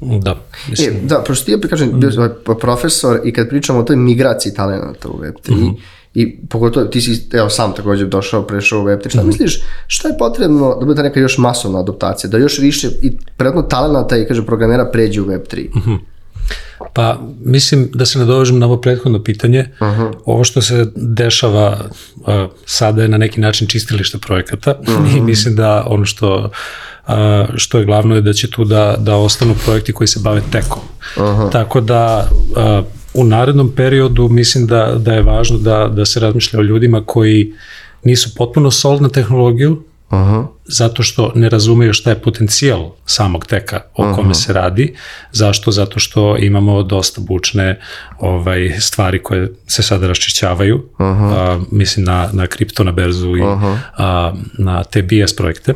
Da, 0.00 0.30
E, 0.30 0.70
mislim. 0.70 1.06
da, 1.06 1.24
pošto 1.26 1.44
ti 1.44 1.52
ja 1.52 1.58
kažem, 1.60 2.00
bio 2.00 2.10
sam 2.10 2.28
profesor 2.60 3.20
i 3.24 3.32
kad 3.32 3.48
pričamo 3.48 3.78
o 3.78 3.82
toj 3.82 3.96
migraciji 3.96 4.54
talenata 4.54 5.08
u 5.08 5.18
Web3, 5.18 5.74
i 6.14 6.36
pogotovo 6.48 6.86
ti 6.86 7.00
si 7.00 7.28
evo 7.32 7.48
sam 7.50 7.74
također 7.74 8.08
došao, 8.08 8.42
prešao 8.42 8.80
u 8.80 8.84
Web3, 8.84 9.08
šta 9.10 9.22
misliš, 9.22 9.62
šta 9.86 10.08
je 10.08 10.18
potrebno 10.18 10.76
da 10.80 10.86
bude 10.86 10.96
ta 10.96 11.02
neka 11.02 11.20
još 11.20 11.38
masovna 11.38 11.78
adaptacija, 11.80 12.30
da 12.30 12.38
još 12.38 12.58
više 12.58 12.88
i 13.02 13.16
predno 13.36 13.62
talenata 13.62 14.16
i 14.16 14.26
kaže 14.26 14.46
programera 14.46 14.90
pređe 14.92 15.20
u 15.20 15.26
Web3? 15.26 15.68
Pa 16.92 17.20
mislim 17.44 17.90
da 17.94 18.06
se 18.06 18.18
nadovežem 18.18 18.58
na 18.58 18.66
ovo 18.66 18.76
prethodno 18.76 19.22
pitanje. 19.22 19.68
Ovo 20.24 20.44
što 20.44 20.62
se 20.62 20.86
dešava 20.96 21.78
uh, 22.16 22.26
sada 22.66 23.02
je 23.02 23.08
na 23.08 23.18
neki 23.18 23.40
način 23.40 23.66
čistilište 23.66 24.18
projekata 24.18 24.74
i 25.16 25.20
mislim 25.20 25.56
da 25.56 25.84
ono 25.86 26.04
što 26.04 26.50
uh, 27.06 27.14
što 27.56 27.78
je 27.78 27.84
glavno 27.84 28.14
je 28.14 28.20
da 28.20 28.32
će 28.32 28.50
tu 28.50 28.64
da, 28.64 28.96
da 28.98 29.16
ostanu 29.16 29.54
projekti 29.64 29.92
koji 29.92 30.08
se 30.08 30.20
bave 30.20 30.42
tekom. 30.52 30.82
Tako 31.52 31.80
da 31.80 32.30
uh, 32.30 32.86
u 33.14 33.24
narednom 33.24 33.72
periodu 33.76 34.28
mislim 34.28 34.66
da, 34.66 34.94
da 34.98 35.12
je 35.12 35.22
važno 35.22 35.58
da, 35.58 35.88
da 35.88 36.04
se 36.04 36.20
razmišlja 36.20 36.60
o 36.60 36.62
ljudima 36.62 37.04
koji 37.06 37.52
nisu 38.04 38.34
potpuno 38.34 38.70
sold 38.70 39.02
na 39.02 39.08
tehnologiju, 39.08 39.82
zato 40.64 41.02
što 41.02 41.32
ne 41.34 41.48
razumeju 41.48 41.92
šta 41.92 42.10
je 42.10 42.22
potencijal 42.22 42.90
samog 43.06 43.46
teka 43.46 43.80
o 43.94 44.14
kome 44.14 44.34
se 44.34 44.52
radi. 44.52 44.94
Zašto? 45.32 45.70
Zato 45.70 45.98
što 45.98 46.36
imamo 46.36 46.82
dosta 46.82 47.20
bučne 47.20 47.80
ovaj, 48.18 48.70
stvari 48.80 49.22
koje 49.22 49.52
se 49.66 49.82
sada 49.82 50.06
raščišćavaju. 50.06 50.88
A, 50.98 51.58
mislim 51.70 52.04
na, 52.06 52.28
na 52.32 52.46
kripto, 52.46 52.84
na 52.84 52.92
berzu 52.92 53.36
i 53.36 53.42
a, 53.96 54.32
na 54.58 54.84
te 54.84 55.02
BS 55.02 55.36
projekte. 55.36 55.74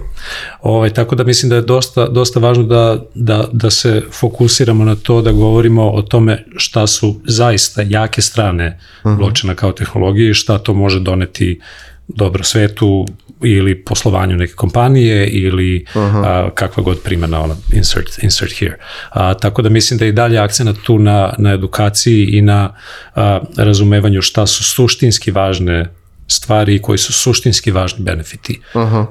Ovaj, 0.61 0.91
tako 0.91 1.15
da 1.15 1.25
mislim 1.25 1.51
da 1.51 1.57
je 1.57 1.63
dosta, 1.63 2.09
dosta 2.09 2.41
važno 2.41 2.65
da, 2.65 3.03
da, 3.15 3.45
da 3.53 3.71
se 3.71 4.03
fokusiramo 4.13 4.85
na 4.85 4.95
to 4.95 5.23
da 5.23 5.33
govorimo 5.33 5.91
o 5.91 6.03
tome 6.03 6.45
šta 6.57 6.87
su 6.87 7.21
zaista 7.25 7.83
jake 7.83 8.23
strane 8.23 8.81
blockchaina 9.03 9.55
kao 9.55 9.73
tehnologije 9.73 10.31
i 10.31 10.35
šta 10.35 10.59
to 10.59 10.75
može 10.75 11.01
doneti 11.01 11.61
dobro 12.09 12.45
svetu 12.45 13.07
ili 13.43 13.85
poslovanju 13.85 14.37
neke 14.37 14.53
kompanije 14.53 15.27
ili 15.27 15.87
a, 15.95 16.49
kakva 16.55 16.83
god 16.83 17.01
primjena 17.03 17.41
ona 17.41 17.55
insert, 17.73 18.23
insert 18.23 18.53
here. 18.59 18.79
A, 19.11 19.35
tako 19.35 19.63
da 19.63 19.69
mislim 19.69 19.99
da 19.99 20.05
je 20.05 20.09
i 20.09 20.13
dalje 20.13 20.39
akcenat 20.39 20.77
tu 20.85 20.99
na, 20.99 21.35
na 21.39 21.53
edukaciji 21.53 22.25
i 22.25 22.43
na 22.43 22.75
a, 23.15 23.41
razumevanju 23.57 24.23
šta 24.23 24.47
su 24.47 24.65
suštinski 24.65 25.31
važne 25.31 25.91
stvari 26.29 26.75
i 26.75 26.83
koji 26.83 26.99
su 26.99 27.13
suštinski 27.13 27.71
važni 27.71 28.05
benefiti. 28.05 28.61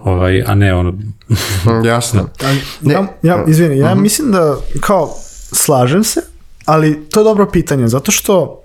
Ovaj, 0.04 0.44
a 0.48 0.56
ne 0.56 0.74
ono 0.74 0.94
Jasno. 1.86 2.30
Ja, 2.92 3.08
ja, 3.24 3.46
izvini, 3.48 3.78
ja 3.78 3.96
mislim 3.96 4.32
da 4.32 4.58
kao 4.80 5.14
slažem 5.52 6.04
se, 6.04 6.22
ali 6.66 7.10
to 7.10 7.20
je 7.20 7.24
dobro 7.24 7.50
pitanje, 7.52 7.88
zato 7.88 8.12
što 8.12 8.64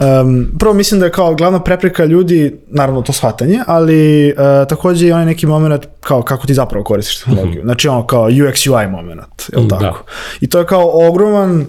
um, 0.00 0.46
prvo 0.58 0.74
mislim 0.74 1.00
da 1.00 1.06
je 1.06 1.12
kao 1.12 1.34
glavna 1.34 1.62
prepreka 1.62 2.04
ljudi, 2.04 2.60
naravno 2.68 3.02
to 3.02 3.12
shvatanje, 3.12 3.60
ali 3.66 4.30
uh, 4.32 4.68
takođe 4.68 5.06
i 5.06 5.12
onaj 5.12 5.26
neki 5.26 5.46
moment 5.46 5.86
kao 6.00 6.22
kako 6.22 6.46
ti 6.46 6.54
zapravo 6.54 6.84
koristiš 6.84 7.18
tehnologiju. 7.20 7.62
Znači 7.64 7.88
ono 7.88 8.06
kao 8.06 8.28
UX 8.30 8.70
UI 8.70 8.86
moment, 8.86 9.48
je 9.52 9.58
li 9.58 9.66
Da. 9.66 9.78
tako? 9.78 10.04
I 10.40 10.48
to 10.48 10.58
je 10.58 10.66
kao 10.66 11.08
ogroman 11.08 11.66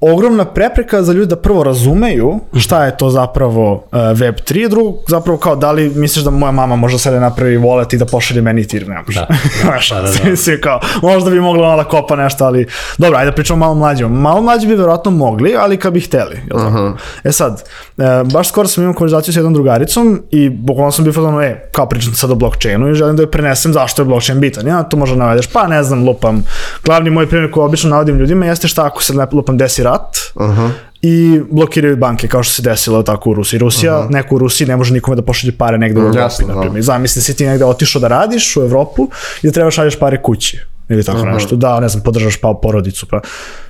ogromna 0.00 0.44
prepreka 0.44 1.02
za 1.02 1.12
ljudi 1.12 1.26
da 1.26 1.36
prvo 1.36 1.62
razumeju 1.62 2.40
šta 2.56 2.84
je 2.84 2.96
to 2.96 3.10
zapravo 3.10 3.72
uh, 3.72 3.98
Web3, 3.98 4.68
drugo 4.68 4.98
zapravo 5.08 5.38
kao 5.38 5.56
da 5.56 5.72
li 5.72 5.90
misliš 5.94 6.24
da 6.24 6.30
moja 6.30 6.52
mama 6.52 6.76
možda 6.76 6.98
sada 6.98 7.20
napravi 7.20 7.58
wallet 7.58 7.94
i 7.94 7.98
da 7.98 8.06
pošalje 8.06 8.42
meni 8.42 8.60
Ethereum, 8.60 8.90
ne 8.90 9.02
može. 9.06 9.20
Da, 9.64 9.96
da, 9.96 10.02
da, 10.02 10.12
da. 10.24 10.30
mislim, 10.30 10.58
kao, 10.60 10.80
možda 11.02 11.30
bi 11.30 11.40
mogla 11.40 11.68
ona 11.68 11.76
da 11.76 11.88
kopa 11.88 12.16
nešto, 12.16 12.44
ali 12.44 12.66
dobro, 12.98 13.18
ajde 13.18 13.30
da 13.30 13.34
pričamo 13.34 13.58
malo 13.58 13.74
mlađe. 13.74 14.06
Malo 14.08 14.42
mlađi 14.42 14.66
bi 14.66 14.74
verovatno 14.74 15.10
mogli, 15.10 15.54
ali 15.58 15.76
kad 15.76 15.92
bi 15.92 16.00
hteli. 16.00 16.36
Jel 16.50 16.58
tako? 16.58 16.96
E 17.24 17.32
sad, 17.32 17.64
e, 17.98 18.02
baš 18.32 18.48
skoro 18.48 18.68
sam 18.68 18.84
imao 18.84 18.94
konverzaciju 18.94 19.32
s 19.32 19.36
jednom 19.36 19.54
drugaricom 19.54 20.22
i 20.30 20.48
bukvalno 20.48 20.92
sam 20.92 21.04
bio 21.04 21.12
fazonu, 21.12 21.40
e, 21.40 21.68
kao 21.72 21.88
pričam 21.88 22.14
sad 22.14 22.30
o 22.30 22.34
blockchainu 22.34 22.90
i 22.90 22.94
želim 22.94 23.16
da 23.16 23.22
joj 23.22 23.30
prenesem 23.30 23.72
zašto 23.72 24.02
je 24.02 24.06
blockchain 24.06 24.40
bitan. 24.40 24.66
Ja, 24.66 24.82
to 24.82 24.96
možda 24.96 25.16
navedeš, 25.16 25.46
pa 25.46 25.66
ne 25.66 25.82
znam, 25.82 26.04
lupam. 26.04 26.44
Glavni 26.84 27.10
moj 27.10 27.28
primjer 27.28 27.50
koji 27.52 27.64
obično 27.64 27.90
navodim 27.90 28.18
ljudima 28.18 28.46
jeste 28.46 28.68
šta 28.68 28.86
ako 28.86 29.02
se 29.02 29.12
lupam 29.32 29.58
desi 29.58 29.85
rat, 29.86 30.16
i 31.02 31.40
blokiraju 31.50 31.96
banke 31.96 32.28
kao 32.28 32.42
što 32.42 32.54
se 32.54 32.62
desilo 32.62 33.02
tako 33.02 33.30
u 33.30 33.34
Rusiji. 33.34 33.58
Rusija, 33.58 34.06
neko 34.10 34.34
u 34.34 34.38
Rusiji 34.38 34.68
ne 34.68 34.76
može 34.76 34.94
nikome 34.94 35.16
da 35.16 35.22
pošalje 35.22 35.52
pare 35.58 35.78
negde 35.78 36.00
u 36.00 36.02
Evropi, 36.02 36.18
jasno, 36.18 36.46
da. 36.46 36.54
na 36.54 36.60
primjer. 36.60 36.82
Zamisli 36.82 37.22
si 37.22 37.36
ti 37.36 37.46
negde 37.46 37.64
otišao 37.64 38.00
da 38.00 38.08
radiš 38.08 38.56
u 38.56 38.62
Evropu 38.62 39.08
i 39.42 39.46
da 39.46 39.52
trebaš 39.52 39.74
šalješ 39.74 39.98
pare 39.98 40.22
kući 40.22 40.58
ili 40.88 41.04
tako 41.04 41.24
nešto. 41.24 41.56
Da, 41.56 41.80
ne 41.80 41.88
znam, 41.88 42.02
podržaš 42.02 42.36
pa 42.36 42.54
porodicu, 42.62 43.06
pa 43.06 43.20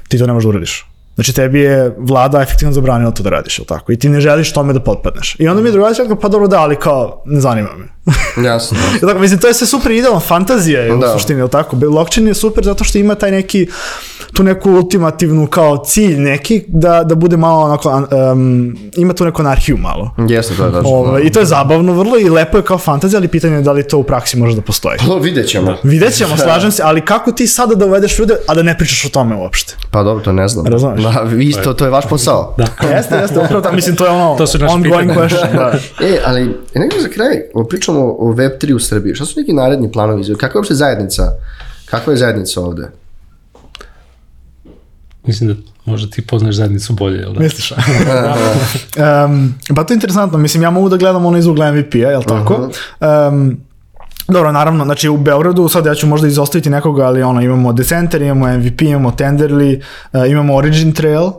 ti 0.08 0.18
to 0.18 0.26
ne 0.26 0.32
možeš 0.32 0.44
da 0.44 0.48
uradiš. 0.48 0.86
Znači 1.14 1.32
tebi 1.34 1.60
je 1.60 1.94
vlada 1.98 2.42
efektivno 2.42 2.72
zabranila 2.72 3.10
to 3.10 3.22
da 3.22 3.30
radiš, 3.30 3.58
ili 3.58 3.66
tako? 3.66 3.92
I 3.92 3.96
ti 3.98 4.08
ne 4.08 4.20
želiš 4.20 4.52
tome 4.52 4.72
da 4.72 4.80
potpadneš. 4.80 5.36
I 5.38 5.48
onda 5.48 5.62
mi 5.62 5.68
je 5.68 5.72
drugačije 5.72 6.04
rekao, 6.04 6.20
pa 6.20 6.28
dobro 6.28 6.48
da, 6.48 6.60
ali 6.60 6.76
kao, 6.76 7.22
ne 7.26 7.40
zanima 7.40 7.68
me. 7.78 7.86
Jasno. 8.48 8.78
Jel 9.00 9.08
tako, 9.08 9.18
mislim, 9.20 9.40
to 9.40 9.46
je 9.46 9.54
sve 9.54 9.66
super 9.66 9.92
idealno, 9.92 10.20
fantazija 10.20 10.80
je 10.80 10.96
Da. 10.96 11.14
u 11.14 11.18
suštini, 11.18 11.40
jel 11.40 11.48
tako? 11.48 11.76
Blockchain 11.76 12.26
je 12.28 12.34
super 12.34 12.64
zato 12.64 12.84
što 12.84 12.98
ima 12.98 13.14
taj 13.14 13.30
neki, 13.30 13.68
tu 14.36 14.42
neku 14.42 14.70
ultimativnu 14.70 15.46
kao 15.46 15.84
cilj 15.84 16.18
neki, 16.18 16.64
da, 16.68 17.02
da 17.04 17.14
bude 17.14 17.36
malo 17.36 17.64
onako, 17.64 18.02
um, 18.32 18.76
ima 18.96 19.12
tu 19.12 19.24
neku 19.24 19.42
anarhiju 19.42 19.76
malo. 19.76 20.10
Jeste, 20.28 20.54
to 20.56 20.66
je 20.66 20.72
tačno. 20.72 20.90
Ove, 20.90 21.22
I 21.22 21.32
to 21.32 21.40
je 21.40 21.46
zabavno 21.46 21.92
vrlo 21.92 22.18
i 22.18 22.28
lepo 22.28 22.56
je 22.56 22.64
kao 22.64 22.78
fantazija, 22.78 23.18
ali 23.18 23.28
pitanje 23.28 23.54
je 23.54 23.62
da 23.62 23.72
li 23.72 23.88
to 23.88 23.98
u 23.98 24.02
praksi 24.02 24.36
može 24.36 24.56
da 24.56 24.62
postoji. 24.62 24.98
Pa, 25.08 25.14
vidjet 25.14 25.48
ćemo. 25.48 25.76
Vidjet 25.82 26.14
ćemo, 26.14 26.36
slažem 26.44 26.70
se, 26.70 26.82
ali 26.84 27.04
kako 27.04 27.32
ti 27.32 27.46
sada 27.46 27.74
da 27.74 27.86
uvedeš 27.86 28.18
ljude, 28.18 28.36
a 28.48 28.54
da 28.54 28.62
ne 28.62 28.78
pričaš 28.78 29.04
o 29.04 29.08
tome 29.08 29.36
uopšte? 29.36 29.74
Pa 29.90 30.02
dobro, 30.02 30.24
to 30.24 30.32
ne 30.32 30.48
znam. 30.48 30.66
Razumeš? 30.66 31.02
Da, 31.02 31.20
vi 31.20 31.44
isto, 31.44 31.74
to 31.74 31.84
je 31.84 31.90
vaš 31.90 32.08
posao. 32.08 32.54
Da. 32.58 32.66
Jeste, 32.96 33.16
jeste, 33.16 33.38
upravo 33.38 33.60
tako, 33.60 33.74
mislim, 33.74 33.96
to 33.96 34.04
je 34.04 34.10
ono 34.10 34.36
To 34.36 34.46
su 34.46 34.58
ongoing 34.68 35.10
question. 35.10 35.56
Da. 35.56 35.74
E, 36.06 36.18
ali 36.24 36.56
nekako 36.74 37.02
za 37.02 37.08
kraj 37.08 37.40
o, 37.54 37.64
pričamo 37.64 38.00
o 38.00 38.32
Web3 38.32 38.74
u 38.74 38.78
Srbiji. 38.78 39.14
Šta 39.14 39.24
su 39.24 39.40
neki 39.40 39.52
naredni 39.52 39.92
planovi? 39.92 40.24
Kakva 40.24 40.58
je 40.58 40.60
uopšte 40.60 40.74
zajednica? 40.74 41.22
Kakva 41.84 42.12
je 42.12 42.16
zajednica 42.16 42.60
ovde? 42.60 42.90
Mislim 45.26 45.48
da 45.48 45.54
možda 45.84 46.10
ti 46.10 46.22
poznaš 46.22 46.54
zajednicu 46.54 46.92
bolje, 46.92 47.18
jel 47.18 47.32
da? 47.32 47.40
Misliš? 47.40 47.72
um, 47.72 49.54
pa 49.76 49.84
to 49.84 49.92
je 49.92 49.94
interesantno, 49.94 50.38
mislim, 50.38 50.62
ja 50.62 50.70
mogu 50.70 50.88
da 50.88 50.96
gledam 50.96 51.26
ono 51.26 51.38
iz 51.38 51.46
ugla 51.46 51.72
MVP-a, 51.72 52.10
jel 52.10 52.22
tako? 52.22 52.70
Um, 53.00 53.56
dobro, 54.28 54.52
naravno, 54.52 54.84
znači 54.84 55.08
u 55.08 55.16
Beogradu, 55.16 55.68
sad 55.68 55.86
ja 55.86 55.94
ću 55.94 56.06
možda 56.06 56.28
izostaviti 56.28 56.70
nekoga, 56.70 57.06
ali 57.06 57.22
ono, 57.22 57.40
imamo 57.40 57.72
Decenter, 57.72 58.22
imamo 58.22 58.58
MVP, 58.58 58.82
imamo 58.82 59.10
Tenderly, 59.10 59.82
uh, 60.12 60.30
imamo 60.30 60.54
Origin 60.54 60.92
Trail, 60.92 61.22
uh, 61.24 61.32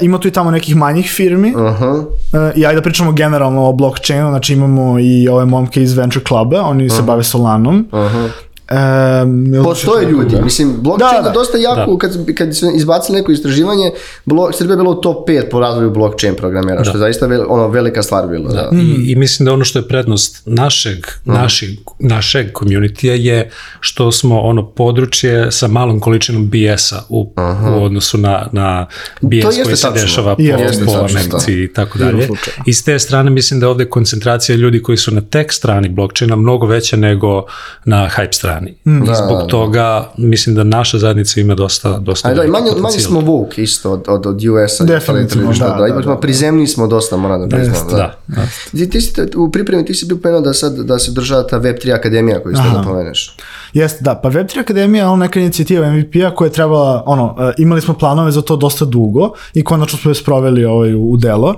ima 0.00 0.18
tu 0.18 0.28
i 0.28 0.30
tamo 0.30 0.50
nekih 0.50 0.76
manjih 0.76 1.10
firmi, 1.10 1.54
Aha. 1.56 1.90
Uh, 1.90 2.56
I 2.56 2.66
ajde 2.66 2.76
da 2.76 2.82
pričamo 2.82 3.12
generalno 3.12 3.68
o 3.68 3.72
blockchainu, 3.72 4.28
znači 4.28 4.52
imamo 4.52 4.98
i 5.00 5.28
ove 5.28 5.44
momke 5.44 5.82
iz 5.82 5.96
Venture 5.96 6.24
Cluba, 6.28 6.62
oni 6.62 6.90
se 6.90 7.02
bave 7.02 7.22
Solanom. 7.22 7.88
Aha. 7.92 8.28
Um, 8.70 9.64
Postoje 9.64 10.10
ljudi, 10.10 10.36
mislim, 10.42 10.74
blockchain 10.78 11.12
Da, 11.12 11.16
je 11.16 11.22
da. 11.22 11.30
dosta 11.30 11.58
jako, 11.58 11.98
kad, 11.98 12.34
kad 12.34 12.56
su 12.56 12.66
izbacili 12.74 13.18
neko 13.18 13.32
istraživanje, 13.32 13.90
blo, 14.24 14.52
Srbija 14.52 14.72
je 14.72 14.76
bila 14.76 14.90
u 14.90 15.00
top 15.00 15.28
5 15.28 15.50
po 15.50 15.60
razvoju 15.60 15.90
blockchain 15.90 16.34
programera, 16.34 16.84
što 16.84 16.92
je 16.92 16.98
zaista 16.98 17.26
vel, 17.26 17.44
ono, 17.48 17.68
velika 17.68 18.02
stvar 18.02 18.26
bila. 18.28 18.52
Da. 18.52 18.70
I, 18.72 19.12
I 19.12 19.16
mislim 19.16 19.46
da 19.46 19.52
ono 19.52 19.64
što 19.64 19.78
je 19.78 19.88
prednost 19.88 20.42
našeg, 20.46 21.06
našeg, 21.24 21.70
našeg 21.98 22.46
communitija 22.58 23.14
je 23.14 23.50
što 23.80 24.12
smo 24.12 24.40
ono 24.40 24.66
područje 24.66 25.52
sa 25.52 25.68
malom 25.68 26.00
količinom 26.00 26.50
BS-a 26.50 27.02
u, 27.08 27.32
u 27.78 27.84
odnosu 27.84 28.18
na, 28.18 28.48
na 28.52 28.86
BS 29.20 29.44
koji 29.64 29.76
se 29.76 29.90
dešava 29.94 30.36
po, 30.36 30.42
Jeste 30.42 30.84
po 30.84 30.92
Americi 30.92 31.52
i 31.52 31.72
tako 31.72 31.98
dalje. 31.98 32.28
I 32.66 32.72
s 32.72 32.84
te 32.84 32.98
strane 32.98 33.30
mislim 33.30 33.60
da 33.60 33.68
ovde 33.68 33.84
koncentracija 33.84 34.56
ljudi 34.56 34.82
koji 34.82 34.98
su 34.98 35.14
na 35.14 35.20
tech 35.20 35.50
strani 35.50 35.88
blockchaina 35.88 36.36
mnogo 36.36 36.66
veća 36.66 36.96
nego 36.96 37.44
na 37.84 38.10
hype 38.16 38.32
strani. 38.32 38.55
I 38.60 38.80
zbog 39.16 39.46
toga 39.48 39.86
mislim 40.16 40.54
da 40.54 40.64
naša 40.64 40.98
zajednica 40.98 41.40
ima 41.40 41.54
dosta, 41.54 41.98
dosta 41.98 42.28
Ajde, 42.28 42.42
da, 42.42 42.48
manje, 42.48 42.70
manje 42.78 42.98
smo 42.98 43.20
woke 43.20 43.62
isto 43.62 43.92
od, 43.92 44.04
od, 44.08 44.26
od 44.26 44.44
US-a. 44.44 44.84
i 44.84 44.86
Definitivno, 44.86 45.52
da, 45.52 45.68
da, 45.68 45.74
da, 45.74 45.86
ipak 45.86 45.96
da. 45.96 46.02
smo 46.02 46.16
prizemni 46.16 46.66
smo 46.66 46.86
dosta, 46.86 47.16
moram 47.16 47.40
da 47.40 47.56
priznam. 47.56 47.74
Jeste, 47.74 47.96
Da, 47.96 48.18
da. 48.26 48.42
Ti, 48.72 48.90
ti 48.90 49.00
si, 49.00 49.12
te- 49.14 49.36
u 49.36 49.52
pripremi 49.52 49.84
ti 49.84 49.94
si 49.94 50.06
bio 50.06 50.16
pomenuo 50.16 50.40
da 50.40 50.52
sad 50.52 50.74
da 50.74 50.98
se 50.98 51.10
država 51.10 51.42
ta 51.42 51.60
Web3 51.60 51.94
akademija 51.94 52.42
koju 52.42 52.56
ste 52.56 52.64
da 52.68 52.82
pomeneš. 52.82 53.36
Jeste, 53.76 54.04
da, 54.04 54.14
pa 54.14 54.30
Web3 54.30 54.60
Akademija 54.60 55.04
je 55.04 55.08
ono 55.08 55.16
neka 55.16 55.40
inicijativa 55.40 55.90
MVP-a 55.90 56.30
koja 56.34 56.46
je 56.46 56.52
trebala, 56.52 57.02
ono, 57.06 57.36
e, 57.40 57.52
imali 57.58 57.80
smo 57.80 57.94
planove 57.94 58.30
za 58.30 58.42
to 58.42 58.56
dosta 58.56 58.84
dugo 58.84 59.30
i 59.54 59.64
konačno 59.64 59.98
smo 59.98 60.10
je 60.10 60.14
sproveli 60.14 60.64
ovaj, 60.64 60.94
u, 60.94 61.10
u 61.10 61.16
delo. 61.16 61.54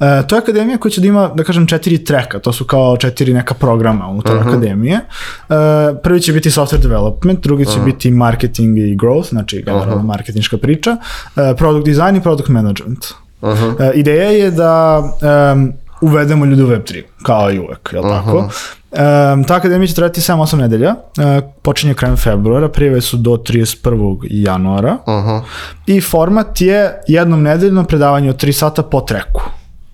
E, 0.00 0.26
to 0.26 0.34
je 0.34 0.38
akademija 0.38 0.78
koja 0.78 0.92
će 0.92 1.00
da 1.00 1.06
ima, 1.06 1.30
da 1.34 1.44
kažem, 1.44 1.66
četiri 1.66 2.04
treka, 2.04 2.38
to 2.38 2.52
su 2.52 2.64
kao 2.64 2.96
četiri 2.96 3.34
neka 3.34 3.54
programa 3.54 4.08
unutar 4.08 4.36
akademije. 4.48 4.94
E, 4.96 5.54
prvi 6.02 6.20
će 6.20 6.32
biti 6.32 6.50
software 6.50 6.82
development, 6.82 7.40
drugi 7.42 7.64
će 7.64 7.80
biti 7.84 8.10
marketing 8.10 8.78
i 8.78 8.96
growth, 8.96 9.28
znači 9.28 9.62
generalno 9.62 10.02
marketinška 10.02 10.56
priča, 10.56 10.96
e, 11.36 11.54
product 11.56 11.86
design 11.86 12.16
i 12.16 12.22
product 12.22 12.48
management. 12.48 13.06
E, 13.80 13.90
ideja 13.94 14.30
je 14.30 14.50
da 14.50 15.02
em, 15.52 15.72
uvedemo 16.00 16.44
ljude 16.44 16.64
u 16.64 16.68
Web3, 16.68 17.02
kao 17.22 17.52
i 17.52 17.58
uvek, 17.58 17.90
jel 17.92 18.02
tako? 18.02 18.48
Um, 18.92 19.44
ta 19.44 19.54
akademija 19.54 19.86
će 19.86 19.94
trajati 19.94 20.20
7-8 20.20 20.56
nedelja, 20.56 20.90
uh, 20.90 21.44
počinje 21.62 21.94
krajem 21.94 22.16
februara, 22.16 22.68
prijeve 22.68 23.00
su 23.00 23.16
do 23.16 23.30
31. 23.30 24.26
januara 24.30 24.96
Aha. 25.06 25.42
i 25.86 26.00
format 26.00 26.60
je 26.60 27.00
jednom 27.08 27.42
nedeljno 27.42 27.84
predavanje 27.84 28.30
od 28.30 28.42
3 28.42 28.52
sata 28.52 28.82
po 28.82 29.00
treku. 29.00 29.42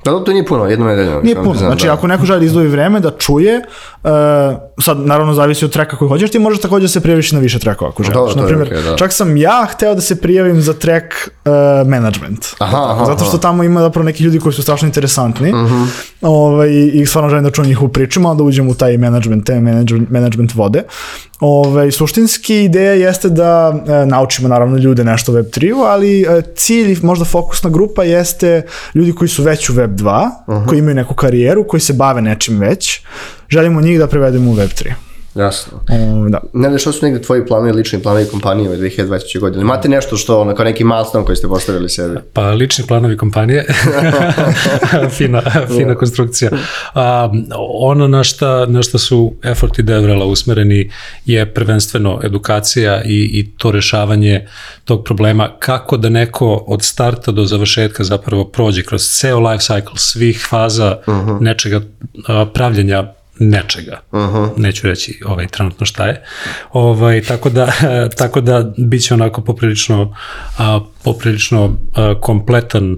Da, 0.05 0.25
to 0.25 0.33
nije 0.33 0.47
puno, 0.47 0.67
jedno 0.67 0.87
nedeljno. 0.87 1.21
Nije 1.23 1.35
samo 1.35 1.45
puno, 1.45 1.59
znači 1.59 1.87
da. 1.87 1.93
ako 1.93 2.07
neko 2.07 2.25
želi 2.25 2.41
da 2.41 2.47
izdvoji 2.47 2.69
vreme 2.69 3.01
da 3.01 3.11
čuje, 3.11 3.63
uh, 4.03 4.11
sad 4.85 4.99
naravno 4.99 5.35
zavisi 5.35 5.65
od 5.65 5.73
treka 5.73 5.97
koji 5.97 6.09
hoćeš, 6.09 6.31
ti 6.31 6.39
možeš 6.39 6.61
takođe 6.61 6.85
da 6.85 6.89
se 6.89 7.01
prijaviš 7.01 7.33
na 7.33 7.39
više 7.39 7.59
trekova 7.59 7.91
ako 7.91 8.03
želiš. 8.03 8.15
Dobro, 8.15 8.33
to 8.33 8.39
je 8.39 8.43
Naprimjer, 8.43 8.69
okej, 8.69 8.91
da. 8.91 8.97
čak 8.97 9.13
sam 9.13 9.37
ja 9.37 9.67
hteo 9.71 9.95
da 9.95 10.01
se 10.01 10.21
prijavim 10.21 10.61
za 10.63 10.73
trek 10.73 11.31
uh, 11.45 11.89
management. 11.89 12.47
Aha, 12.59 12.91
aha, 12.91 13.05
Zato 13.05 13.25
što 13.25 13.39
tamo 13.39 13.65
ima 13.65 13.81
zapravo 13.81 14.05
neki 14.05 14.25
ljudi 14.25 14.41
koji 14.41 14.53
su 14.53 14.63
strašno 14.63 14.87
interesantni 14.87 15.53
Mhm. 15.53 15.83
ovaj, 16.23 16.69
i 16.93 17.07
stvarno 17.07 17.31
želim 17.31 17.45
da 17.45 17.51
čujem 17.51 17.69
njihovu 17.69 17.89
priču, 17.93 18.21
malo 18.21 18.35
da 18.35 18.43
uđem 18.43 18.69
u 18.69 18.75
taj 18.75 18.99
management, 18.99 19.47
te 19.47 19.61
management, 19.61 20.11
management 20.11 20.55
vode. 20.55 20.83
Ovaj, 21.41 21.91
suštinski 21.91 22.65
ideja 22.65 22.93
jeste 22.93 23.29
da 23.29 23.75
e, 23.87 24.07
naučimo 24.07 24.49
naravno 24.49 24.79
ljude 24.79 25.05
nešto 25.05 25.33
o 25.33 25.35
Web3-u, 25.35 25.81
ali 25.83 26.23
e, 26.23 26.43
cilj, 26.57 26.99
možda 27.03 27.25
fokusna 27.25 27.71
grupa 27.71 28.05
jeste 28.05 28.63
ljudi 28.95 29.13
koji 29.13 29.29
su 29.29 29.43
već 29.43 29.71
u 29.71 29.75
Web2, 29.75 30.31
koji 30.69 30.79
imaju 30.79 30.95
neku 30.95 31.15
karijeru, 31.15 31.65
koji 31.65 31.81
se 31.81 31.93
bave 31.93 32.23
nečim 32.23 32.59
već. 32.59 33.01
Želimo 33.49 33.81
njih 33.81 33.99
da 33.99 34.07
prevedemo 34.07 34.51
u 34.51 34.55
Web3. 34.55 34.93
Jasno. 35.35 35.81
Ovaj, 35.89 36.31
da. 36.31 36.41
Ne 36.53 36.69
znam 36.69 36.79
što 36.79 36.93
su 36.93 37.07
negde 37.07 37.23
tvoji 37.23 37.47
planovi, 37.47 37.73
lični 37.73 38.03
planovi 38.03 38.27
kompanije 38.31 38.71
u 38.71 38.73
2023. 38.73 39.41
godine. 39.41 39.63
Imate 39.63 39.89
nešto 39.89 40.17
što, 40.17 40.41
ono, 40.41 40.55
kao 40.55 40.65
neki 40.65 40.85
milestone 40.85 41.25
koji 41.25 41.37
ste 41.37 41.49
postavili 41.49 41.89
sebi? 41.89 42.17
Pa 42.33 42.51
lični 42.51 42.85
planovi 42.87 43.17
kompanije, 43.17 43.67
fina, 45.17 45.43
fina 45.77 45.95
konstrukcija. 45.95 46.51
A, 46.95 47.31
ono 47.81 48.09
na 48.09 48.25
šta, 48.25 48.67
na 48.67 48.83
šta 48.83 48.99
su 48.99 49.35
efforti 49.43 49.83
Devrela 49.83 50.25
usmereni 50.25 50.91
je 51.25 51.55
prvenstveno 51.55 52.21
edukacija 52.25 53.03
i, 53.05 53.31
i 53.33 53.51
to 53.57 53.71
rešavanje 53.71 54.47
tog 54.85 55.05
problema 55.05 55.51
kako 55.59 55.97
da 55.97 56.09
neko 56.09 56.65
od 56.67 56.83
starta 56.83 57.33
do 57.33 57.45
završetka 57.45 58.05
zapravo 58.05 58.45
prođe 58.45 58.83
kroz 58.83 59.03
ceo 59.03 59.39
life 59.39 59.65
cycle 59.65 59.97
svih 59.97 60.47
faza 60.51 60.97
nečega 61.41 61.81
a, 62.29 62.47
pravljenja 62.55 63.18
nečega. 63.39 64.01
Neću 64.57 64.87
reći 64.87 65.21
ovaj 65.27 65.47
trenutno 65.47 65.87
šta 65.87 66.07
je. 66.07 66.25
Ovaj 66.73 67.23
tako 67.23 67.51
da 67.51 67.73
tako 68.19 68.41
da 68.41 68.73
biće 68.77 69.15
onako 69.15 69.41
poprilično 69.41 70.17
a, 70.59 70.81
poprilično 71.05 71.77
a, 71.95 72.15
kompletan 72.21 72.97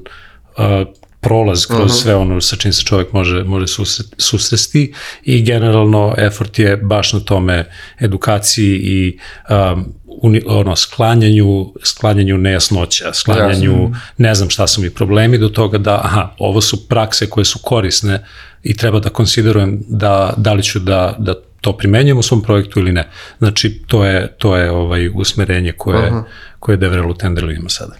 a, 0.57 0.85
prolaz 1.21 1.67
kroz 1.67 1.93
sve 1.93 2.15
ono 2.15 2.41
sa 2.41 2.57
čim 2.57 2.73
se 2.73 2.85
čovjek 2.85 3.13
može, 3.13 3.45
može 3.45 3.67
susret, 3.67 4.07
susresti 4.19 4.95
i 5.23 5.43
generalno 5.43 6.15
effort 6.19 6.59
je 6.59 6.77
baš 6.77 7.13
na 7.13 7.21
tome 7.21 7.71
edukaciji 8.01 8.77
i 8.77 9.19
um, 9.51 9.95
uni, 10.23 10.43
ono, 10.47 10.77
sklanjanju, 10.77 11.73
sklanjanju 11.83 12.39
nejasnoća, 12.39 13.13
sklanjanju 13.13 13.93
ne 14.19 14.35
znam 14.35 14.51
šta 14.51 14.67
su 14.67 14.81
mi 14.81 14.91
problemi 14.91 15.39
do 15.39 15.49
toga 15.49 15.79
da 15.79 16.01
aha, 16.05 16.35
ovo 16.39 16.61
su 16.61 16.89
prakse 16.89 17.31
koje 17.31 17.45
su 17.45 17.59
korisne 17.63 18.25
i 18.63 18.77
treba 18.77 19.01
da 19.01 19.09
konsiderujem 19.09 19.83
da, 19.89 20.35
da 20.37 20.53
li 20.53 20.63
ću 20.63 20.79
da, 20.79 21.17
da 21.19 21.35
to 21.61 21.77
primenjujem 21.77 22.19
u 22.19 22.23
svom 22.23 22.43
projektu 22.43 22.81
ili 22.81 22.93
ne. 22.93 23.11
Znači, 23.39 23.83
to 23.87 24.05
je, 24.05 24.35
to 24.39 24.57
je 24.57 24.71
ovaj 24.71 25.11
usmerenje 25.15 25.73
koje, 25.73 26.13
koje 26.59 26.77
Devrel 26.77 27.11
u 27.11 27.15
Tenderlu 27.15 27.51
ima 27.51 27.69
sada. 27.69 27.95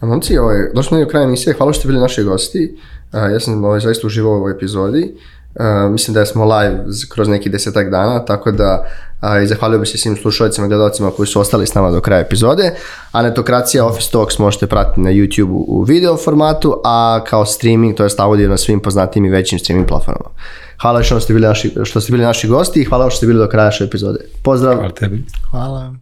A 0.00 0.06
momci, 0.06 0.38
ovaj, 0.38 0.56
došli 0.74 0.88
smo 0.88 0.98
do 0.98 1.06
kraja 1.06 1.24
emisije, 1.24 1.54
hvala 1.54 1.72
što 1.72 1.78
ste 1.78 1.88
bili 1.88 2.00
naši 2.00 2.22
gosti. 2.22 2.78
A, 3.12 3.28
ja 3.28 3.40
sam 3.40 3.64
ovaj, 3.64 3.80
zaista 3.80 4.06
uživao 4.06 4.32
u 4.32 4.36
ovoj 4.36 4.52
epizodi. 4.52 5.14
A, 5.58 5.88
mislim 5.92 6.14
da 6.14 6.26
smo 6.26 6.44
live 6.44 6.84
kroz 7.08 7.28
neki 7.28 7.50
desetak 7.50 7.90
dana, 7.90 8.24
tako 8.24 8.52
da 8.52 8.86
i 9.42 9.46
zahvalio 9.46 9.78
bih 9.78 9.88
se 9.88 9.98
svim 9.98 10.16
slušalicima 10.16 10.66
i 10.66 10.68
gledalcima 10.68 11.10
koji 11.10 11.26
su 11.26 11.40
ostali 11.40 11.66
s 11.66 11.74
nama 11.74 11.90
do 11.90 12.00
kraja 12.00 12.20
epizode. 12.20 12.74
A 13.12 13.22
Netokracija 13.22 13.86
Office 13.86 14.10
Talks 14.12 14.38
možete 14.38 14.66
pratiti 14.66 15.00
na 15.00 15.10
YouTube 15.10 15.64
u 15.66 15.82
video 15.82 16.16
formatu, 16.16 16.80
a 16.84 17.20
kao 17.26 17.46
streaming, 17.46 17.96
to 17.96 18.02
jest 18.02 18.20
audio 18.20 18.48
na 18.48 18.56
svim 18.56 18.80
poznatim 18.80 19.24
i 19.24 19.30
većim 19.30 19.58
streaming 19.58 19.88
platformama. 19.88 20.30
Hvala 20.82 21.02
što 21.02 21.20
ste 21.20 21.32
bili 21.32 21.46
naši, 21.46 21.74
što 21.84 22.00
ste 22.00 22.12
bili 22.12 22.24
naši 22.24 22.48
gosti 22.48 22.80
i 22.80 22.84
hvala 22.84 23.10
što 23.10 23.16
ste 23.16 23.26
bili 23.26 23.38
do 23.38 23.48
kraja 23.48 23.64
naše 23.64 23.84
epizode. 23.84 24.18
Pozdrav! 24.42 24.74
Hvala 24.74 24.90
tebi. 24.90 25.24
Hvala. 25.50 26.01